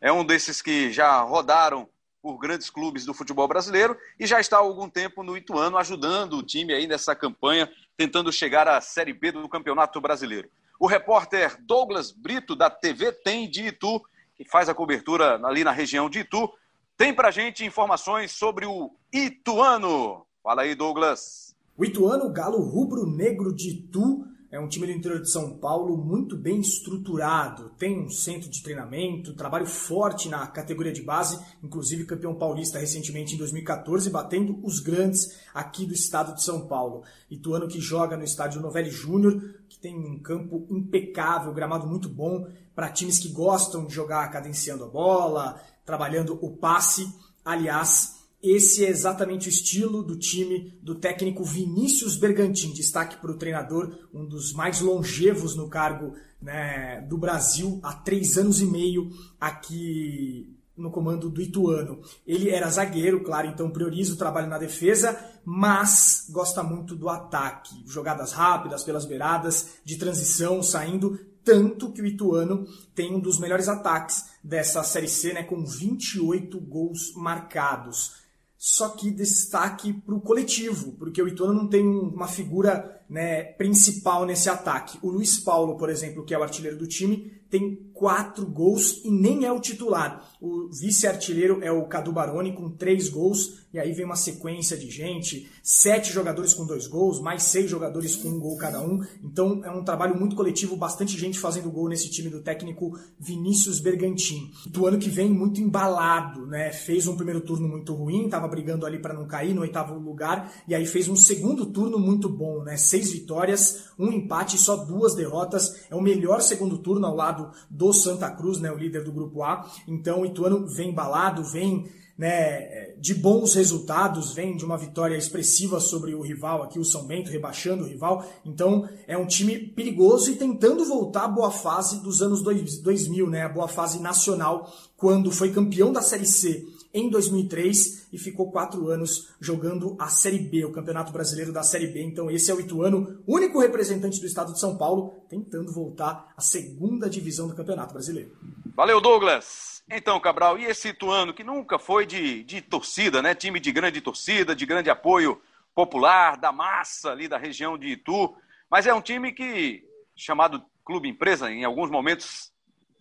É 0.00 0.12
um 0.12 0.24
desses 0.24 0.62
que 0.62 0.92
já 0.92 1.20
rodaram 1.22 1.88
por 2.22 2.38
grandes 2.38 2.68
clubes 2.70 3.04
do 3.04 3.14
futebol 3.14 3.48
brasileiro 3.48 3.96
e 4.18 4.26
já 4.26 4.40
está 4.40 4.56
há 4.56 4.60
algum 4.60 4.88
tempo 4.88 5.22
no 5.22 5.36
Ituano 5.36 5.76
ajudando 5.78 6.34
o 6.34 6.42
time 6.42 6.72
aí 6.72 6.86
nessa 6.86 7.14
campanha, 7.14 7.70
tentando 7.96 8.32
chegar 8.32 8.68
à 8.68 8.80
Série 8.80 9.12
B 9.12 9.32
do 9.32 9.48
Campeonato 9.48 10.00
Brasileiro. 10.00 10.48
O 10.78 10.86
repórter 10.86 11.56
Douglas 11.62 12.10
Brito, 12.10 12.56
da 12.56 12.70
TV 12.70 13.12
Tem 13.12 13.48
de 13.48 13.66
Itu, 13.68 14.02
que 14.36 14.44
faz 14.44 14.68
a 14.68 14.74
cobertura 14.74 15.40
ali 15.46 15.64
na 15.64 15.72
região 15.72 16.08
de 16.08 16.20
Itu, 16.20 16.50
tem 16.96 17.14
para 17.14 17.30
gente 17.30 17.64
informações 17.64 18.32
sobre 18.32 18.66
o 18.66 18.90
Ituano. 19.12 20.26
Fala 20.42 20.62
aí, 20.62 20.74
Douglas. 20.74 21.54
O 21.76 21.84
Ituano, 21.84 22.30
galo 22.30 22.62
rubro-negro 22.62 23.54
de 23.54 23.70
Itu, 23.70 24.26
é 24.50 24.58
um 24.58 24.66
time 24.66 24.86
do 24.86 24.92
interior 24.92 25.20
de 25.20 25.30
São 25.30 25.56
Paulo 25.58 25.96
muito 25.96 26.36
bem 26.36 26.58
estruturado, 26.58 27.70
tem 27.78 28.00
um 28.00 28.10
centro 28.10 28.50
de 28.50 28.62
treinamento, 28.62 29.32
trabalho 29.34 29.66
forte 29.66 30.28
na 30.28 30.44
categoria 30.48 30.92
de 30.92 31.02
base, 31.02 31.38
inclusive 31.62 32.04
campeão 32.04 32.34
paulista 32.34 32.78
recentemente 32.78 33.34
em 33.34 33.38
2014, 33.38 34.10
batendo 34.10 34.58
os 34.64 34.80
grandes 34.80 35.38
aqui 35.54 35.86
do 35.86 35.94
estado 35.94 36.34
de 36.34 36.42
São 36.42 36.66
Paulo. 36.66 37.04
Ituano 37.30 37.68
que 37.68 37.80
joga 37.80 38.16
no 38.16 38.24
estádio 38.24 38.60
Novelli 38.60 38.90
Júnior, 38.90 39.40
que 39.68 39.78
tem 39.78 39.96
um 39.96 40.18
campo 40.18 40.66
impecável, 40.68 41.54
gramado 41.54 41.86
muito 41.86 42.08
bom 42.08 42.48
para 42.74 42.90
times 42.90 43.20
que 43.20 43.28
gostam 43.28 43.86
de 43.86 43.94
jogar 43.94 44.28
cadenciando 44.32 44.82
a 44.82 44.88
bola, 44.88 45.60
trabalhando 45.84 46.36
o 46.42 46.56
passe. 46.56 47.08
Aliás, 47.44 48.19
esse 48.42 48.84
é 48.84 48.88
exatamente 48.88 49.48
o 49.48 49.50
estilo 49.50 50.02
do 50.02 50.16
time 50.16 50.78
do 50.82 50.94
técnico 50.94 51.44
Vinícius 51.44 52.16
Bergantin. 52.16 52.72
Destaque 52.72 53.16
para 53.16 53.30
o 53.30 53.36
treinador, 53.36 53.98
um 54.14 54.24
dos 54.24 54.52
mais 54.52 54.80
longevos 54.80 55.54
no 55.54 55.68
cargo 55.68 56.14
né, 56.40 57.02
do 57.02 57.18
Brasil, 57.18 57.78
há 57.82 57.92
três 57.92 58.38
anos 58.38 58.60
e 58.60 58.64
meio 58.64 59.10
aqui 59.38 60.56
no 60.74 60.90
comando 60.90 61.28
do 61.28 61.42
Ituano. 61.42 62.00
Ele 62.26 62.48
era 62.48 62.70
zagueiro, 62.70 63.22
claro, 63.22 63.48
então 63.48 63.70
prioriza 63.70 64.14
o 64.14 64.16
trabalho 64.16 64.48
na 64.48 64.56
defesa, 64.56 65.18
mas 65.44 66.26
gosta 66.30 66.62
muito 66.62 66.96
do 66.96 67.10
ataque. 67.10 67.84
Jogadas 67.86 68.32
rápidas, 68.32 68.82
pelas 68.82 69.04
beiradas, 69.04 69.80
de 69.84 69.98
transição, 69.98 70.62
saindo. 70.62 71.18
Tanto 71.44 71.92
que 71.92 72.00
o 72.00 72.06
Ituano 72.06 72.66
tem 72.94 73.14
um 73.14 73.20
dos 73.20 73.38
melhores 73.38 73.68
ataques 73.68 74.24
dessa 74.42 74.82
Série 74.82 75.08
C, 75.08 75.34
né, 75.34 75.42
com 75.42 75.64
28 75.64 76.58
gols 76.60 77.14
marcados 77.14 78.19
só 78.62 78.90
que 78.90 79.10
destaque 79.10 79.90
para 79.90 80.14
o 80.14 80.20
coletivo, 80.20 80.92
porque 80.98 81.22
o 81.22 81.26
Ituano 81.26 81.54
não 81.54 81.66
tem 81.66 81.82
uma 81.82 82.28
figura 82.28 82.99
né, 83.10 83.42
principal 83.42 84.24
nesse 84.24 84.48
ataque. 84.48 84.96
O 85.02 85.10
Luiz 85.10 85.38
Paulo, 85.40 85.76
por 85.76 85.90
exemplo, 85.90 86.24
que 86.24 86.32
é 86.32 86.38
o 86.38 86.42
artilheiro 86.44 86.78
do 86.78 86.86
time, 86.86 87.40
tem 87.50 87.90
quatro 87.92 88.46
gols 88.46 89.02
e 89.04 89.10
nem 89.10 89.44
é 89.44 89.52
o 89.52 89.60
titular. 89.60 90.30
O 90.40 90.70
vice-artilheiro 90.70 91.58
é 91.62 91.70
o 91.70 91.86
Cadu 91.86 92.12
Baroni 92.12 92.52
com 92.52 92.70
três 92.70 93.08
gols, 93.08 93.60
e 93.72 93.78
aí 93.78 93.92
vem 93.92 94.04
uma 94.04 94.16
sequência 94.16 94.76
de 94.76 94.88
gente, 94.88 95.50
sete 95.62 96.12
jogadores 96.12 96.54
com 96.54 96.64
dois 96.64 96.86
gols, 96.86 97.20
mais 97.20 97.42
seis 97.42 97.68
jogadores 97.68 98.16
com 98.16 98.28
um 98.28 98.38
gol 98.38 98.56
cada 98.56 98.80
um. 98.80 99.04
Então 99.22 99.62
é 99.64 99.70
um 99.70 99.84
trabalho 99.84 100.18
muito 100.18 100.34
coletivo, 100.34 100.76
bastante 100.76 101.18
gente 101.18 101.38
fazendo 101.38 101.70
gol 101.70 101.88
nesse 101.88 102.08
time 102.08 102.30
do 102.30 102.40
técnico 102.40 102.98
Vinícius 103.18 103.80
Bergantin. 103.80 104.50
Do 104.66 104.86
ano 104.86 104.98
que 104.98 105.10
vem, 105.10 105.28
muito 105.28 105.60
embalado, 105.60 106.46
né? 106.46 106.72
Fez 106.72 107.06
um 107.06 107.16
primeiro 107.16 107.40
turno 107.40 107.68
muito 107.68 107.92
ruim, 107.94 108.24
estava 108.24 108.48
brigando 108.48 108.86
ali 108.86 108.98
para 108.98 109.14
não 109.14 109.26
cair 109.26 109.54
no 109.54 109.62
oitavo 109.62 109.98
lugar, 109.98 110.52
e 110.66 110.74
aí 110.74 110.86
fez 110.86 111.08
um 111.08 111.16
segundo 111.16 111.66
turno 111.66 111.98
muito 111.98 112.28
bom, 112.28 112.62
né? 112.62 112.76
Seis 112.76 112.99
vitórias, 113.08 113.84
um 113.96 114.10
empate 114.10 114.56
e 114.56 114.58
só 114.58 114.76
duas 114.76 115.14
derrotas. 115.14 115.86
É 115.88 115.94
o 115.94 116.00
melhor 116.00 116.42
segundo 116.42 116.78
turno 116.78 117.06
ao 117.06 117.14
lado 117.14 117.50
do 117.70 117.92
Santa 117.92 118.28
Cruz, 118.30 118.58
né? 118.58 118.72
O 118.72 118.76
líder 118.76 119.04
do 119.04 119.12
grupo 119.12 119.44
A. 119.44 119.64
Então 119.86 120.22
o 120.22 120.26
Ituano 120.26 120.66
vem 120.66 120.90
embalado, 120.90 121.44
vem 121.44 121.88
né, 122.20 122.92
de 122.98 123.14
bons 123.14 123.54
resultados, 123.54 124.34
vem 124.34 124.54
de 124.54 124.62
uma 124.62 124.76
vitória 124.76 125.16
expressiva 125.16 125.80
sobre 125.80 126.14
o 126.14 126.20
rival 126.20 126.62
aqui, 126.62 126.78
o 126.78 126.84
São 126.84 127.06
Bento, 127.06 127.30
rebaixando 127.30 127.82
o 127.82 127.86
rival. 127.86 128.22
Então 128.44 128.86
é 129.08 129.16
um 129.16 129.24
time 129.24 129.58
perigoso 129.58 130.30
e 130.30 130.36
tentando 130.36 130.84
voltar 130.84 131.24
à 131.24 131.28
boa 131.28 131.50
fase 131.50 132.02
dos 132.02 132.20
anos 132.20 132.42
2000, 132.42 133.26
né, 133.26 133.44
a 133.44 133.48
boa 133.48 133.68
fase 133.68 134.02
nacional, 134.02 134.70
quando 134.98 135.32
foi 135.32 135.50
campeão 135.50 135.94
da 135.94 136.02
Série 136.02 136.26
C 136.26 136.68
em 136.92 137.08
2003 137.08 138.08
e 138.12 138.18
ficou 138.18 138.50
quatro 138.50 138.88
anos 138.88 139.28
jogando 139.40 139.96
a 139.98 140.08
Série 140.08 140.38
B, 140.38 140.64
o 140.64 140.72
Campeonato 140.72 141.12
Brasileiro 141.12 141.52
da 141.52 141.62
Série 141.62 141.86
B. 141.86 142.02
Então 142.02 142.30
esse 142.30 142.50
é 142.50 142.54
o 142.54 142.60
Ituano, 142.60 143.22
único 143.26 143.60
representante 143.60 144.20
do 144.20 144.26
estado 144.26 144.52
de 144.52 144.60
São 144.60 144.76
Paulo, 144.76 145.22
tentando 145.28 145.72
voltar 145.72 146.32
à 146.36 146.40
segunda 146.40 147.08
divisão 147.08 147.48
do 147.48 147.54
Campeonato 147.54 147.92
Brasileiro. 147.92 148.36
Valeu, 148.74 149.00
Douglas! 149.00 149.82
Então, 149.90 150.20
Cabral, 150.20 150.56
e 150.58 150.64
esse 150.64 150.88
Ituano, 150.88 151.34
que 151.34 151.42
nunca 151.42 151.78
foi 151.78 152.06
de, 152.06 152.44
de 152.44 152.60
torcida, 152.60 153.20
né? 153.20 153.34
Time 153.34 153.58
de 153.58 153.72
grande 153.72 154.00
torcida, 154.00 154.54
de 154.54 154.64
grande 154.64 154.88
apoio 154.88 155.40
popular, 155.74 156.36
da 156.36 156.52
massa 156.52 157.10
ali 157.10 157.26
da 157.26 157.36
região 157.36 157.76
de 157.76 157.88
Itu, 157.88 158.34
mas 158.70 158.86
é 158.86 158.94
um 158.94 159.00
time 159.00 159.32
que, 159.32 159.84
chamado 160.14 160.62
Clube 160.84 161.08
Empresa, 161.08 161.50
em 161.50 161.64
alguns 161.64 161.90
momentos 161.90 162.52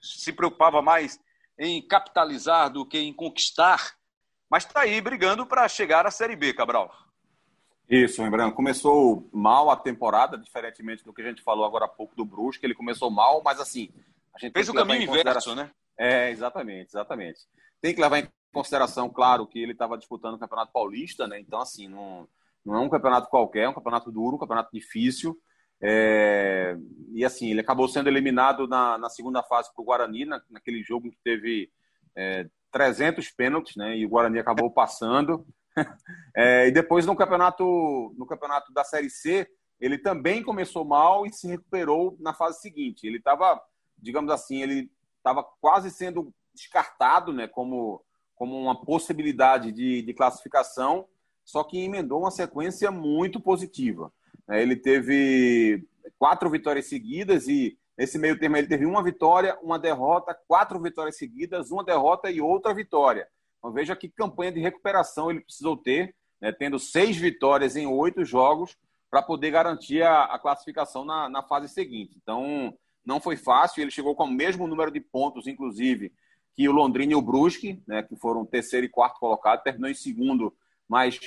se 0.02 0.32
preocupava 0.32 0.82
mais 0.82 1.20
em 1.60 1.86
capitalizar 1.86 2.72
do 2.72 2.86
que 2.86 2.98
em 2.98 3.14
conquistar, 3.14 3.94
mas 4.50 4.66
está 4.66 4.82
aí 4.82 5.02
brigando 5.02 5.46
para 5.46 5.68
chegar 5.68 6.08
à 6.08 6.12
Série 6.12 6.38
B, 6.38 6.54
Cabral. 6.54 6.90
Isso, 7.88 8.24
lembrando, 8.24 8.54
começou 8.54 9.28
mal 9.34 9.70
a 9.70 9.76
temporada, 9.76 10.38
diferentemente 10.38 11.04
do 11.04 11.14
que 11.14 11.22
a 11.22 11.28
gente 11.28 11.42
falou 11.42 11.66
agora 11.66 11.86
há 11.86 11.90
pouco 11.90 12.16
do 12.16 12.24
Brusque, 12.24 12.66
ele 12.66 12.74
começou 12.74 13.12
mal, 13.12 13.42
mas 13.44 13.60
assim, 13.60 13.90
a 14.34 14.40
gente 14.40 14.54
fez 14.54 14.70
o 14.70 14.74
caminho 14.74 15.04
inverso, 15.04 15.54
né? 15.54 15.70
É, 15.98 16.32
exatamente, 16.32 16.92
exatamente. 16.92 17.42
Tem 17.82 17.94
que 17.94 18.00
levar 18.00 18.20
em 18.20 18.30
consideração, 18.54 19.10
claro, 19.10 19.46
que 19.46 19.60
ele 19.60 19.74
estava 19.74 19.98
disputando 19.98 20.36
o 20.36 20.40
Campeonato 20.40 20.72
Paulista, 20.72 21.28
né? 21.28 21.40
Então, 21.40 21.60
assim, 21.60 21.90
não, 21.90 22.28
não 22.64 22.76
é 22.76 22.80
um 22.80 22.90
campeonato 22.90 23.28
qualquer, 23.28 23.64
é 23.64 23.70
um 23.70 23.74
campeonato 23.74 24.12
duro, 24.12 24.38
um 24.38 24.40
campeonato 24.40 24.70
difícil. 24.72 25.38
É... 25.82 26.78
E 27.14 27.26
assim, 27.26 27.52
ele 27.52 27.62
acabou 27.62 27.88
sendo 27.88 28.08
eliminado 28.08 28.68
na, 28.68 28.98
na 28.98 29.10
segunda 29.10 29.44
fase 29.44 29.74
para 29.74 29.82
o 29.82 29.86
Guarani, 29.86 30.26
na, 30.26 30.42
naquele 30.50 30.84
jogo 30.84 31.10
que 31.10 31.18
teve 31.24 31.72
é, 32.16 32.48
300 32.72 33.30
pênaltis, 33.32 33.76
né? 33.76 33.98
E 33.98 34.06
o 34.06 34.10
Guarani 34.10 34.40
acabou 34.40 34.72
passando. 34.72 35.46
é, 36.36 36.68
e 36.68 36.72
depois 36.72 37.06
no 37.06 37.16
campeonato, 37.16 38.14
no 38.18 38.26
campeonato 38.26 38.72
da 38.74 38.84
Série 38.84 39.10
C, 39.10 39.50
ele 39.80 39.98
também 39.98 40.44
começou 40.44 40.84
mal 40.84 41.26
e 41.26 41.32
se 41.32 41.48
recuperou 41.48 42.18
na 42.20 42.34
fase 42.34 42.60
seguinte. 42.60 43.08
Ele 43.08 43.18
estava, 43.18 43.62
digamos 43.98 44.32
assim, 44.32 44.62
ele 44.62 44.92
estava 45.18 45.44
quase 45.62 45.90
sendo 45.90 46.34
descartado 46.54 47.32
né, 47.32 47.48
como, 47.48 48.04
como 48.36 48.60
uma 48.60 48.84
possibilidade 48.84 49.72
de, 49.72 50.02
de 50.02 50.14
classificação, 50.14 51.08
só 51.46 51.64
que 51.64 51.80
emendou 51.80 52.20
uma 52.20 52.32
sequência 52.32 52.92
muito 52.92 53.40
positiva. 53.40 54.12
Né. 54.50 54.62
Ele 54.62 54.76
teve 54.76 55.88
quatro 56.18 56.50
vitórias 56.50 56.88
seguidas 56.88 57.48
e 57.48 57.78
nesse 57.96 58.18
meio 58.18 58.38
termo 58.38 58.58
ele 58.58 58.68
teve 58.68 58.86
uma 58.86 59.04
vitória, 59.04 59.58
uma 59.62 59.78
derrota, 59.78 60.38
quatro 60.48 60.80
vitórias 60.82 61.18
seguidas, 61.18 61.70
uma 61.70 61.84
derrota 61.84 62.32
e 62.32 62.42
outra 62.42 62.74
vitória. 62.74 63.28
Então 63.60 63.72
veja 63.72 63.96
que 63.96 64.10
campanha 64.10 64.52
de 64.52 64.60
recuperação 64.60 65.30
ele 65.30 65.42
precisou 65.42 65.78
ter, 65.78 66.16
né, 66.42 66.52
tendo 66.52 66.80
seis 66.80 67.16
vitórias 67.16 67.76
em 67.76 67.86
oito 67.86 68.26
jogos 68.26 68.76
para 69.12 69.22
poder 69.22 69.52
garantir 69.52 70.02
a, 70.02 70.24
a 70.24 70.40
classificação 70.40 71.06
na, 71.06 71.30
na, 71.30 71.44
fase 71.44 71.68
seguinte. 71.68 72.18
Então 72.22 72.74
não 73.06 73.20
foi 73.20 73.36
fácil, 73.36 73.82
ele 73.82 73.92
chegou 73.92 74.16
com 74.16 74.24
o 74.24 74.32
mesmo 74.32 74.68
número 74.68 74.92
de 74.92 75.00
pontos, 75.00 75.48
inclusive, 75.48 76.14
que 76.56 76.68
o 76.68 76.72
Londrina 76.72 77.14
e 77.14 77.16
o 77.16 77.22
Brusque, 77.22 77.82
né, 77.88 78.04
que 78.04 78.16
foram 78.16 78.46
terceiro 78.46 78.86
e 78.86 78.90
quarto 78.90 79.20
colocado, 79.20 79.64
terminou 79.64 79.90
em 79.90 79.96
segundo, 79.96 80.54
mas 80.88 81.20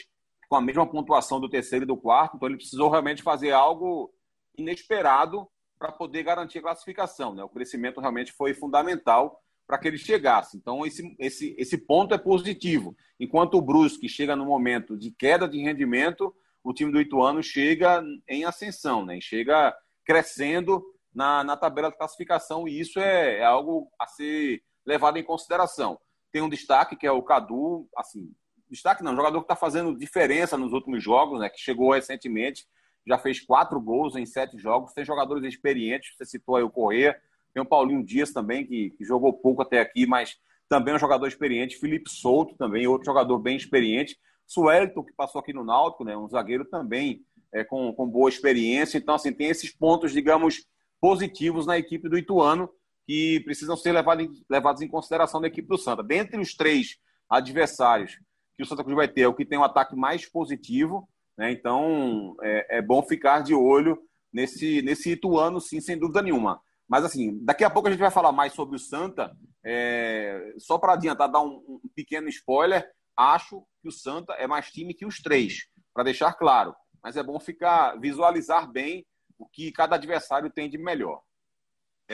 com 0.53 0.57
a 0.57 0.61
mesma 0.61 0.87
pontuação 0.87 1.41
do 1.41 1.49
terceiro 1.49 1.87
e 1.87 1.89
do 1.89 1.97
quarto, 1.97 2.37
então 2.37 2.47
ele 2.47 2.59
precisou 2.59 2.91
realmente 2.91 3.23
fazer 3.23 3.53
algo 3.53 4.13
inesperado 4.55 5.49
para 5.79 5.91
poder 5.91 6.25
garantir 6.25 6.59
a 6.59 6.63
classificação. 6.63 7.35
Né? 7.35 7.43
O 7.43 7.49
crescimento 7.49 8.03
realmente 8.03 8.33
foi 8.33 8.53
fundamental 8.53 9.41
para 9.67 9.79
que 9.79 9.89
ele 9.89 9.97
chegasse. 9.97 10.59
Então, 10.59 10.85
esse, 10.85 11.17
esse, 11.19 11.57
esse 11.57 11.79
ponto 11.79 12.13
é 12.13 12.19
positivo. 12.19 12.95
Enquanto 13.19 13.55
o 13.55 13.63
Brusque 13.63 14.11
chega 14.11 14.37
no 14.37 14.45
momento 14.45 14.95
de 14.95 15.11
queda 15.11 15.49
de 15.49 15.59
rendimento, 15.59 16.35
o 16.63 16.75
time 16.75 16.93
do 16.93 17.01
Ituano 17.01 17.43
chega 17.43 18.05
em 18.29 18.45
ascensão, 18.45 19.07
né? 19.07 19.19
chega 19.23 19.75
crescendo 20.05 20.85
na, 21.15 21.43
na 21.43 21.57
tabela 21.57 21.91
de 21.91 21.97
classificação, 21.97 22.69
e 22.69 22.79
isso 22.79 23.01
é, 23.01 23.39
é 23.39 23.45
algo 23.45 23.91
a 23.99 24.07
ser 24.07 24.63
levado 24.85 25.17
em 25.17 25.25
consideração. 25.25 25.99
Tem 26.31 26.43
um 26.43 26.51
destaque 26.51 26.95
que 26.95 27.07
é 27.07 27.11
o 27.11 27.23
Cadu, 27.23 27.89
assim, 27.97 28.31
destaque 28.73 29.05
não, 29.05 29.15
jogador 29.15 29.39
que 29.41 29.45
está 29.45 29.55
fazendo 29.55 29.97
diferença 29.97 30.57
nos 30.57 30.73
últimos 30.73 31.03
jogos, 31.03 31.39
né, 31.39 31.49
que 31.49 31.61
chegou 31.61 31.93
recentemente, 31.93 32.67
já 33.07 33.19
fez 33.19 33.41
quatro 33.41 33.81
gols 33.81 34.17
em 34.17 34.25
sete 34.25 34.59
jogos, 34.59 34.93
tem 34.93 35.05
jogadores 35.05 35.45
experientes, 35.45 36.15
você 36.17 36.25
citou 36.25 36.57
aí 36.57 36.63
o 36.63 36.71
Corrêa, 36.71 37.17
tem 37.53 37.63
o 37.63 37.67
Paulinho 37.67 38.05
Dias 38.05 38.33
também, 38.33 38.67
que, 38.67 38.91
que, 38.91 39.05
jogou 39.05 39.33
pouco 39.33 39.61
até 39.61 39.81
aqui, 39.81 40.07
mas 40.07 40.37
também 40.69 40.93
é 40.93 40.97
um 40.97 41.01
jogador 41.01 41.27
experiente, 41.27 41.79
Felipe 41.79 42.09
Souto 42.09 42.57
também, 42.57 42.87
outro 42.87 43.05
jogador 43.05 43.39
bem 43.39 43.57
experiente, 43.57 44.17
Suelton, 44.47 45.05
que 45.05 45.13
passou 45.13 45.41
aqui 45.41 45.53
no 45.53 45.65
Náutico, 45.65 46.05
né, 46.05 46.17
um 46.17 46.29
zagueiro 46.29 46.65
também 46.65 47.23
é, 47.53 47.63
com, 47.63 47.93
com 47.93 48.09
boa 48.09 48.31
experiência, 48.31 48.97
então 48.97 49.15
assim, 49.15 49.33
tem 49.33 49.49
esses 49.49 49.71
pontos, 49.71 50.13
digamos, 50.13 50.65
positivos 50.99 51.67
na 51.67 51.77
equipe 51.77 52.09
do 52.09 52.17
Ituano, 52.17 52.71
que 53.07 53.41
precisam 53.41 53.77
ser 53.77 53.93
levados 53.93 54.25
em, 54.25 54.45
levados 54.49 54.81
em 54.81 54.89
consideração 54.89 55.41
da 55.41 55.49
equipe 55.49 55.69
do 55.69 55.77
Santa. 55.77 56.03
Dentre 56.03 56.41
os 56.41 56.55
três 56.55 56.97
adversários 57.29 58.19
que 58.57 58.63
o 58.63 58.67
Santa 58.67 58.83
Cruz 58.83 58.97
vai 58.97 59.09
ter, 59.09 59.23
é 59.23 59.29
o 59.29 59.35
que 59.35 59.45
tem 59.45 59.59
um 59.59 59.65
ataque 59.65 59.97
mais 59.97 60.27
positivo, 60.27 61.09
né? 61.37 61.51
então 61.51 62.37
é, 62.43 62.79
é, 62.79 62.83
bom 62.83 63.03
ficar 63.03 63.41
de 63.43 63.55
olho 63.55 63.99
nesse, 64.33 64.83
nesse 64.83 65.13
Ituano, 65.13 65.61
sim, 65.61 65.81
sem 65.81 65.99
dúvida 65.99 66.23
nenhuma. 66.23 66.61
Mas 66.89 67.05
assim, 67.05 67.39
daqui 67.43 67.65
a 67.65 67.71
pouco 67.71 67.89
a 67.89 67.91
gente 67.91 68.01
vai 68.01 68.11
falar 68.11 68.33
mais 68.33 68.53
sobre 68.53 68.77
o 68.77 68.79
Santa. 68.79 69.35
É, 69.65 70.55
só 70.59 70.77
para 70.77 70.95
adiantar, 70.95 71.31
dar 71.31 71.41
um, 71.41 71.63
um, 71.67 71.81
pequeno 71.95 72.29
spoiler, 72.29 72.87
acho 73.17 73.65
que 73.81 73.89
o 73.89 73.93
Santa 73.93 74.35
é 74.35 74.47
mais 74.47 74.71
time 74.71 74.93
que 74.93 75.07
os 75.07 75.21
três, 75.21 75.67
para 75.95 76.05
deixar 76.05 76.33
claro. 76.35 76.75
Mas 77.03 77.17
é 77.17 77.23
bom 77.23 77.39
ficar 77.41 77.99
visualizar 77.99 78.71
bem 78.71 79.07
o 79.39 79.47
que 79.47 79.73
cada 79.73 79.97
adversário 79.97 80.51
tem 80.51 80.69
de 80.69 80.79
melhor. 80.79 81.23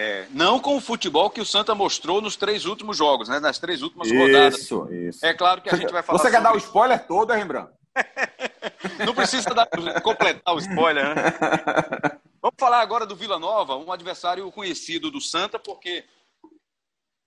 É, 0.01 0.28
não 0.30 0.61
com 0.61 0.76
o 0.76 0.80
futebol 0.80 1.28
que 1.28 1.40
o 1.40 1.44
Santa 1.44 1.74
mostrou 1.74 2.20
nos 2.20 2.36
três 2.36 2.66
últimos 2.66 2.96
jogos, 2.96 3.28
né? 3.28 3.40
Nas 3.40 3.59
três 3.59 3.82
últimas 3.82 4.07
isso, 4.07 4.16
rodadas. 4.16 4.59
Isso, 4.61 4.92
isso. 4.92 5.26
É 5.26 5.34
claro 5.34 5.61
que 5.61 5.68
a 5.68 5.74
gente 5.74 5.90
vai 5.90 6.05
falar. 6.05 6.20
Você 6.20 6.30
quer 6.30 6.40
dar 6.40 6.55
o 6.55 6.57
spoiler 6.57 7.05
todo, 7.05 7.32
Rembrandt? 7.32 7.72
não 9.05 9.12
precisa 9.12 9.51
dar, 9.53 9.66
completar 10.01 10.55
o 10.55 10.61
spoiler, 10.61 11.16
né? 11.16 11.24
Vamos 12.40 12.55
falar 12.57 12.80
agora 12.80 13.05
do 13.05 13.16
Vila 13.16 13.40
Nova, 13.40 13.76
um 13.76 13.90
adversário 13.90 14.49
conhecido 14.53 15.11
do 15.11 15.20
Santa, 15.20 15.59
porque 15.59 16.05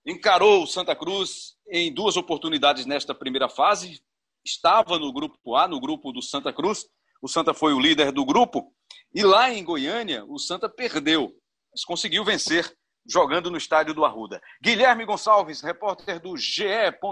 encarou 0.06 0.62
o 0.62 0.66
Santa 0.66 0.96
Cruz 0.96 1.54
em 1.68 1.92
duas 1.92 2.16
oportunidades 2.16 2.86
nesta 2.86 3.14
primeira 3.14 3.50
fase. 3.50 4.00
Estava 4.42 4.98
no 4.98 5.12
grupo 5.12 5.56
A, 5.56 5.68
no 5.68 5.78
grupo 5.78 6.10
do 6.10 6.22
Santa 6.22 6.50
Cruz. 6.54 6.86
O 7.20 7.28
Santa 7.28 7.52
foi 7.52 7.74
o 7.74 7.80
líder 7.80 8.12
do 8.12 8.24
grupo. 8.24 8.72
E 9.14 9.22
lá 9.22 9.50
em 9.50 9.62
Goiânia, 9.62 10.24
o 10.24 10.38
Santa 10.38 10.70
perdeu 10.70 11.36
mas 11.72 11.84
conseguiu 11.84 12.24
vencer 12.24 12.70
jogando 13.06 13.50
no 13.50 13.56
estádio 13.56 13.94
do 13.94 14.04
Arruda. 14.04 14.40
Guilherme 14.62 15.04
Gonçalves, 15.04 15.60
repórter 15.60 16.20
do 16.20 16.36
GE. 16.36 16.64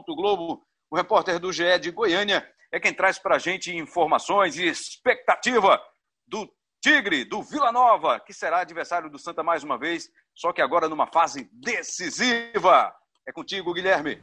Globo, 0.07 0.63
o 0.91 0.97
repórter 0.97 1.39
do 1.39 1.53
GE 1.53 1.79
de 1.81 1.91
Goiânia, 1.91 2.47
é 2.71 2.79
quem 2.79 2.95
traz 2.95 3.19
para 3.19 3.37
a 3.37 3.39
gente 3.39 3.75
informações 3.75 4.57
e 4.57 4.67
expectativa 4.67 5.81
do 6.27 6.49
Tigre, 6.83 7.25
do 7.25 7.43
Vila 7.43 7.73
Nova, 7.73 8.21
que 8.21 8.33
será 8.33 8.61
adversário 8.61 9.11
do 9.11 9.19
Santa 9.19 9.43
mais 9.43 9.65
uma 9.65 9.77
vez, 9.77 10.09
só 10.35 10.53
que 10.53 10.63
agora 10.63 10.89
numa 10.89 11.07
fase 11.07 11.51
decisiva. 11.53 12.95
É 13.27 13.33
contigo, 13.33 13.75
Guilherme. 13.75 14.23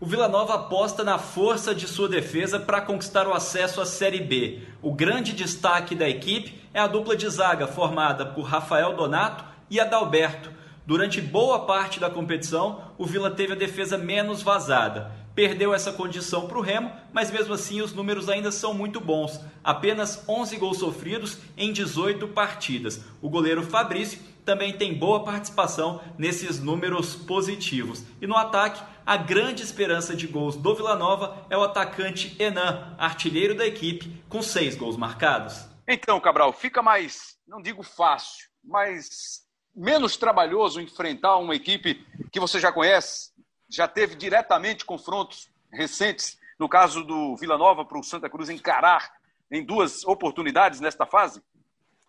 O 0.00 0.06
Vila 0.06 0.26
Nova 0.26 0.54
aposta 0.54 1.04
na 1.04 1.16
força 1.16 1.72
de 1.72 1.86
sua 1.86 2.08
defesa 2.08 2.58
para 2.58 2.80
conquistar 2.80 3.28
o 3.28 3.32
acesso 3.32 3.80
à 3.80 3.86
Série 3.86 4.20
B. 4.20 4.66
O 4.82 4.92
grande 4.92 5.32
destaque 5.32 5.94
da 5.94 6.08
equipe 6.08 6.60
é 6.74 6.80
a 6.80 6.88
dupla 6.88 7.16
de 7.16 7.28
zaga 7.28 7.68
formada 7.68 8.26
por 8.26 8.42
Rafael 8.42 8.96
Donato 8.96 9.51
e 9.72 9.80
Adalberto. 9.80 10.52
Durante 10.84 11.18
boa 11.18 11.64
parte 11.64 11.98
da 11.98 12.10
competição, 12.10 12.92
o 12.98 13.06
Vila 13.06 13.30
teve 13.30 13.54
a 13.54 13.56
defesa 13.56 13.96
menos 13.96 14.42
vazada. 14.42 15.10
Perdeu 15.34 15.72
essa 15.72 15.90
condição 15.90 16.46
para 16.46 16.58
o 16.58 16.60
Remo, 16.60 16.92
mas 17.10 17.30
mesmo 17.30 17.54
assim 17.54 17.80
os 17.80 17.94
números 17.94 18.28
ainda 18.28 18.52
são 18.52 18.74
muito 18.74 19.00
bons. 19.00 19.40
Apenas 19.64 20.28
11 20.28 20.58
gols 20.58 20.76
sofridos 20.76 21.38
em 21.56 21.72
18 21.72 22.28
partidas. 22.28 23.02
O 23.22 23.30
goleiro 23.30 23.62
Fabrício 23.62 24.18
também 24.44 24.74
tem 24.74 24.92
boa 24.92 25.24
participação 25.24 26.02
nesses 26.18 26.60
números 26.60 27.14
positivos. 27.14 28.04
E 28.20 28.26
no 28.26 28.36
ataque, 28.36 28.82
a 29.06 29.16
grande 29.16 29.62
esperança 29.62 30.14
de 30.14 30.26
gols 30.26 30.54
do 30.54 30.74
Vila 30.74 30.96
Nova 30.96 31.46
é 31.48 31.56
o 31.56 31.62
atacante 31.62 32.36
Enan, 32.38 32.94
artilheiro 32.98 33.54
da 33.54 33.66
equipe, 33.66 34.22
com 34.28 34.42
seis 34.42 34.76
gols 34.76 34.98
marcados. 34.98 35.64
Então, 35.88 36.20
Cabral, 36.20 36.52
fica 36.52 36.82
mais, 36.82 37.38
não 37.48 37.62
digo 37.62 37.82
fácil, 37.82 38.48
mas 38.62 39.42
menos 39.74 40.16
trabalhoso 40.16 40.80
enfrentar 40.80 41.36
uma 41.36 41.54
equipe 41.54 42.04
que 42.30 42.40
você 42.40 42.60
já 42.60 42.72
conhece, 42.72 43.30
já 43.68 43.88
teve 43.88 44.14
diretamente 44.14 44.84
confrontos 44.84 45.50
recentes, 45.72 46.38
no 46.58 46.68
caso 46.68 47.02
do 47.02 47.36
Vila 47.36 47.56
Nova 47.56 47.84
para 47.84 47.98
o 47.98 48.04
Santa 48.04 48.28
Cruz 48.28 48.50
encarar 48.50 49.10
em 49.50 49.64
duas 49.64 50.04
oportunidades 50.04 50.80
nesta 50.80 51.06
fase? 51.06 51.42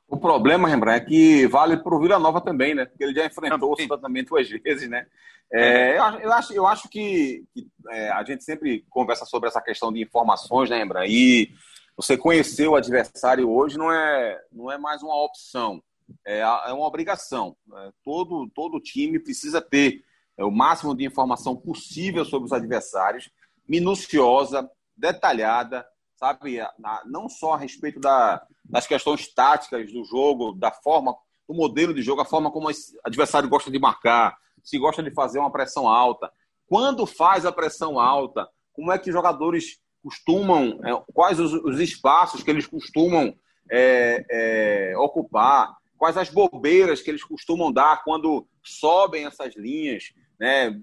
O 0.07 0.17
problema, 0.17 0.67
Rembrandt, 0.67 1.03
é 1.03 1.05
que 1.05 1.47
vale 1.47 1.77
para 1.77 1.95
o 1.95 1.99
Vila 1.99 2.19
Nova 2.19 2.41
também, 2.41 2.75
né? 2.75 2.85
Porque 2.85 3.03
ele 3.03 3.15
já 3.15 3.25
enfrentou 3.25 3.71
também. 3.71 3.85
o 3.85 3.89
Santa 3.89 4.01
também 4.01 4.23
duas 4.23 4.49
vezes, 4.49 4.89
né? 4.89 5.07
É, 5.51 5.97
eu, 5.97 6.33
acho, 6.33 6.53
eu 6.53 6.67
acho 6.67 6.89
que, 6.89 7.43
que 7.53 7.67
é, 7.89 8.09
a 8.11 8.23
gente 8.23 8.43
sempre 8.43 8.85
conversa 8.89 9.25
sobre 9.25 9.47
essa 9.47 9.61
questão 9.61 9.91
de 9.91 10.01
informações, 10.01 10.69
né, 10.69 10.77
Rembrandt? 10.77 11.11
E 11.11 11.51
você 11.95 12.17
conhecer 12.17 12.67
o 12.67 12.75
adversário 12.75 13.49
hoje 13.49 13.77
não 13.77 13.91
é, 13.91 14.39
não 14.51 14.71
é 14.71 14.77
mais 14.77 15.01
uma 15.01 15.15
opção 15.23 15.81
é, 16.25 16.39
é 16.39 16.73
uma 16.73 16.87
obrigação. 16.87 17.55
É, 17.75 17.91
todo, 18.03 18.49
todo 18.53 18.79
time 18.79 19.19
precisa 19.19 19.61
ter 19.61 20.03
é, 20.37 20.43
o 20.43 20.51
máximo 20.51 20.95
de 20.95 21.05
informação 21.05 21.55
possível 21.55 22.25
sobre 22.25 22.45
os 22.45 22.53
adversários, 22.53 23.29
minuciosa, 23.67 24.69
detalhada, 24.95 25.85
sabe? 26.15 26.59
Não 27.05 27.27
só 27.27 27.53
a 27.53 27.57
respeito 27.57 27.99
da, 27.99 28.45
das 28.63 28.87
questões 28.87 29.27
táticas 29.33 29.91
do 29.91 30.03
jogo, 30.05 30.53
da 30.53 30.71
forma, 30.71 31.15
do 31.47 31.53
modelo 31.53 31.93
de 31.93 32.01
jogo, 32.01 32.21
a 32.21 32.25
forma 32.25 32.51
como 32.51 32.69
o 32.69 32.73
adversário 33.03 33.49
gosta 33.49 33.69
de 33.69 33.79
marcar, 33.79 34.37
se 34.63 34.77
gosta 34.79 35.03
de 35.03 35.11
fazer 35.11 35.39
uma 35.39 35.51
pressão 35.51 35.87
alta. 35.87 36.31
Quando 36.67 37.05
faz 37.05 37.45
a 37.45 37.51
pressão 37.51 37.99
alta, 37.99 38.47
como 38.71 38.91
é 38.91 38.97
que 38.97 39.09
os 39.09 39.13
jogadores 39.13 39.79
costumam, 40.01 40.79
é, 40.83 40.91
quais 41.13 41.39
os, 41.39 41.53
os 41.53 41.79
espaços 41.79 42.43
que 42.43 42.49
eles 42.49 42.67
costumam 42.67 43.35
é, 43.71 44.25
é, 44.29 44.97
ocupar, 44.97 45.75
quais 46.03 46.17
as 46.17 46.27
bobeiras 46.27 47.01
que 47.01 47.09
eles 47.09 47.23
costumam 47.23 47.71
dar 47.71 48.03
quando 48.03 48.45
sobem 48.61 49.25
essas 49.25 49.55
linhas, 49.55 50.13
né? 50.37 50.77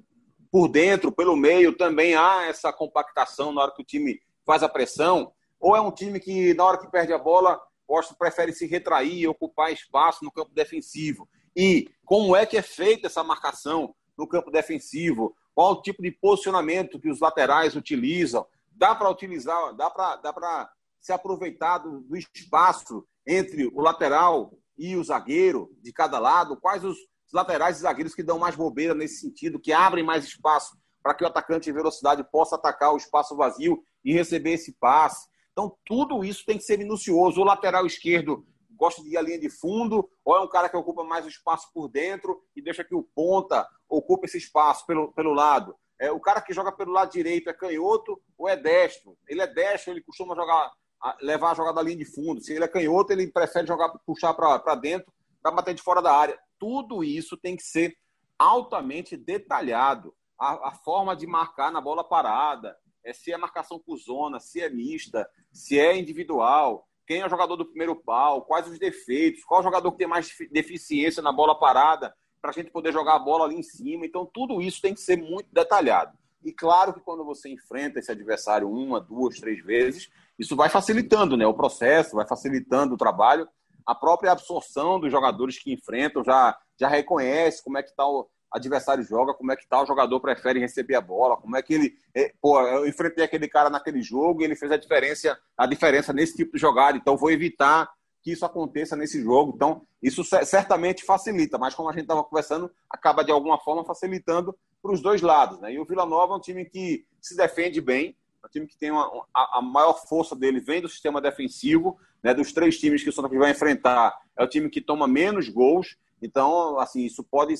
Por 0.50 0.66
dentro, 0.66 1.12
pelo 1.12 1.36
meio, 1.36 1.76
também 1.76 2.14
há 2.14 2.46
essa 2.46 2.72
compactação 2.72 3.52
na 3.52 3.60
hora 3.60 3.74
que 3.74 3.82
o 3.82 3.84
time 3.84 4.18
faz 4.46 4.62
a 4.62 4.68
pressão, 4.68 5.30
ou 5.60 5.76
é 5.76 5.80
um 5.82 5.90
time 5.90 6.18
que, 6.18 6.54
na 6.54 6.64
hora 6.64 6.78
que 6.78 6.90
perde 6.90 7.12
a 7.12 7.18
bola, 7.18 7.60
gosta, 7.86 8.14
prefere 8.14 8.54
se 8.54 8.66
retrair 8.66 9.18
e 9.18 9.28
ocupar 9.28 9.70
espaço 9.70 10.24
no 10.24 10.32
campo 10.32 10.52
defensivo. 10.54 11.28
E 11.54 11.90
como 12.02 12.34
é 12.34 12.46
que 12.46 12.56
é 12.56 12.62
feita 12.62 13.06
essa 13.06 13.22
marcação 13.22 13.94
no 14.16 14.26
campo 14.26 14.50
defensivo? 14.50 15.36
Qual 15.54 15.72
o 15.72 15.82
tipo 15.82 16.00
de 16.00 16.10
posicionamento 16.10 16.98
que 16.98 17.10
os 17.10 17.20
laterais 17.20 17.76
utilizam? 17.76 18.46
Dá 18.72 18.94
para 18.94 19.10
utilizar, 19.10 19.74
dá 19.74 19.90
para 19.90 20.16
dá 20.16 20.70
se 20.98 21.12
aproveitar 21.12 21.76
do, 21.76 22.00
do 22.00 22.16
espaço 22.16 23.06
entre 23.26 23.66
o 23.66 23.82
lateral 23.82 24.54
e 24.81 24.97
o 24.97 25.05
zagueiro 25.05 25.70
de 25.83 25.93
cada 25.93 26.18
lado? 26.18 26.57
Quais 26.57 26.83
os 26.83 26.97
laterais 27.31 27.76
e 27.76 27.81
zagueiros 27.83 28.14
que 28.14 28.22
dão 28.22 28.39
mais 28.39 28.57
bobeira 28.57 28.95
nesse 28.95 29.20
sentido, 29.20 29.61
que 29.61 29.74
abrem 29.74 30.03
mais 30.03 30.24
espaço 30.24 30.74
para 31.03 31.14
que 31.14 31.22
o 31.22 31.26
atacante 31.26 31.68
em 31.68 31.72
velocidade 31.72 32.24
possa 32.33 32.57
atacar 32.57 32.95
o 32.95 32.97
espaço 32.97 33.37
vazio 33.37 33.83
e 34.03 34.14
receber 34.14 34.53
esse 34.53 34.72
passe? 34.72 35.28
Então, 35.53 35.76
tudo 35.85 36.24
isso 36.24 36.47
tem 36.47 36.57
que 36.57 36.64
ser 36.64 36.78
minucioso. 36.78 37.43
O 37.43 37.45
lateral 37.45 37.85
esquerdo 37.85 38.47
gosta 38.74 39.03
de 39.03 39.11
ir 39.11 39.18
à 39.18 39.22
linha 39.22 39.39
de 39.39 39.51
fundo, 39.51 40.09
ou 40.24 40.35
é 40.35 40.41
um 40.41 40.49
cara 40.49 40.66
que 40.66 40.76
ocupa 40.76 41.05
mais 41.05 41.26
o 41.26 41.28
espaço 41.28 41.70
por 41.74 41.87
dentro 41.87 42.43
e 42.57 42.62
deixa 42.62 42.83
que 42.83 42.95
o 42.95 43.03
ponta 43.14 43.68
ocupe 43.87 44.24
esse 44.24 44.39
espaço 44.39 44.87
pelo, 44.87 45.12
pelo 45.12 45.35
lado. 45.35 45.76
É, 46.01 46.11
o 46.11 46.18
cara 46.18 46.41
que 46.41 46.55
joga 46.55 46.72
pelo 46.72 46.93
lado 46.93 47.12
direito 47.12 47.51
é 47.51 47.53
canhoto 47.53 48.18
ou 48.39 48.49
é 48.49 48.57
destro? 48.57 49.18
Ele 49.28 49.43
é 49.43 49.47
destro, 49.47 49.93
ele 49.93 50.01
costuma 50.01 50.35
jogar, 50.35 50.72
levar 51.20 51.53
a 51.53 51.55
jogada 51.55 51.76
da 51.76 51.82
linha 51.82 51.96
de 51.96 52.05
fundo. 52.05 52.40
Se 52.40 52.53
ele 52.53 52.64
é 52.64 52.68
canhoto, 52.68 53.12
ele 53.12 53.26
prefere 53.30 53.66
jogar, 53.66 53.88
puxar 54.07 54.34
para 54.34 54.74
dentro 54.74 55.12
para 55.42 55.53
bater 55.53 55.74
de 55.74 55.82
fora 55.82 56.03
da 56.03 56.12
área. 56.12 56.38
Tudo 56.59 57.03
isso 57.03 57.36
tem 57.36 57.57
que 57.57 57.62
ser 57.62 57.96
altamente 58.38 59.16
detalhado. 59.16 60.14
A, 60.38 60.68
a 60.68 60.72
forma 60.72 61.16
de 61.16 61.26
marcar 61.26 61.70
na 61.70 61.80
bola 61.80 62.05
parada, 62.05 62.76
é 63.05 63.12
se 63.12 63.32
é 63.32 63.36
marcação 63.36 63.78
por 63.78 63.96
zona, 63.96 64.38
se 64.40 64.61
é 64.61 64.68
mista, 64.68 65.28
se 65.53 65.78
é 65.78 65.96
individual, 65.96 66.86
quem 67.07 67.20
é 67.20 67.26
o 67.26 67.30
jogador 67.30 67.57
do 67.57 67.66
primeiro 67.66 67.96
pau, 67.96 68.42
quais 68.42 68.68
os 68.68 68.78
defeitos, 68.78 69.44
qual 69.44 69.62
jogador 69.62 69.90
que 69.92 69.98
tem 69.98 70.07
mais 70.07 70.32
deficiência 70.51 71.22
na 71.22 71.32
bola 71.32 71.59
parada, 71.59 72.14
para 72.40 72.51
a 72.51 72.55
gente 72.55 72.70
poder 72.70 72.92
jogar 72.92 73.16
a 73.16 73.18
bola 73.18 73.44
ali 73.44 73.57
em 73.57 73.62
cima. 73.62 74.07
Então, 74.07 74.24
tudo 74.24 74.62
isso 74.62 74.80
tem 74.80 74.94
que 74.94 75.01
ser 75.01 75.16
muito 75.16 75.48
detalhado. 75.53 76.16
E 76.42 76.53
claro 76.53 76.94
que 76.94 77.01
quando 77.01 77.24
você 77.24 77.51
enfrenta 77.51 77.98
esse 77.98 78.11
adversário 78.11 78.70
uma, 78.70 79.01
duas, 79.01 79.38
três 79.38 79.62
vezes, 79.62 80.11
isso 80.41 80.57
vai 80.57 80.70
facilitando 80.70 81.36
né, 81.36 81.47
o 81.47 81.53
processo, 81.53 82.16
vai 82.16 82.26
facilitando 82.26 82.95
o 82.95 82.99
trabalho. 82.99 83.47
A 83.86 83.95
própria 83.95 84.32
absorção 84.32 84.99
dos 84.99 85.12
jogadores 85.12 85.59
que 85.62 85.70
enfrentam 85.70 86.24
já, 86.24 86.57
já 86.78 86.88
reconhece 86.88 87.62
como 87.62 87.76
é 87.76 87.82
que 87.82 87.91
está 87.91 88.07
o 88.07 88.26
adversário 88.51 89.05
joga, 89.05 89.34
como 89.34 89.53
é 89.53 89.57
que 89.57 89.68
tá 89.68 89.82
o 89.82 89.86
jogador 89.86 90.18
prefere 90.18 90.59
receber 90.59 90.95
a 90.95 91.01
bola, 91.01 91.36
como 91.36 91.57
é 91.57 91.62
que 91.62 91.74
ele. 91.74 91.95
É, 92.14 92.32
pô, 92.41 92.61
eu 92.62 92.88
enfrentei 92.88 93.22
aquele 93.22 93.49
cara 93.49 93.68
naquele 93.68 94.03
jogo 94.03 94.41
e 94.41 94.45
ele 94.45 94.57
fez 94.57 94.72
a 94.72 94.76
diferença, 94.78 95.38
a 95.57 95.66
diferença 95.66 96.12
nesse 96.12 96.36
tipo 96.36 96.55
de 96.55 96.59
jogada, 96.59 96.97
então 96.97 97.16
vou 97.16 97.30
evitar 97.30 97.88
que 98.22 98.32
isso 98.32 98.45
aconteça 98.45 98.97
nesse 98.97 99.22
jogo. 99.22 99.53
Então, 99.55 99.82
isso 100.03 100.24
certamente 100.24 101.05
facilita, 101.05 101.59
mas 101.59 101.74
como 101.74 101.88
a 101.88 101.93
gente 101.93 102.03
estava 102.03 102.24
conversando, 102.24 102.70
acaba 102.88 103.22
de 103.22 103.30
alguma 103.30 103.59
forma 103.59 103.84
facilitando 103.84 104.57
para 104.82 104.93
os 104.93 105.01
dois 105.01 105.22
lados. 105.22 105.61
Né? 105.61 105.74
E 105.74 105.78
o 105.78 105.84
Vila 105.84 106.07
Nova 106.07 106.34
é 106.34 106.36
um 106.36 106.41
time 106.41 106.64
que 106.64 107.07
se 107.20 107.36
defende 107.36 107.80
bem, 107.80 108.16
é 108.43 108.47
um 108.47 108.51
time 108.51 108.66
que 108.66 108.78
tem 108.78 108.91
uma, 108.91 109.26
a, 109.34 109.61
maior 109.62 109.95
força 109.95 110.34
dele 110.34 110.61
vem 110.61 110.80
do 110.80 110.88
sistema 110.88 111.20
defensivo, 111.20 111.99
né? 112.22 112.32
dos 112.32 112.53
três 112.53 112.78
times 112.78 113.03
que 113.03 113.09
o 113.09 113.12
Santa 113.12 113.28
Cruz 113.28 113.41
vai 113.41 113.51
enfrentar, 113.51 114.16
é 114.36 114.43
o 114.43 114.49
time 114.49 114.70
que 114.70 114.80
toma 114.80 115.07
menos 115.07 115.49
gols. 115.49 115.97
Então, 116.22 116.78
assim, 116.78 117.05
isso 117.05 117.22
pode 117.22 117.55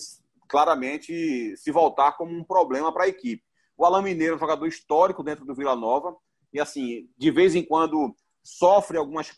claramente 0.49 1.57
se 1.57 1.71
voltar 1.71 2.13
como 2.13 2.37
um 2.37 2.45
problema 2.45 2.93
para 2.93 3.05
a 3.05 3.09
equipe. 3.09 3.43
O 3.77 3.85
Alain 3.85 4.03
Mineiro 4.03 4.35
é 4.35 4.37
um 4.37 4.41
jogador 4.41 4.67
histórico 4.67 5.23
dentro 5.23 5.45
do 5.45 5.55
Vila 5.55 5.77
Nova, 5.77 6.17
e 6.53 6.61
assim, 6.61 7.09
de 7.17 7.31
vez 7.31 7.55
em 7.55 7.65
quando 7.65 8.15
sofre 8.43 8.99
algumas 8.99 9.33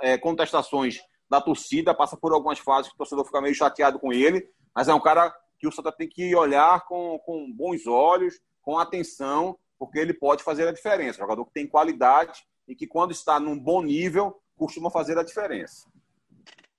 é, 0.00 0.16
contestações 0.16 1.00
da 1.28 1.40
torcida, 1.40 1.94
passa 1.94 2.16
por 2.16 2.32
algumas 2.32 2.58
fases 2.58 2.88
que 2.88 2.94
o 2.94 2.98
torcedor 2.98 3.24
fica 3.24 3.40
meio 3.40 3.54
chateado 3.54 3.98
com 3.98 4.12
ele, 4.12 4.48
mas 4.74 4.88
é 4.88 4.94
um 4.94 5.00
cara 5.00 5.34
que 5.58 5.66
o 5.66 5.72
Santa 5.72 5.90
tem 5.90 6.08
que 6.08 6.34
olhar 6.36 6.84
com, 6.86 7.18
com 7.20 7.50
bons 7.52 7.86
olhos, 7.86 8.38
com 8.62 8.78
atenção, 8.78 9.58
porque 9.78 9.98
ele 9.98 10.14
pode 10.14 10.42
fazer 10.42 10.66
a 10.66 10.72
diferença. 10.72 11.18
Jogador 11.18 11.44
que 11.44 11.52
tem 11.52 11.66
qualidade 11.66 12.44
e 12.66 12.74
que, 12.74 12.86
quando 12.86 13.12
está 13.12 13.38
num 13.38 13.58
bom 13.58 13.82
nível, 13.82 14.40
costuma 14.56 14.90
fazer 14.90 15.18
a 15.18 15.22
diferença. 15.22 15.86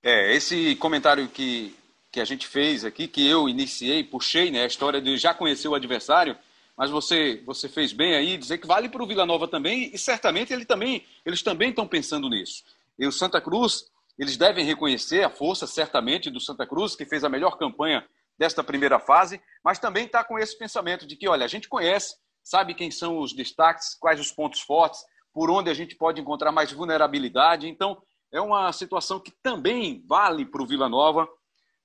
É, 0.02 0.34
esse 0.34 0.76
comentário 0.76 1.28
que, 1.28 1.74
que 2.10 2.20
a 2.20 2.24
gente 2.24 2.46
fez 2.46 2.84
aqui, 2.84 3.08
que 3.08 3.26
eu 3.26 3.48
iniciei, 3.48 4.04
puxei, 4.04 4.50
né, 4.50 4.62
a 4.62 4.66
história 4.66 5.00
de 5.00 5.16
já 5.16 5.34
conhecer 5.34 5.68
o 5.68 5.74
adversário, 5.74 6.36
mas 6.76 6.90
você, 6.90 7.42
você 7.44 7.68
fez 7.68 7.92
bem 7.92 8.14
aí 8.14 8.36
dizer 8.36 8.58
que 8.58 8.66
vale 8.66 8.88
para 8.88 9.02
o 9.02 9.06
Vila 9.06 9.26
Nova 9.26 9.48
também, 9.48 9.90
e 9.92 9.98
certamente 9.98 10.52
ele 10.52 10.64
também, 10.64 11.04
eles 11.26 11.42
também 11.42 11.70
estão 11.70 11.86
pensando 11.86 12.28
nisso. 12.28 12.62
E 12.98 13.06
o 13.06 13.12
Santa 13.12 13.40
Cruz, 13.40 13.90
eles 14.18 14.36
devem 14.36 14.64
reconhecer 14.64 15.24
a 15.24 15.30
força, 15.30 15.66
certamente, 15.66 16.30
do 16.30 16.40
Santa 16.40 16.66
Cruz, 16.66 16.94
que 16.94 17.04
fez 17.04 17.24
a 17.24 17.28
melhor 17.28 17.58
campanha 17.58 18.06
desta 18.38 18.62
primeira 18.62 19.00
fase, 19.00 19.40
mas 19.64 19.80
também 19.80 20.06
está 20.06 20.22
com 20.22 20.38
esse 20.38 20.56
pensamento 20.56 21.06
de 21.06 21.16
que, 21.16 21.28
olha, 21.28 21.44
a 21.44 21.48
gente 21.48 21.68
conhece, 21.68 22.16
sabe 22.48 22.74
quem 22.74 22.90
são 22.90 23.18
os 23.18 23.34
destaques, 23.34 23.94
quais 23.94 24.18
os 24.18 24.32
pontos 24.32 24.60
fortes, 24.60 25.04
por 25.34 25.50
onde 25.50 25.68
a 25.68 25.74
gente 25.74 25.94
pode 25.94 26.18
encontrar 26.18 26.50
mais 26.50 26.72
vulnerabilidade. 26.72 27.68
Então, 27.68 28.02
é 28.32 28.40
uma 28.40 28.72
situação 28.72 29.20
que 29.20 29.30
também 29.42 30.02
vale 30.08 30.46
para 30.46 30.62
o 30.62 30.66
Vila 30.66 30.88
Nova, 30.88 31.28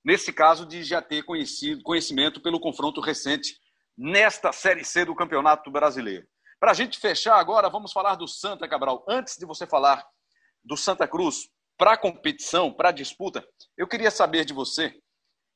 nesse 0.02 0.32
caso 0.32 0.64
de 0.64 0.82
já 0.82 1.02
ter 1.02 1.22
conhecido, 1.22 1.82
conhecimento 1.82 2.40
pelo 2.40 2.58
confronto 2.58 2.98
recente 3.02 3.58
nesta 3.96 4.52
Série 4.52 4.84
C 4.84 5.04
do 5.04 5.14
Campeonato 5.14 5.70
Brasileiro. 5.70 6.26
Para 6.58 6.70
a 6.70 6.74
gente 6.74 6.98
fechar 6.98 7.38
agora, 7.38 7.68
vamos 7.68 7.92
falar 7.92 8.14
do 8.14 8.26
Santa 8.26 8.66
Cabral. 8.66 9.04
Antes 9.06 9.36
de 9.36 9.44
você 9.44 9.66
falar 9.66 10.02
do 10.64 10.78
Santa 10.78 11.06
Cruz 11.06 11.50
para 11.76 11.92
a 11.92 11.98
competição, 11.98 12.72
para 12.72 12.88
a 12.88 12.92
disputa, 12.92 13.46
eu 13.76 13.86
queria 13.86 14.10
saber 14.10 14.46
de 14.46 14.54
você 14.54 14.98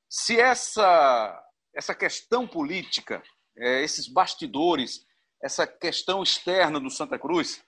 se 0.07 0.39
essa, 0.39 1.43
essa 1.75 1.95
questão 1.95 2.47
política, 2.47 3.23
é, 3.59 3.83
esses 3.83 4.09
bastidores, 4.09 5.01
essa 5.43 5.67
questão 5.67 6.23
externa 6.23 6.81
do 6.81 6.91
Santa 6.91 7.19
Cruz, 7.19 7.63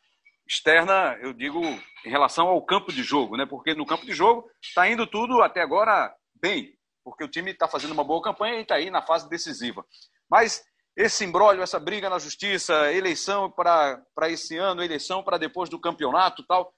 externa, 0.46 1.16
eu 1.20 1.32
digo, 1.32 1.60
em 2.04 2.10
relação 2.10 2.48
ao 2.48 2.64
campo 2.64 2.92
de 2.92 3.02
jogo, 3.02 3.36
né? 3.36 3.46
Porque 3.46 3.74
no 3.74 3.86
campo 3.86 4.04
de 4.04 4.12
jogo 4.12 4.50
está 4.60 4.88
indo 4.88 5.06
tudo 5.06 5.42
até 5.42 5.60
agora 5.60 6.12
bem, 6.34 6.74
porque 7.04 7.22
o 7.22 7.28
time 7.28 7.52
está 7.52 7.68
fazendo 7.68 7.92
uma 7.92 8.02
boa 8.02 8.20
campanha 8.20 8.58
e 8.58 8.62
está 8.62 8.74
aí 8.74 8.90
na 8.90 9.02
fase 9.02 9.28
decisiva. 9.28 9.84
Mas 10.28 10.64
esse 10.96 11.24
embrólio, 11.24 11.62
essa 11.62 11.78
briga 11.78 12.10
na 12.10 12.18
justiça, 12.18 12.92
eleição 12.92 13.50
para 13.50 14.02
esse 14.28 14.56
ano, 14.56 14.82
eleição 14.82 15.22
para 15.22 15.38
depois 15.38 15.70
do 15.70 15.80
campeonato 15.80 16.44
tal, 16.46 16.74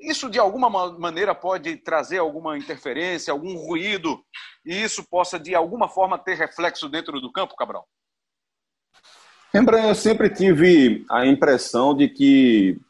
isso 0.00 0.28
de 0.28 0.38
alguma 0.38 0.68
maneira 0.98 1.32
pode 1.32 1.76
trazer 1.76 2.18
alguma 2.18 2.58
interferência, 2.58 3.32
algum 3.32 3.56
ruído, 3.56 4.20
e 4.64 4.82
isso 4.82 5.04
possa 5.08 5.38
de 5.38 5.54
alguma 5.54 5.88
forma 5.88 6.18
ter 6.18 6.34
reflexo 6.34 6.88
dentro 6.88 7.20
do 7.20 7.30
campo, 7.30 7.54
Cabral? 7.54 7.86
Rembrandt, 9.52 9.88
eu 9.88 9.94
sempre 9.94 10.30
tive 10.30 11.04
a 11.10 11.26
impressão 11.26 11.94
de 11.94 12.08
que 12.08 12.80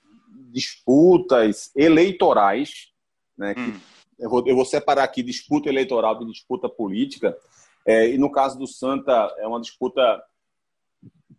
disputas 0.52 1.72
eleitorais, 1.74 2.92
né, 3.36 3.52
hum. 3.58 3.80
eu, 4.16 4.30
vou, 4.30 4.46
eu, 4.46 4.54
vou, 4.54 4.64
separar 4.64 5.02
aqui 5.02 5.24
disputa 5.24 5.68
eleitoral 5.68 6.16
de 6.20 6.30
disputa 6.30 6.68
política, 6.68 7.36
é, 7.84 8.10
e 8.10 8.16
no 8.16 8.30
caso 8.30 8.56
do 8.56 8.66
Santa, 8.68 9.34
é 9.38 9.46
uma 9.46 9.60
disputa 9.60 10.22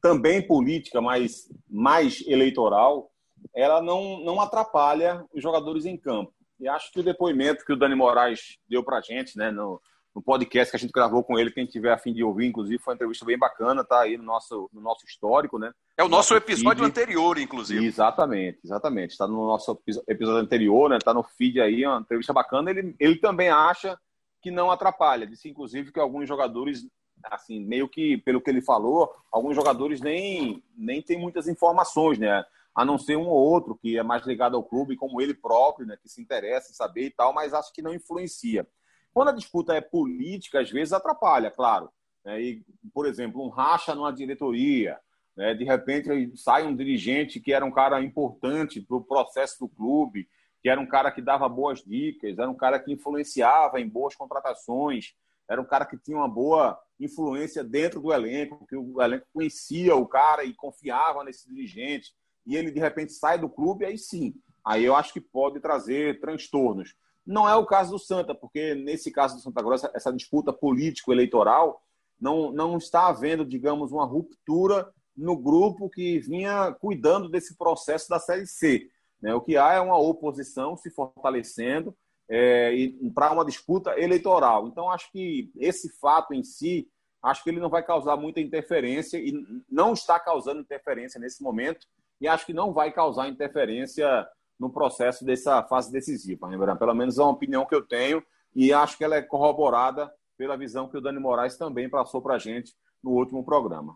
também 0.02 0.46
política, 0.46 1.00
mas 1.00 1.50
mais 1.70 2.22
eleitoral, 2.28 3.10
ela 3.56 3.82
não, 3.82 4.20
não 4.26 4.42
atrapalha 4.42 5.24
os 5.34 5.42
jogadores 5.42 5.86
em 5.86 5.96
campo. 5.96 6.34
E 6.60 6.68
acho 6.68 6.92
que 6.92 7.00
o 7.00 7.04
depoimento 7.04 7.64
que 7.64 7.72
o 7.72 7.78
Dani 7.78 7.96
Moraes 7.96 8.58
deu 8.68 8.84
para 8.84 8.98
a 8.98 9.02
gente, 9.02 9.38
né, 9.38 9.52
no, 9.52 9.82
no 10.16 10.22
podcast 10.22 10.72
que 10.72 10.78
a 10.78 10.80
gente 10.80 10.92
gravou 10.92 11.24
com 11.24 11.40
ele, 11.40 11.52
quem 11.52 11.66
tiver 11.66 11.92
a 11.92 11.98
fim 11.98 12.14
de 12.14 12.24
ouvir, 12.24 12.46
inclusive, 12.46 12.78
foi 12.78 12.94
uma 12.94 12.96
entrevista 12.96 13.26
bem 13.26 13.38
bacana, 13.38 13.84
tá 13.84 14.02
aí 14.02 14.16
no 14.16 14.24
nosso, 14.24 14.70
no 14.72 14.80
nosso 14.80 15.06
histórico, 15.06 15.58
né? 15.58 15.74
É 15.98 16.04
o 16.04 16.08
nosso, 16.08 16.34
nosso 16.34 16.36
episódio 16.36 16.84
feed. 16.84 16.92
anterior, 16.92 17.38
inclusive. 17.40 17.86
Exatamente, 17.86 18.60
exatamente. 18.64 19.12
Está 19.12 19.28
no 19.28 19.48
nosso 19.48 19.82
episódio 20.08 20.42
anterior, 20.42 20.90
né? 20.90 20.98
Está 20.98 21.14
no 21.14 21.24
feed 21.24 21.60
aí, 21.60 21.86
uma 21.86 22.00
entrevista 22.00 22.32
bacana. 22.32 22.70
Ele, 22.70 22.96
ele 23.00 23.16
também 23.16 23.50
acha 23.50 23.98
que 24.42 24.52
não 24.52 24.70
atrapalha. 24.70 25.26
Disse, 25.26 25.50
inclusive, 25.50 25.92
que 25.92 26.00
alguns 26.00 26.28
jogadores, 26.28 26.86
assim, 27.24 27.60
meio 27.66 27.90
que, 27.90 28.18
pelo 28.18 28.42
que 28.42 28.52
ele 28.52 28.62
falou, 28.62 29.12
alguns 29.32 29.56
jogadores 29.56 30.00
nem, 30.00 30.64
nem 30.78 31.02
têm 31.02 31.18
muitas 31.18 31.48
informações, 31.48 32.20
né? 32.20 32.44
A 32.76 32.86
não 32.86 33.00
ser 33.00 33.16
um 33.16 33.28
ou 33.28 33.52
outro 33.52 33.76
que 33.76 33.98
é 33.98 34.04
mais 34.04 34.26
ligado 34.28 34.56
ao 34.56 34.64
clube, 34.64 34.96
como 34.96 35.20
ele 35.20 35.34
próprio, 35.34 35.88
né? 35.88 35.98
Que 36.00 36.10
se 36.10 36.22
interessa 36.22 36.72
em 36.72 36.76
saber 36.76 37.06
e 37.06 37.12
tal, 37.12 37.34
mas 37.34 37.54
acho 37.54 37.74
que 37.74 37.82
não 37.82 37.94
influencia. 37.94 38.68
Quando 39.14 39.30
a 39.30 39.34
disputa 39.34 39.74
é 39.74 39.82
política, 39.82 40.60
às 40.60 40.70
vezes 40.70 40.94
atrapalha, 40.94 41.52
claro. 41.52 41.90
Né? 42.26 42.42
E, 42.42 42.66
por 42.94 43.06
exemplo, 43.06 43.46
um 43.46 43.50
racha 43.50 43.94
numa 43.94 44.12
diretoria, 44.12 44.98
né? 45.36 45.54
de 45.54 45.64
repente 45.64 46.36
sai 46.36 46.66
um 46.66 46.76
dirigente 46.76 47.40
que 47.40 47.54
era 47.54 47.66
um 47.66 47.72
cara 47.72 48.02
importante 48.02 48.82
para 48.82 48.98
o 48.98 49.04
processo 49.04 49.60
do 49.60 49.70
clube, 49.70 50.28
que 50.62 50.70
era 50.70 50.80
um 50.80 50.88
cara 50.88 51.12
que 51.12 51.22
dava 51.22 51.48
boas 51.50 51.84
dicas, 51.84 52.38
era 52.38 52.50
um 52.50 52.56
cara 52.56 52.80
que 52.80 52.92
influenciava 52.92 53.82
em 53.82 53.88
boas 53.88 54.16
contratações, 54.16 55.14
era 55.50 55.62
um 55.62 55.66
cara 55.66 55.86
que 55.86 55.98
tinha 55.98 56.18
uma 56.18 56.28
boa 56.28 56.80
influência 57.00 57.64
dentro 57.64 58.00
do 58.00 58.14
elenco, 58.14 58.58
porque 58.60 58.78
o 58.78 59.02
elenco 59.02 59.28
conhecia 59.34 59.94
o 59.96 60.08
cara 60.08 60.46
e 60.46 60.54
confiava 60.54 61.24
nesse 61.24 61.50
dirigente, 61.50 62.14
e 62.46 62.56
ele 62.56 62.72
de 62.72 62.80
repente 62.80 63.12
sai 63.12 63.38
do 63.38 63.50
clube, 63.50 63.86
aí 63.86 63.98
sim, 63.98 64.34
aí 64.66 64.86
eu 64.86 64.96
acho 64.96 65.12
que 65.12 65.20
pode 65.20 65.60
trazer 65.60 66.22
transtornos. 66.22 66.96
Não 67.26 67.48
é 67.48 67.56
o 67.56 67.66
caso 67.66 67.92
do 67.92 68.00
Santa, 68.00 68.36
porque 68.36 68.76
nesse 68.76 69.12
caso 69.12 69.36
do 69.36 69.42
Santa 69.42 69.62
Grossa, 69.62 69.92
essa 69.94 70.12
disputa 70.12 70.52
político-eleitoral 70.52 71.82
não, 72.20 72.52
não 72.52 72.78
está 72.78 73.08
havendo, 73.08 73.46
digamos, 73.46 73.92
uma 73.92 74.06
ruptura 74.06 74.92
no 75.16 75.38
grupo 75.38 75.90
que 75.90 76.20
vinha 76.20 76.72
cuidando 76.74 77.30
desse 77.30 77.56
processo 77.56 78.10
da 78.10 78.20
Série 78.20 78.48
C. 78.48 78.90
Né? 79.22 79.34
O 79.34 79.42
que 79.42 79.58
há 79.58 79.74
é 79.74 79.80
uma 79.80 79.98
oposição 79.98 80.76
se 80.76 80.90
fortalecendo 80.90 81.96
é, 82.30 82.74
para 83.14 83.32
uma 83.32 83.46
disputa 83.46 83.98
eleitoral. 84.00 84.68
Então, 84.68 84.90
acho 84.90 85.12
que 85.12 85.52
esse 85.58 85.90
fato 86.00 86.34
em 86.34 86.44
si, 86.44 86.90
acho 87.22 87.44
que 87.44 87.50
ele 87.50 87.60
não 87.60 87.70
vai 87.70 87.84
causar 87.84 88.18
muita 88.18 88.42
interferência 88.42 89.18
e 89.18 89.34
não 89.70 89.94
está 89.94 90.20
causando 90.20 90.62
interferência 90.62 91.20
nesse 91.20 91.42
momento 91.44 91.88
e 92.20 92.28
acho 92.28 92.46
que 92.46 92.54
não 92.54 92.74
vai 92.74 92.92
causar 92.92 93.28
interferência 93.28 94.28
no 94.64 94.72
processo 94.72 95.26
dessa 95.26 95.62
fase 95.64 95.92
decisiva. 95.92 96.48
Lembrando, 96.48 96.80
pelo 96.80 96.96
menos 96.96 97.20
é 97.20 97.22
uma 97.22 97.32
opinião 97.32 97.66
que 97.66 97.76
eu 97.76 97.82
tenho 97.84 98.24
e 98.56 98.74
acho 98.74 98.98
que 98.98 99.04
ela 99.04 99.16
é 99.16 99.22
corroborada 99.22 100.12
pela 100.38 100.58
visão 100.58 100.88
que 100.88 100.98
o 100.98 101.02
Dani 101.02 101.20
Moraes 101.20 101.58
também 101.58 101.90
passou 101.90 102.22
para 102.22 102.36
a 102.36 102.40
gente 102.40 102.74
no 103.04 103.12
último 103.12 103.44
programa. 103.44 103.96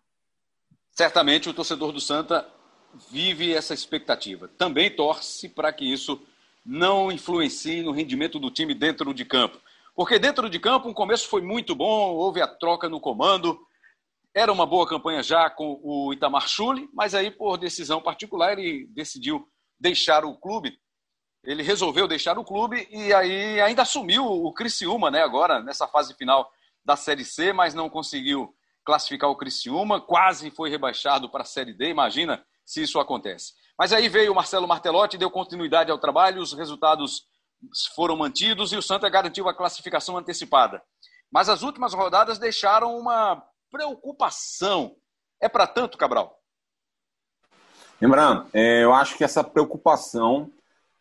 Certamente 0.91 1.49
o 1.49 1.53
torcedor 1.53 1.91
do 1.91 2.01
Santa 2.01 2.47
vive 3.09 3.53
essa 3.53 3.73
expectativa. 3.73 4.47
Também 4.57 4.93
torce 4.93 5.47
para 5.47 5.71
que 5.71 5.85
isso 5.85 6.21
não 6.65 7.11
influencie 7.11 7.81
no 7.81 7.91
rendimento 7.91 8.39
do 8.39 8.51
time 8.51 8.73
dentro 8.73 9.13
de 9.13 9.23
campo. 9.23 9.57
Porque 9.95 10.19
dentro 10.19 10.49
de 10.49 10.59
campo, 10.59 10.89
um 10.89 10.93
começo 10.93 11.27
foi 11.27 11.41
muito 11.41 11.73
bom, 11.73 12.13
houve 12.13 12.41
a 12.41 12.47
troca 12.47 12.89
no 12.89 12.99
comando, 12.99 13.59
era 14.33 14.51
uma 14.51 14.65
boa 14.65 14.87
campanha 14.87 15.23
já 15.23 15.49
com 15.49 15.79
o 15.81 16.13
Itamar 16.13 16.47
Chuli, 16.47 16.87
mas 16.93 17.15
aí, 17.15 17.31
por 17.31 17.57
decisão 17.57 17.99
particular, 17.99 18.57
ele 18.59 18.85
decidiu 18.91 19.47
deixar 19.79 20.25
o 20.25 20.37
clube. 20.37 20.79
Ele 21.43 21.63
resolveu 21.63 22.07
deixar 22.07 22.37
o 22.37 22.43
clube 22.43 22.87
e 22.91 23.13
aí 23.13 23.61
ainda 23.61 23.83
assumiu 23.83 24.25
o 24.25 24.53
Criciúma, 24.53 25.09
né, 25.09 25.23
agora, 25.23 25.61
nessa 25.61 25.87
fase 25.87 26.13
final 26.13 26.51
da 26.83 26.95
Série 26.95 27.23
C, 27.23 27.53
mas 27.53 27.73
não 27.73 27.89
conseguiu 27.89 28.53
classificar 28.83 29.29
o 29.29 29.35
Criciúma, 29.35 29.99
quase 29.99 30.49
foi 30.49 30.69
rebaixado 30.69 31.29
para 31.29 31.43
a 31.43 31.45
Série 31.45 31.73
D, 31.73 31.89
imagina 31.89 32.45
se 32.65 32.81
isso 32.81 32.99
acontece. 32.99 33.53
Mas 33.77 33.93
aí 33.93 34.09
veio 34.09 34.31
o 34.31 34.35
Marcelo 34.35 34.67
Martelotti, 34.67 35.17
deu 35.17 35.29
continuidade 35.29 35.91
ao 35.91 35.99
trabalho, 35.99 36.41
os 36.41 36.53
resultados 36.53 37.27
foram 37.95 38.15
mantidos 38.15 38.71
e 38.71 38.77
o 38.77 38.81
Santa 38.81 39.09
garantiu 39.09 39.47
a 39.47 39.53
classificação 39.53 40.17
antecipada. 40.17 40.81
Mas 41.31 41.49
as 41.49 41.61
últimas 41.61 41.93
rodadas 41.93 42.39
deixaram 42.39 42.97
uma 42.97 43.43
preocupação. 43.69 44.95
É 45.41 45.49
para 45.49 45.67
tanto, 45.67 45.97
Cabral? 45.97 46.36
Lembrando, 47.99 48.47
é, 48.53 48.83
eu 48.83 48.93
acho 48.93 49.17
que 49.17 49.23
essa 49.23 49.43
preocupação 49.43 50.51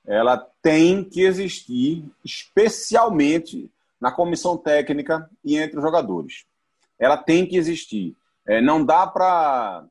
ela 0.07 0.39
tem 0.63 1.03
que 1.03 1.23
existir, 1.23 2.09
especialmente 2.25 3.71
na 4.01 4.13
comissão 4.13 4.57
técnica 4.57 5.29
e 5.45 5.59
entre 5.59 5.79
os 5.79 5.83
jogadores. 5.83 6.45
Ela 6.99 7.17
tem 7.17 7.47
que 7.47 7.57
existir. 7.57 8.17
É, 8.47 8.61
não 8.61 8.85
dá 8.85 9.07
para 9.07 9.85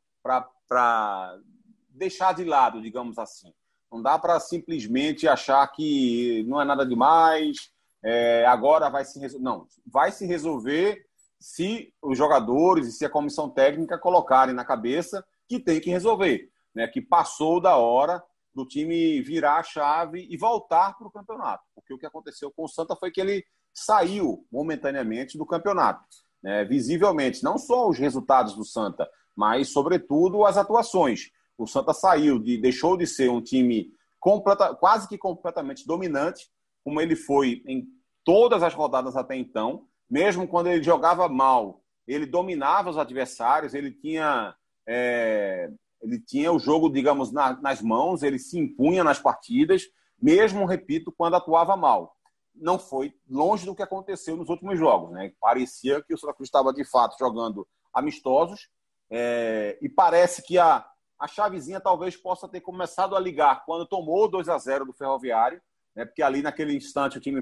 deixar 1.89 2.33
de 2.33 2.43
lado, 2.43 2.81
digamos 2.81 3.19
assim. 3.19 3.53
Não 3.91 4.01
dá 4.01 4.17
para 4.17 4.39
simplesmente 4.39 5.27
achar 5.27 5.67
que 5.67 6.43
não 6.47 6.61
é 6.61 6.65
nada 6.65 6.85
demais, 6.85 7.69
é, 8.03 8.45
agora 8.45 8.89
vai 8.89 9.05
se 9.05 9.19
resolver. 9.19 9.43
Não, 9.43 9.67
vai 9.85 10.11
se 10.11 10.25
resolver 10.25 11.05
se 11.39 11.93
os 12.01 12.17
jogadores 12.17 12.87
e 12.87 12.91
se 12.91 13.05
a 13.05 13.09
comissão 13.09 13.49
técnica 13.49 13.97
colocarem 13.97 14.55
na 14.55 14.65
cabeça 14.65 15.23
que 15.47 15.59
tem 15.59 15.79
que 15.79 15.89
resolver, 15.89 16.49
né? 16.75 16.87
que 16.87 17.01
passou 17.01 17.59
da 17.59 17.77
hora 17.77 18.21
do 18.53 18.65
time 18.65 19.21
virar 19.21 19.57
a 19.57 19.63
chave 19.63 20.27
e 20.29 20.37
voltar 20.37 20.97
para 20.97 21.07
o 21.07 21.11
campeonato. 21.11 21.63
Porque 21.73 21.93
o 21.93 21.97
que 21.97 22.05
aconteceu 22.05 22.51
com 22.51 22.65
o 22.65 22.69
Santa 22.69 22.95
foi 22.95 23.11
que 23.11 23.19
ele 23.19 23.43
saiu 23.73 24.45
momentaneamente 24.51 25.37
do 25.37 25.45
campeonato. 25.45 26.03
Né? 26.41 26.63
Visivelmente, 26.65 27.43
não 27.43 27.57
só 27.57 27.89
os 27.89 27.97
resultados 27.97 28.55
do 28.55 28.63
Santa, 28.63 29.09
mas, 29.35 29.69
sobretudo, 29.69 30.45
as 30.45 30.57
atuações. 30.57 31.31
O 31.57 31.67
Santa 31.67 31.93
saiu, 31.93 32.39
de, 32.39 32.57
deixou 32.57 32.95
de 32.95 33.07
ser 33.07 33.29
um 33.29 33.41
time 33.41 33.91
completa, 34.19 34.73
quase 34.75 35.07
que 35.07 35.17
completamente 35.17 35.85
dominante, 35.85 36.49
como 36.83 37.01
ele 37.01 37.15
foi 37.15 37.61
em 37.67 37.85
todas 38.23 38.63
as 38.63 38.73
rodadas 38.73 39.15
até 39.15 39.35
então, 39.35 39.87
mesmo 40.09 40.47
quando 40.47 40.67
ele 40.67 40.83
jogava 40.83 41.27
mal, 41.27 41.81
ele 42.07 42.25
dominava 42.25 42.89
os 42.89 42.97
adversários, 42.97 43.73
ele 43.73 43.91
tinha, 43.91 44.55
é, 44.87 45.69
ele 46.01 46.19
tinha 46.19 46.51
o 46.51 46.59
jogo, 46.59 46.89
digamos, 46.89 47.31
na, 47.31 47.59
nas 47.61 47.81
mãos, 47.81 48.23
ele 48.23 48.39
se 48.39 48.57
impunha 48.59 49.03
nas 49.03 49.19
partidas, 49.19 49.83
mesmo, 50.21 50.65
repito, 50.65 51.11
quando 51.11 51.35
atuava 51.35 51.75
mal. 51.75 52.15
Não 52.53 52.79
foi 52.79 53.13
longe 53.29 53.65
do 53.65 53.75
que 53.75 53.83
aconteceu 53.83 54.35
nos 54.37 54.49
últimos 54.49 54.79
jogos. 54.79 55.11
Né? 55.11 55.33
Parecia 55.39 56.01
que 56.01 56.13
o 56.13 56.17
Santa 56.17 56.33
Cruz 56.33 56.47
estava, 56.47 56.73
de 56.73 56.85
fato, 56.85 57.17
jogando 57.19 57.67
amistosos, 57.93 58.69
é, 59.09 59.77
e 59.81 59.89
parece 59.89 60.41
que 60.41 60.57
a, 60.57 60.85
a 61.19 61.27
chavezinha 61.27 61.79
talvez 61.79 62.15
possa 62.17 62.47
ter 62.47 62.61
começado 62.61 63.15
a 63.15 63.19
ligar 63.19 63.63
quando 63.65 63.85
tomou 63.85 64.29
2 64.29 64.49
a 64.49 64.57
0 64.57 64.85
do 64.85 64.93
Ferroviário, 64.93 65.61
né? 65.95 66.05
porque 66.05 66.21
ali 66.21 66.41
naquele 66.41 66.75
instante 66.75 67.17
o 67.17 67.21
time 67.21 67.41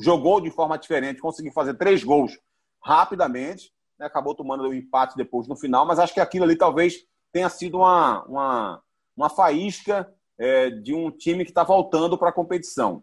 jogou 0.00 0.40
de 0.40 0.50
forma 0.50 0.78
diferente, 0.78 1.20
conseguiu 1.20 1.52
fazer 1.52 1.74
três 1.74 2.02
gols 2.02 2.38
rapidamente, 2.82 3.72
né? 3.98 4.06
acabou 4.06 4.34
tomando 4.34 4.64
o 4.64 4.74
empate 4.74 5.16
depois 5.16 5.46
no 5.46 5.56
final, 5.56 5.86
mas 5.86 5.98
acho 5.98 6.14
que 6.14 6.20
aquilo 6.20 6.44
ali 6.44 6.56
talvez 6.56 7.04
tenha 7.32 7.48
sido 7.48 7.78
uma, 7.78 8.24
uma, 8.24 8.82
uma 9.16 9.30
faísca 9.30 10.12
é, 10.38 10.70
de 10.70 10.94
um 10.94 11.10
time 11.10 11.44
que 11.44 11.50
está 11.50 11.64
voltando 11.64 12.18
para 12.18 12.28
a 12.28 12.32
competição. 12.32 13.02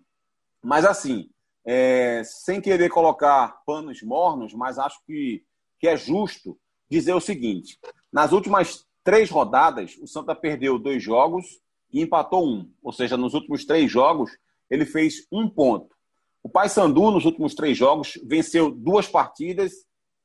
Mas 0.62 0.86
assim, 0.86 1.30
é, 1.66 2.22
sem 2.24 2.62
querer 2.62 2.90
colocar 2.90 3.62
panos 3.66 4.02
mornos, 4.02 4.54
mas 4.54 4.78
acho 4.78 5.00
que, 5.06 5.44
que 5.80 5.88
é 5.88 5.98
justo 5.98 6.58
dizer 6.90 7.14
o 7.14 7.22
seguinte: 7.22 7.80
nas 8.12 8.32
últimas 8.32 8.86
três 9.04 9.30
rodadas, 9.30 9.98
o 10.02 10.08
Santa 10.08 10.36
perdeu 10.36 10.78
dois 10.78 11.02
jogos 11.02 11.46
e 11.92 12.02
empatou 12.02 12.48
um. 12.48 12.72
Ou 12.84 12.92
seja, 12.92 13.18
nos 13.18 13.34
últimos 13.34 13.66
três 13.66 13.92
jogos, 13.92 14.32
ele 14.70 14.86
fez 14.86 15.28
um 15.32 15.50
ponto. 15.50 15.96
O 16.44 16.50
Paysandu, 16.50 17.12
nos 17.12 17.26
últimos 17.26 17.54
três 17.54 17.78
jogos, 17.78 18.20
venceu 18.24 18.72
duas 18.72 19.08
partidas 19.08 19.74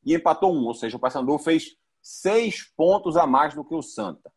e 0.05 0.15
empatou 0.15 0.55
um. 0.55 0.65
Ou 0.67 0.75
seja, 0.75 0.97
o 0.97 1.01
Paysandu 1.01 1.39
fez 1.39 1.77
seis 2.05 2.63
pontos 2.77 3.17
a 3.17 3.27
mais 3.27 3.55
do 3.55 3.65
que 3.65 3.75
o 3.75 3.81
Santa. 3.81 4.31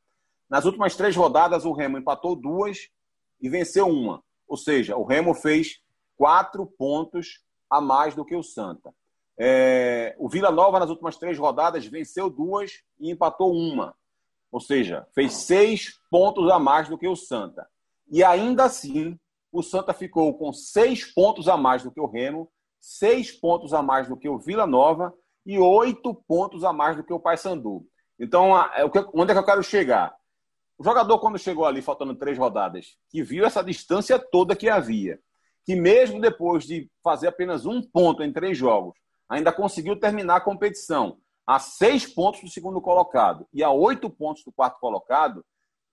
Nas 0.49 0.63
últimas 0.63 0.95
três 0.95 1.13
rodadas, 1.17 1.65
o 1.65 1.73
Remo 1.73 1.97
empatou 1.97 2.33
duas 2.33 2.89
e 3.41 3.49
venceu 3.49 3.87
uma. 3.87 4.23
Ou 4.47 4.55
seja, 4.55 4.95
o 4.95 5.03
Remo 5.03 5.33
fez 5.33 5.81
quatro 6.15 6.65
pontos 6.65 7.43
a 7.69 7.81
mais 7.81 8.15
do 8.15 8.23
que 8.23 8.37
o 8.37 8.41
Santa. 8.41 8.95
É... 9.37 10.15
o 10.17 10.29
Vila 10.29 10.49
Nova, 10.49 10.79
nas 10.79 10.89
últimas 10.89 11.17
três 11.17 11.37
rodadas, 11.37 11.85
venceu 11.85 12.29
duas 12.29 12.81
e 12.97 13.11
empatou 13.11 13.53
uma. 13.53 13.93
Ou 14.49 14.61
seja, 14.61 15.05
fez 15.13 15.33
seis 15.33 15.99
pontos 16.09 16.49
a 16.49 16.57
mais 16.57 16.87
do 16.87 16.97
que 16.97 17.07
o 17.07 17.17
Santa. 17.17 17.67
E 18.09 18.23
ainda 18.23 18.63
assim, 18.63 19.19
o 19.51 19.61
Santa 19.61 19.93
ficou 19.93 20.33
com 20.37 20.53
seis 20.53 21.03
pontos 21.03 21.49
a 21.49 21.57
mais 21.57 21.83
do 21.83 21.91
que 21.91 21.99
o 21.99 22.07
Remo, 22.07 22.49
seis 22.79 23.29
pontos 23.29 23.73
a 23.73 23.83
mais 23.83 24.07
do 24.07 24.15
que 24.15 24.29
o 24.29 24.39
Vila 24.39 24.65
Nova 24.65 25.13
e 25.47 25.57
oito 25.57 26.13
pontos 26.13 26.65
a 26.65 26.73
mais 26.73 26.97
do 26.97 27.03
que 27.05 27.13
o 27.13 27.19
Paysandu. 27.21 27.87
Então, 28.19 28.55
é 28.55 28.83
onde 29.13 29.31
é 29.31 29.33
que 29.33 29.39
eu 29.39 29.45
quero 29.45 29.63
chegar? 29.63 30.13
O 30.77 30.83
jogador, 30.83 31.19
quando 31.19 31.39
chegou 31.39 31.65
ali, 31.65 31.81
faltando 31.81 32.13
três 32.13 32.37
rodadas, 32.37 32.97
que 33.09 33.23
viu 33.23 33.45
essa 33.45 33.63
distância 33.63 34.19
toda 34.19 34.57
que 34.57 34.69
havia, 34.69 35.17
que 35.65 35.73
mesmo 35.73 36.19
depois 36.19 36.65
de 36.65 36.91
fazer 37.01 37.29
apenas 37.29 37.65
um 37.65 37.81
ponto 37.81 38.21
em 38.21 38.33
três 38.33 38.57
jogos, 38.57 38.99
ainda 39.29 39.53
conseguiu 39.53 39.97
terminar 39.97 40.35
a 40.35 40.41
competição 40.41 41.17
a 41.47 41.59
seis 41.59 42.05
pontos 42.05 42.41
do 42.41 42.49
segundo 42.49 42.81
colocado 42.81 43.47
e 43.53 43.63
a 43.63 43.71
oito 43.71 44.09
pontos 44.09 44.43
do 44.43 44.51
quarto 44.51 44.81
colocado, 44.81 45.45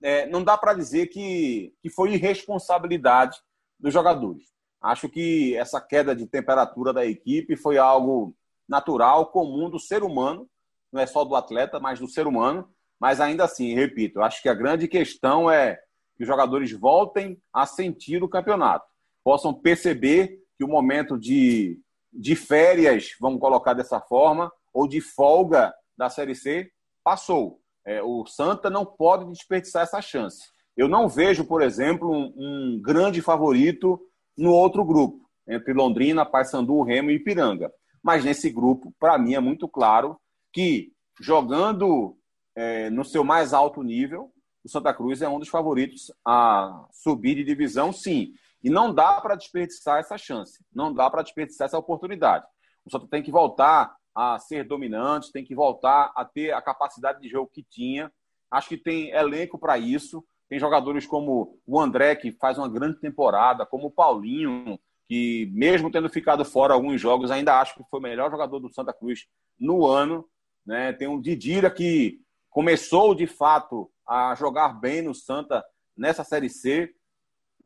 é, 0.02 0.26
não 0.26 0.42
dá 0.42 0.58
para 0.58 0.74
dizer 0.74 1.06
que, 1.06 1.72
que 1.80 1.88
foi 1.88 2.14
irresponsabilidade 2.14 3.38
dos 3.78 3.92
jogadores. 3.92 4.42
Acho 4.82 5.08
que 5.08 5.56
essa 5.56 5.80
queda 5.80 6.14
de 6.14 6.26
temperatura 6.26 6.92
da 6.92 7.06
equipe 7.06 7.56
foi 7.56 7.78
algo 7.78 8.34
natural, 8.68 9.26
comum 9.26 9.68
do 9.68 9.78
ser 9.78 10.02
humano, 10.02 10.48
não 10.92 11.00
é 11.00 11.06
só 11.06 11.24
do 11.24 11.34
atleta, 11.34 11.80
mas 11.80 11.98
do 11.98 12.08
ser 12.08 12.26
humano. 12.26 12.68
Mas 13.00 13.20
ainda 13.20 13.44
assim, 13.44 13.74
repito, 13.74 14.22
acho 14.22 14.40
que 14.40 14.48
a 14.48 14.54
grande 14.54 14.88
questão 14.88 15.50
é 15.50 15.78
que 16.16 16.22
os 16.22 16.26
jogadores 16.26 16.70
voltem 16.72 17.40
a 17.52 17.66
sentir 17.66 18.22
o 18.22 18.28
campeonato, 18.28 18.86
possam 19.22 19.52
perceber 19.52 20.38
que 20.56 20.64
o 20.64 20.68
momento 20.68 21.18
de, 21.18 21.80
de 22.12 22.36
férias, 22.36 23.10
vamos 23.20 23.40
colocar 23.40 23.74
dessa 23.74 24.00
forma, 24.00 24.50
ou 24.72 24.86
de 24.86 25.00
folga 25.00 25.74
da 25.96 26.08
Série 26.08 26.34
C 26.34 26.70
passou. 27.02 27.60
É, 27.84 28.02
o 28.02 28.24
Santa 28.26 28.70
não 28.70 28.86
pode 28.86 29.26
desperdiçar 29.26 29.82
essa 29.82 30.00
chance. 30.00 30.48
Eu 30.76 30.88
não 30.88 31.08
vejo, 31.08 31.44
por 31.44 31.62
exemplo, 31.62 32.10
um, 32.10 32.32
um 32.36 32.80
grande 32.80 33.20
favorito 33.20 34.00
no 34.36 34.52
outro 34.52 34.84
grupo, 34.84 35.28
entre 35.46 35.72
Londrina, 35.72 36.24
Paysandu, 36.24 36.82
Remo 36.82 37.10
e 37.10 37.16
Ipiranga. 37.16 37.72
Mas 38.04 38.22
nesse 38.22 38.50
grupo, 38.50 38.94
para 39.00 39.16
mim, 39.16 39.34
é 39.34 39.40
muito 39.40 39.66
claro 39.66 40.20
que 40.52 40.92
jogando 41.18 42.18
é, 42.54 42.90
no 42.90 43.02
seu 43.02 43.24
mais 43.24 43.54
alto 43.54 43.82
nível, 43.82 44.30
o 44.62 44.68
Santa 44.68 44.92
Cruz 44.92 45.22
é 45.22 45.28
um 45.28 45.38
dos 45.38 45.48
favoritos 45.48 46.12
a 46.22 46.86
subir 46.92 47.34
de 47.36 47.44
divisão, 47.44 47.94
sim. 47.94 48.34
E 48.62 48.68
não 48.68 48.92
dá 48.92 49.20
para 49.22 49.36
desperdiçar 49.36 50.00
essa 50.00 50.18
chance, 50.18 50.62
não 50.72 50.92
dá 50.92 51.08
para 51.08 51.22
desperdiçar 51.22 51.64
essa 51.64 51.78
oportunidade. 51.78 52.46
O 52.84 52.90
Santa 52.90 53.06
tem 53.08 53.22
que 53.22 53.32
voltar 53.32 53.96
a 54.14 54.38
ser 54.38 54.64
dominante, 54.64 55.32
tem 55.32 55.44
que 55.44 55.54
voltar 55.54 56.12
a 56.14 56.26
ter 56.26 56.52
a 56.52 56.60
capacidade 56.60 57.20
de 57.20 57.28
jogo 57.28 57.50
que 57.52 57.62
tinha. 57.62 58.12
Acho 58.50 58.68
que 58.68 58.76
tem 58.76 59.10
elenco 59.10 59.58
para 59.58 59.78
isso. 59.78 60.22
Tem 60.48 60.58
jogadores 60.58 61.06
como 61.06 61.58
o 61.66 61.80
André, 61.80 62.14
que 62.14 62.32
faz 62.32 62.58
uma 62.58 62.68
grande 62.68 63.00
temporada, 63.00 63.66
como 63.66 63.86
o 63.86 63.90
Paulinho, 63.90 64.78
que 65.06 65.50
mesmo 65.52 65.90
tendo 65.90 66.08
ficado 66.08 66.44
fora 66.44 66.74
alguns 66.74 67.00
jogos, 67.00 67.30
ainda 67.30 67.60
acho 67.60 67.74
que 67.74 67.84
foi 67.90 68.00
o 68.00 68.02
melhor 68.02 68.30
jogador 68.30 68.58
do 68.58 68.72
Santa 68.72 68.92
Cruz 68.92 69.26
no 69.58 69.86
ano. 69.86 70.28
Né? 70.64 70.92
Tem 70.92 71.06
o 71.06 71.20
Didira, 71.20 71.70
que 71.70 72.20
começou 72.50 73.14
de 73.14 73.26
fato 73.26 73.90
a 74.06 74.34
jogar 74.34 74.80
bem 74.80 75.02
no 75.02 75.14
Santa 75.14 75.64
nessa 75.96 76.24
Série 76.24 76.48
C. 76.48 76.92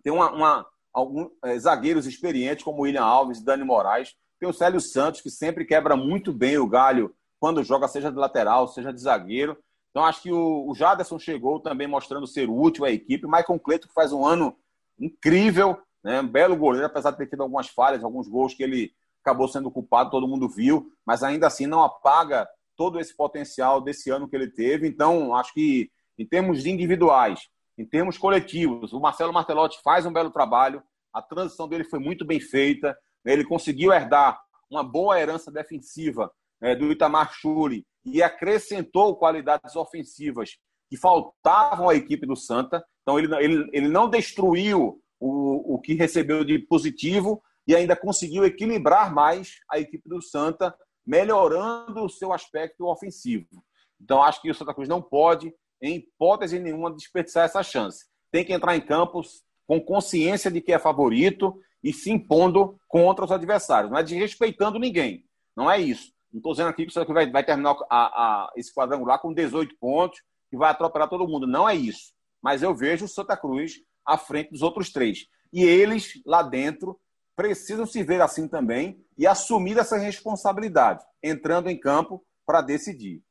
tem 0.03 0.13
uma, 0.13 0.31
uma 0.33 0.67
alguns 0.93 1.29
é, 1.45 1.59
zagueiros 1.59 2.07
experientes 2.07 2.65
como 2.65 2.83
William 2.83 3.05
Alves, 3.05 3.43
Dani 3.43 3.65
Moraes, 3.65 4.15
tem 4.39 4.49
o 4.49 4.53
Célio 4.53 4.81
Santos 4.81 5.21
que 5.21 5.31
sempre 5.31 5.65
quebra 5.65 5.97
muito 5.97 6.33
bem 6.33 6.59
o 6.59 6.69
galho 6.69 7.15
quando 7.41 7.63
joga, 7.63 7.89
seja 7.89 8.11
de 8.11 8.17
lateral, 8.17 8.69
seja 8.69 8.93
de 8.93 9.01
zagueiro. 9.01 9.57
Então 9.91 10.05
acho 10.05 10.23
que 10.23 10.33
o, 10.33 10.69
o 10.69 10.75
Jaderson 10.75 11.19
chegou 11.19 11.61
também 11.61 11.87
mostrando 11.87 12.27
ser 12.27 12.49
útil 12.49 12.85
à 12.85 12.91
equipe. 12.91 13.27
Maicon 13.27 13.59
Cleto 13.59 13.89
que 13.89 13.95
faz 13.95 14.13
um 14.13 14.25
ano 14.25 14.57
incrível, 14.99 15.79
né? 16.09 16.23
Um 16.23 16.27
belo 16.27 16.57
goleiro, 16.57 16.87
apesar 16.87 17.11
de 17.11 17.19
ter 17.19 17.27
tido 17.27 17.43
algumas 17.43 17.69
falhas, 17.69 18.03
alguns 18.03 18.27
gols 18.27 18.55
que 18.55 18.63
ele 18.63 18.95
acabou 19.23 19.47
sendo 19.47 19.71
culpado, 19.71 20.11
todo 20.11 20.27
mundo 20.27 20.49
viu, 20.49 20.91
mas 21.05 21.23
ainda 21.23 21.47
assim 21.47 21.67
não 21.67 21.83
apaga 21.83 22.49
todo 22.75 22.99
esse 22.99 23.15
potencial 23.15 23.79
desse 23.79 24.09
ano 24.09 24.27
que 24.27 24.35
ele 24.35 24.49
teve. 24.49 24.89
Então, 24.89 25.35
acho 25.35 25.53
que 25.53 25.91
em 26.19 26.25
termos 26.25 26.65
individuais, 26.65 27.41
em 27.77 27.85
termos 27.85 28.17
coletivos, 28.17 28.95
o 28.95 29.01
Marcelo 29.01 29.35
Martelotti 29.35 29.83
faz 29.83 30.07
um 30.07 30.13
belo 30.13 30.31
trabalho, 30.31 30.83
a 31.13 31.21
transição 31.21 31.69
dele 31.69 31.85
foi 31.85 31.99
muito 31.99 32.25
bem 32.25 32.41
feita, 32.41 32.97
né? 33.23 33.35
ele 33.35 33.45
conseguiu 33.45 33.93
herdar 33.93 34.41
uma 34.71 34.83
boa 34.83 35.21
herança 35.21 35.53
defensiva 35.53 36.33
né, 36.59 36.75
do 36.75 36.91
Itamar 36.91 37.35
Churi 37.35 37.85
e 38.03 38.23
acrescentou 38.23 39.15
qualidades 39.17 39.77
ofensivas 39.77 40.57
que 40.89 40.97
faltavam 40.97 41.91
à 41.91 41.95
equipe 41.95 42.27
do 42.27 42.35
Santa. 42.35 42.83
Então, 43.03 43.19
ele, 43.19 43.35
ele, 43.45 43.71
ele 43.75 43.89
não 43.89 44.09
destruiu 44.09 45.03
o, 45.21 45.75
o 45.75 45.81
que 45.81 45.95
recebeu 45.95 46.45
de 46.45 46.59
positivo 46.59 47.43
e 47.67 47.75
ainda 47.75 47.95
conseguiu 47.95 48.45
equilibrar 48.45 49.13
mais 49.13 49.57
a 49.71 49.79
equipe 49.79 50.09
do 50.09 50.23
Santa, 50.23 50.75
melhorando 51.07 52.05
o 52.05 52.09
seu 52.09 52.33
aspecto 52.33 52.87
ofensivo. 52.87 53.63
Então, 54.01 54.23
acho 54.23 54.41
que 54.41 54.51
o 54.51 54.55
Santa 54.55 54.73
Cruz 54.73 54.89
não 54.89 55.03
pode, 55.03 55.53
em 55.83 55.97
hipótese 55.97 56.59
nenhuma, 56.59 56.95
desperdiçar 56.95 57.45
essa 57.45 57.63
chance. 57.63 58.07
Tem 58.31 58.45
que 58.45 58.53
entrar 58.53 58.77
em 58.77 58.81
campos 58.81 59.43
com 59.67 59.81
consciência 59.81 60.51
de 60.51 60.61
que 60.61 60.73
é 60.73 60.79
favorito 60.79 61.61
e 61.83 61.93
se 61.93 62.11
impondo 62.11 62.79
contra 62.89 63.25
os 63.25 63.33
adversários. 63.33 63.91
Não 63.91 63.99
é 63.99 64.03
desrespeitando 64.03 64.79
ninguém. 64.79 65.25
Não 65.57 65.71
é 65.71 65.79
isso. 65.79 66.13
Não 66.33 66.39
estou 66.39 66.53
dizendo 66.53 66.71
aqui 66.71 66.85
que 66.85 66.91
o 66.91 66.93
Santa 66.93 67.07
Cruz 67.07 67.17
vai, 67.17 67.31
vai 67.31 67.45
terminar 67.45 67.77
a, 67.91 67.97
a, 68.07 68.53
esse 68.57 68.73
quadrangular 68.73 69.21
com 69.21 69.33
18 69.33 69.77
pontos 69.79 70.21
e 70.53 70.57
vai 70.57 70.71
atropelar 70.71 71.09
todo 71.09 71.29
mundo. 71.29 71.47
Não 71.47 71.69
é 71.69 71.75
isso. 71.75 72.13
Mas 72.43 72.63
eu 72.63 72.75
vejo 72.75 73.05
o 73.05 73.09
Santa 73.09 73.37
Cruz 73.37 73.75
à 74.09 74.17
frente 74.17 74.51
dos 74.51 74.63
outros 74.63 74.91
três. 74.91 75.27
E 75.53 75.63
eles, 75.63 76.21
lá 76.25 76.43
dentro, 76.43 76.99
precisam 77.37 77.87
se 77.87 78.03
ver 78.03 78.21
assim 78.21 78.49
também 78.49 79.05
e 79.17 79.27
assumir 79.27 79.79
essa 79.79 79.97
responsabilidade, 79.97 81.05
entrando 81.23 81.69
em 81.69 81.79
campo 81.79 82.25
para 82.47 82.63
decidir. 82.63 83.23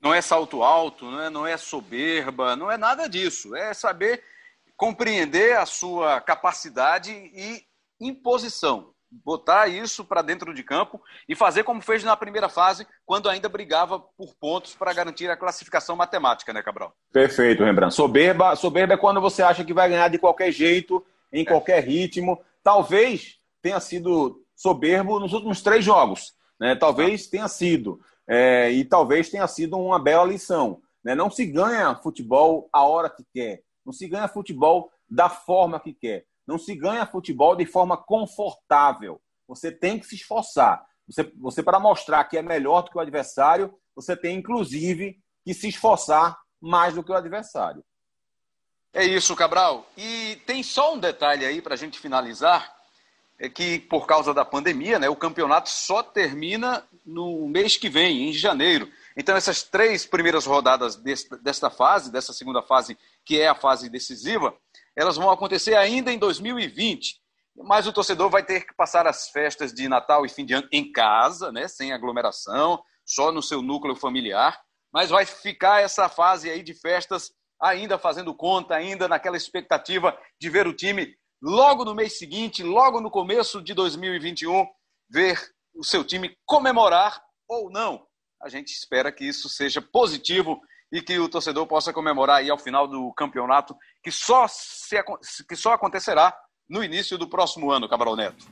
Não 0.00 0.14
é 0.14 0.22
salto 0.22 0.62
alto, 0.62 1.04
não 1.04 1.20
é, 1.20 1.30
não 1.30 1.46
é 1.46 1.56
soberba, 1.56 2.56
não 2.56 2.70
é 2.70 2.78
nada 2.78 3.06
disso. 3.06 3.54
É 3.54 3.74
saber 3.74 4.24
compreender 4.76 5.58
a 5.58 5.66
sua 5.66 6.20
capacidade 6.22 7.12
e 7.12 7.62
imposição. 8.00 8.94
Botar 9.10 9.66
isso 9.66 10.04
para 10.04 10.22
dentro 10.22 10.54
de 10.54 10.62
campo 10.62 11.00
e 11.28 11.34
fazer 11.34 11.64
como 11.64 11.80
fez 11.80 12.04
na 12.04 12.16
primeira 12.16 12.48
fase, 12.48 12.86
quando 13.04 13.28
ainda 13.28 13.48
brigava 13.48 13.98
por 13.98 14.34
pontos 14.38 14.74
para 14.74 14.92
garantir 14.92 15.28
a 15.28 15.36
classificação 15.36 15.96
matemática, 15.96 16.52
né, 16.52 16.62
Cabral? 16.62 16.94
Perfeito, 17.12 17.64
Rembrandt. 17.64 17.94
Soberba, 17.94 18.54
soberba 18.54 18.94
é 18.94 18.96
quando 18.96 19.20
você 19.20 19.42
acha 19.42 19.64
que 19.64 19.74
vai 19.74 19.88
ganhar 19.88 20.08
de 20.08 20.18
qualquer 20.18 20.52
jeito, 20.52 21.04
em 21.32 21.44
qualquer 21.44 21.82
ritmo, 21.82 22.40
talvez 22.62 23.38
tenha 23.60 23.80
sido 23.80 24.42
soberbo 24.54 25.18
nos 25.18 25.32
últimos 25.32 25.62
três 25.62 25.84
jogos. 25.84 26.34
Né? 26.58 26.76
Talvez 26.76 27.26
tenha 27.26 27.48
sido. 27.48 28.00
É, 28.28 28.70
e 28.70 28.84
talvez 28.84 29.28
tenha 29.28 29.46
sido 29.46 29.76
uma 29.78 29.98
bela 29.98 30.24
lição. 30.24 30.80
Né? 31.02 31.14
Não 31.14 31.30
se 31.30 31.46
ganha 31.46 31.96
futebol 31.96 32.68
a 32.72 32.84
hora 32.84 33.10
que 33.10 33.24
quer. 33.32 33.62
Não 33.84 33.92
se 33.92 34.06
ganha 34.06 34.28
futebol 34.28 34.92
da 35.08 35.28
forma 35.28 35.80
que 35.80 35.92
quer. 35.92 36.26
Não 36.50 36.58
se 36.58 36.74
ganha 36.74 37.06
futebol 37.06 37.54
de 37.54 37.64
forma 37.64 37.96
confortável. 37.96 39.22
Você 39.46 39.70
tem 39.70 40.00
que 40.00 40.06
se 40.06 40.16
esforçar. 40.16 40.84
Você, 41.06 41.22
você 41.38 41.62
para 41.62 41.78
mostrar 41.78 42.24
que 42.24 42.36
é 42.36 42.42
melhor 42.42 42.82
do 42.82 42.90
que 42.90 42.98
o 42.98 43.00
adversário, 43.00 43.72
você 43.94 44.16
tem 44.16 44.36
inclusive 44.36 45.16
que 45.44 45.54
se 45.54 45.68
esforçar 45.68 46.36
mais 46.60 46.94
do 46.94 47.04
que 47.04 47.12
o 47.12 47.14
adversário. 47.14 47.84
É 48.92 49.04
isso, 49.04 49.36
Cabral. 49.36 49.88
E 49.96 50.42
tem 50.44 50.60
só 50.64 50.94
um 50.94 50.98
detalhe 50.98 51.46
aí 51.46 51.62
para 51.62 51.74
a 51.74 51.76
gente 51.76 52.00
finalizar, 52.00 52.74
é 53.38 53.48
que 53.48 53.78
por 53.78 54.08
causa 54.08 54.34
da 54.34 54.44
pandemia, 54.44 54.98
né, 54.98 55.08
o 55.08 55.14
campeonato 55.14 55.70
só 55.70 56.02
termina 56.02 56.84
no 57.06 57.46
mês 57.46 57.76
que 57.76 57.88
vem, 57.88 58.28
em 58.28 58.32
janeiro. 58.32 58.90
Então 59.16 59.36
essas 59.36 59.62
três 59.62 60.04
primeiras 60.04 60.46
rodadas 60.46 60.96
desta, 60.96 61.38
desta 61.38 61.70
fase, 61.70 62.10
dessa 62.10 62.32
segunda 62.32 62.60
fase, 62.60 62.98
que 63.24 63.40
é 63.40 63.46
a 63.46 63.54
fase 63.54 63.88
decisiva, 63.88 64.52
elas 64.96 65.16
vão 65.16 65.30
acontecer 65.30 65.76
ainda 65.76 66.12
em 66.12 66.18
2020. 66.18 67.20
Mas 67.56 67.86
o 67.86 67.92
torcedor 67.92 68.30
vai 68.30 68.44
ter 68.44 68.66
que 68.66 68.74
passar 68.74 69.06
as 69.06 69.28
festas 69.28 69.72
de 69.72 69.88
Natal 69.88 70.24
e 70.24 70.28
fim 70.28 70.44
de 70.44 70.54
ano 70.54 70.68
em 70.72 70.90
casa, 70.90 71.52
né, 71.52 71.68
sem 71.68 71.92
aglomeração, 71.92 72.82
só 73.04 73.32
no 73.32 73.42
seu 73.42 73.60
núcleo 73.60 73.96
familiar. 73.96 74.58
Mas 74.92 75.10
vai 75.10 75.26
ficar 75.26 75.82
essa 75.82 76.08
fase 76.08 76.48
aí 76.48 76.62
de 76.62 76.74
festas 76.74 77.32
ainda 77.60 77.98
fazendo 77.98 78.34
conta, 78.34 78.74
ainda 78.74 79.06
naquela 79.06 79.36
expectativa 79.36 80.18
de 80.40 80.48
ver 80.48 80.66
o 80.66 80.74
time 80.74 81.14
logo 81.42 81.84
no 81.84 81.94
mês 81.94 82.18
seguinte, 82.18 82.62
logo 82.62 83.00
no 83.00 83.10
começo 83.10 83.62
de 83.62 83.74
2021, 83.74 84.66
ver 85.10 85.38
o 85.74 85.84
seu 85.84 86.04
time 86.04 86.36
comemorar 86.46 87.22
ou 87.48 87.70
não. 87.70 88.06
A 88.42 88.48
gente 88.48 88.68
espera 88.68 89.12
que 89.12 89.24
isso 89.24 89.48
seja 89.48 89.82
positivo 89.82 90.60
e 90.92 91.00
que 91.00 91.18
o 91.18 91.28
torcedor 91.28 91.66
possa 91.66 91.92
comemorar 91.92 92.38
aí 92.38 92.50
ao 92.50 92.58
final 92.58 92.86
do 92.86 93.12
campeonato, 93.12 93.76
que 94.02 94.10
só, 94.10 94.46
se, 94.48 94.96
que 95.48 95.56
só 95.56 95.72
acontecerá 95.72 96.34
no 96.68 96.82
início 96.82 97.16
do 97.16 97.28
próximo 97.28 97.70
ano, 97.70 97.88
Cabral 97.88 98.16
Neto. 98.16 98.46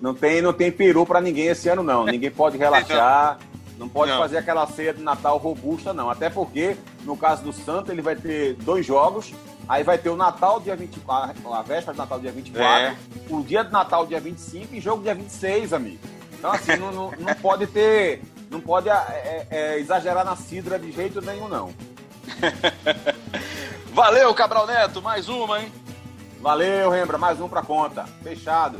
Não 0.00 0.14
tem, 0.14 0.40
não 0.40 0.52
tem 0.52 0.70
peru 0.70 1.04
para 1.04 1.20
ninguém 1.20 1.48
esse 1.48 1.68
ano, 1.68 1.82
não. 1.82 2.04
Ninguém 2.04 2.30
pode 2.30 2.56
relaxar. 2.58 3.38
Não 3.76 3.88
pode 3.88 4.10
não. 4.10 4.18
fazer 4.18 4.38
aquela 4.38 4.66
ceia 4.66 4.92
de 4.92 5.02
Natal 5.02 5.38
robusta, 5.38 5.92
não. 5.92 6.10
Até 6.10 6.28
porque, 6.28 6.76
no 7.04 7.16
caso 7.16 7.44
do 7.44 7.52
Santo, 7.52 7.92
ele 7.92 8.02
vai 8.02 8.16
ter 8.16 8.54
dois 8.54 8.84
jogos. 8.84 9.32
Aí 9.68 9.84
vai 9.84 9.98
ter 9.98 10.08
o 10.08 10.16
Natal 10.16 10.58
dia 10.60 10.74
24, 10.74 11.52
a 11.52 11.62
véspera 11.62 11.92
de 11.92 11.98
Natal 11.98 12.18
dia 12.18 12.32
24, 12.32 12.66
é. 12.66 12.96
o 13.28 13.42
dia 13.42 13.62
de 13.62 13.70
Natal 13.70 14.06
dia 14.06 14.18
25 14.18 14.74
e 14.74 14.80
jogo 14.80 15.02
dia 15.02 15.14
26, 15.14 15.72
amigo. 15.72 16.00
Então, 16.38 16.50
assim, 16.50 16.76
não, 16.76 16.90
não, 16.90 17.10
não, 17.18 17.34
pode 17.34 17.66
ter. 17.66 18.22
Não 18.50 18.60
pode 18.60 18.88
é, 18.88 18.92
é, 18.92 19.46
é, 19.50 19.78
exagerar 19.78 20.24
na 20.24 20.36
cidra 20.36 20.78
de 20.78 20.90
jeito 20.90 21.20
nenhum, 21.20 21.48
não. 21.48 21.74
Valeu, 23.92 24.32
Cabral 24.34 24.66
Neto, 24.66 25.02
mais 25.02 25.28
uma, 25.28 25.60
hein? 25.60 25.72
Valeu, 26.40 26.90
Rembra, 26.90 27.18
mais 27.18 27.40
um 27.40 27.48
pra 27.48 27.62
conta. 27.62 28.04
Fechado. 28.22 28.78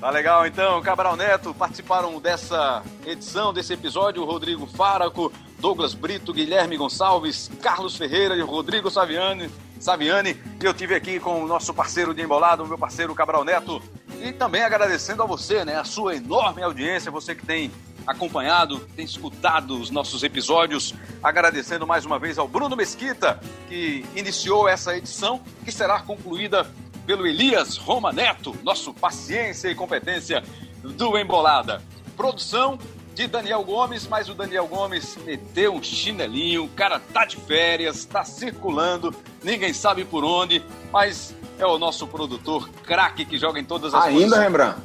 Tá 0.00 0.10
legal, 0.10 0.46
então. 0.46 0.80
Cabral 0.82 1.16
Neto 1.16 1.54
participaram 1.54 2.20
dessa 2.20 2.82
edição, 3.04 3.52
desse 3.52 3.72
episódio. 3.72 4.24
Rodrigo 4.24 4.66
Faraco, 4.66 5.32
Douglas 5.58 5.94
Brito, 5.94 6.32
Guilherme 6.32 6.76
Gonçalves, 6.76 7.50
Carlos 7.60 7.96
Ferreira 7.96 8.36
e 8.36 8.40
Rodrigo 8.40 8.90
Saviani. 8.90 9.50
Saviani. 9.80 10.36
E 10.60 10.64
eu 10.64 10.74
tive 10.74 10.94
aqui 10.94 11.18
com 11.18 11.42
o 11.42 11.46
nosso 11.46 11.72
parceiro 11.72 12.14
de 12.14 12.22
embolado, 12.22 12.62
o 12.62 12.68
meu 12.68 12.78
parceiro 12.78 13.14
Cabral 13.14 13.44
Neto. 13.44 13.82
E 14.20 14.32
também 14.32 14.62
agradecendo 14.62 15.22
a 15.22 15.26
você, 15.26 15.64
né, 15.64 15.76
a 15.76 15.84
sua 15.84 16.16
enorme 16.16 16.62
audiência, 16.62 17.10
você 17.10 17.34
que 17.34 17.46
tem 17.46 17.70
acompanhado, 18.08 18.80
tem 18.96 19.04
escutado 19.04 19.78
os 19.78 19.90
nossos 19.90 20.22
episódios. 20.22 20.94
Agradecendo 21.22 21.86
mais 21.86 22.06
uma 22.06 22.18
vez 22.18 22.38
ao 22.38 22.48
Bruno 22.48 22.74
Mesquita, 22.74 23.38
que 23.68 24.04
iniciou 24.16 24.66
essa 24.66 24.96
edição, 24.96 25.42
que 25.64 25.70
será 25.70 26.00
concluída 26.00 26.66
pelo 27.06 27.26
Elias 27.26 27.76
Roma 27.76 28.12
Neto, 28.12 28.56
nosso 28.62 28.94
paciência 28.94 29.68
e 29.68 29.74
competência 29.74 30.42
do 30.82 31.18
Embolada. 31.18 31.82
Produção 32.16 32.78
de 33.14 33.26
Daniel 33.26 33.62
Gomes, 33.64 34.06
mas 34.06 34.28
o 34.28 34.34
Daniel 34.34 34.66
Gomes 34.66 35.16
meteu 35.24 35.74
um 35.74 35.82
chinelinho, 35.82 36.64
o 36.64 36.68
cara 36.68 37.00
tá 37.00 37.24
de 37.24 37.36
férias, 37.36 38.04
tá 38.04 38.24
circulando, 38.24 39.14
ninguém 39.42 39.72
sabe 39.72 40.04
por 40.04 40.24
onde, 40.24 40.62
mas 40.92 41.34
é 41.58 41.66
o 41.66 41.78
nosso 41.78 42.06
produtor 42.06 42.68
craque 42.84 43.24
que 43.24 43.36
joga 43.36 43.58
em 43.58 43.64
todas 43.64 43.92
as 43.92 44.04
Ainda, 44.04 44.20
posições. 44.20 44.42
Rembrandt? 44.44 44.78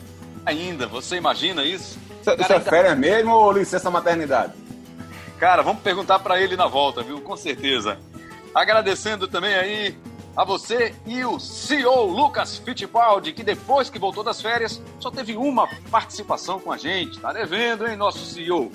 Ainda, 0.45 0.87
você 0.87 1.15
imagina 1.15 1.63
isso? 1.63 1.99
Isso, 2.31 2.53
é 2.53 2.55
é 2.55 2.59
férias 2.59 2.97
mesmo 2.97 3.31
ou 3.31 3.51
licença 3.51 3.91
maternidade? 3.91 4.53
Cara, 5.39 5.61
vamos 5.61 5.81
perguntar 5.81 6.19
para 6.19 6.39
ele 6.41 6.55
na 6.55 6.67
volta, 6.67 7.03
viu? 7.03 7.19
Com 7.19 7.35
certeza. 7.35 7.99
Agradecendo 8.55 9.27
também 9.27 9.53
aí 9.55 9.97
a 10.35 10.43
você 10.43 10.95
e 11.05 11.23
o 11.25 11.39
CEO 11.39 12.05
Lucas 12.05 12.57
Fittipaldi, 12.57 13.33
que 13.33 13.43
depois 13.43 13.89
que 13.89 13.99
voltou 13.99 14.23
das 14.23 14.41
férias 14.41 14.81
só 14.99 15.11
teve 15.11 15.35
uma 15.35 15.67
participação 15.91 16.59
com 16.59 16.71
a 16.71 16.77
gente. 16.77 17.19
Tá 17.19 17.33
devendo, 17.33 17.87
hein, 17.87 17.95
nosso 17.95 18.25
CEO? 18.25 18.71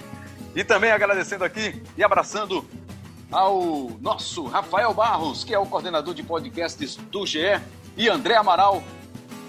E 0.55 0.62
também 0.62 0.90
agradecendo 0.90 1.44
aqui 1.44 1.82
e 1.96 2.05
abraçando 2.05 2.64
ao 3.30 3.90
nosso 4.01 4.46
Rafael 4.46 4.92
Barros, 4.94 5.44
que 5.44 5.55
é 5.55 5.59
o 5.59 5.66
coordenador 5.66 6.14
de 6.14 6.22
podcasts 6.22 6.96
do 6.96 7.26
GE, 7.26 7.61
e 7.96 8.09
André 8.09 8.36
Amaral, 8.36 8.82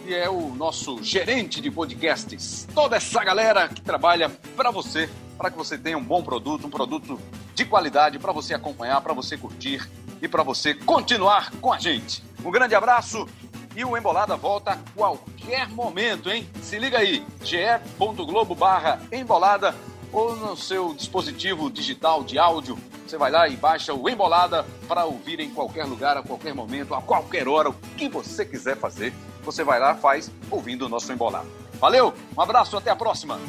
que 0.10 0.16
é 0.16 0.28
o 0.28 0.56
nosso 0.56 1.04
gerente 1.04 1.62
de 1.62 1.70
podcasts. 1.70 2.68
Toda 2.74 2.96
essa 2.96 3.24
galera 3.24 3.70
que 3.70 3.80
trabalha 3.80 4.28
para 4.56 4.72
você, 4.72 5.08
para 5.38 5.52
que 5.52 5.56
você 5.56 5.78
tenha 5.78 6.00
um 6.00 6.04
bom 6.04 6.24
produto, 6.24 6.66
um 6.66 6.70
produto 6.72 7.20
de 7.54 7.64
qualidade 7.64 8.18
para 8.18 8.32
você 8.32 8.56
acompanhar, 8.56 9.00
para 9.02 9.14
você 9.14 9.38
curtir 9.38 9.88
e 10.20 10.28
para 10.28 10.42
você 10.42 10.74
continuar 10.74 11.52
com 11.62 11.72
a 11.72 11.78
gente. 11.78 12.24
Um 12.44 12.50
grande 12.50 12.74
abraço 12.74 13.28
E 13.76 13.86
o 13.86 13.96
Embolada 13.96 14.36
volta 14.36 14.72
a 14.72 14.78
qualquer 14.96 15.70
momento, 15.70 16.32
hein? 16.32 16.50
Se 16.60 16.80
liga 16.80 16.98
aí, 16.98 17.24
ge.globo 17.44 18.56
barra 18.56 19.00
embolada 19.12 19.76
ou 20.12 20.36
no 20.36 20.56
seu 20.56 20.94
dispositivo 20.94 21.70
digital 21.70 22.24
de 22.24 22.38
áudio. 22.38 22.78
Você 23.06 23.18
vai 23.18 23.32
lá 23.32 23.48
e 23.48 23.56
baixa 23.56 23.94
o 23.94 24.10
Embolada 24.10 24.66
para 24.88 25.06
ouvir 25.06 25.40
em 25.40 25.50
qualquer 25.50 25.86
lugar, 25.86 26.18
a 26.18 26.24
qualquer 26.24 26.54
momento, 26.54 26.94
a 26.94 27.02
qualquer 27.02 27.48
hora, 27.48 27.70
o 27.70 27.74
que 27.98 28.08
você 28.08 28.46
quiser 28.46 28.78
fazer. 28.78 29.14
Você 29.44 29.64
vai 29.64 29.80
lá, 29.80 29.96
faz 29.96 30.32
ouvindo 30.52 30.86
o 30.86 30.90
nosso 30.90 31.12
Embolada. 31.12 31.48
Valeu, 31.80 32.14
um 32.38 32.42
abraço, 32.42 32.78
até 32.78 32.92
a 32.92 32.96
próxima. 32.96 33.40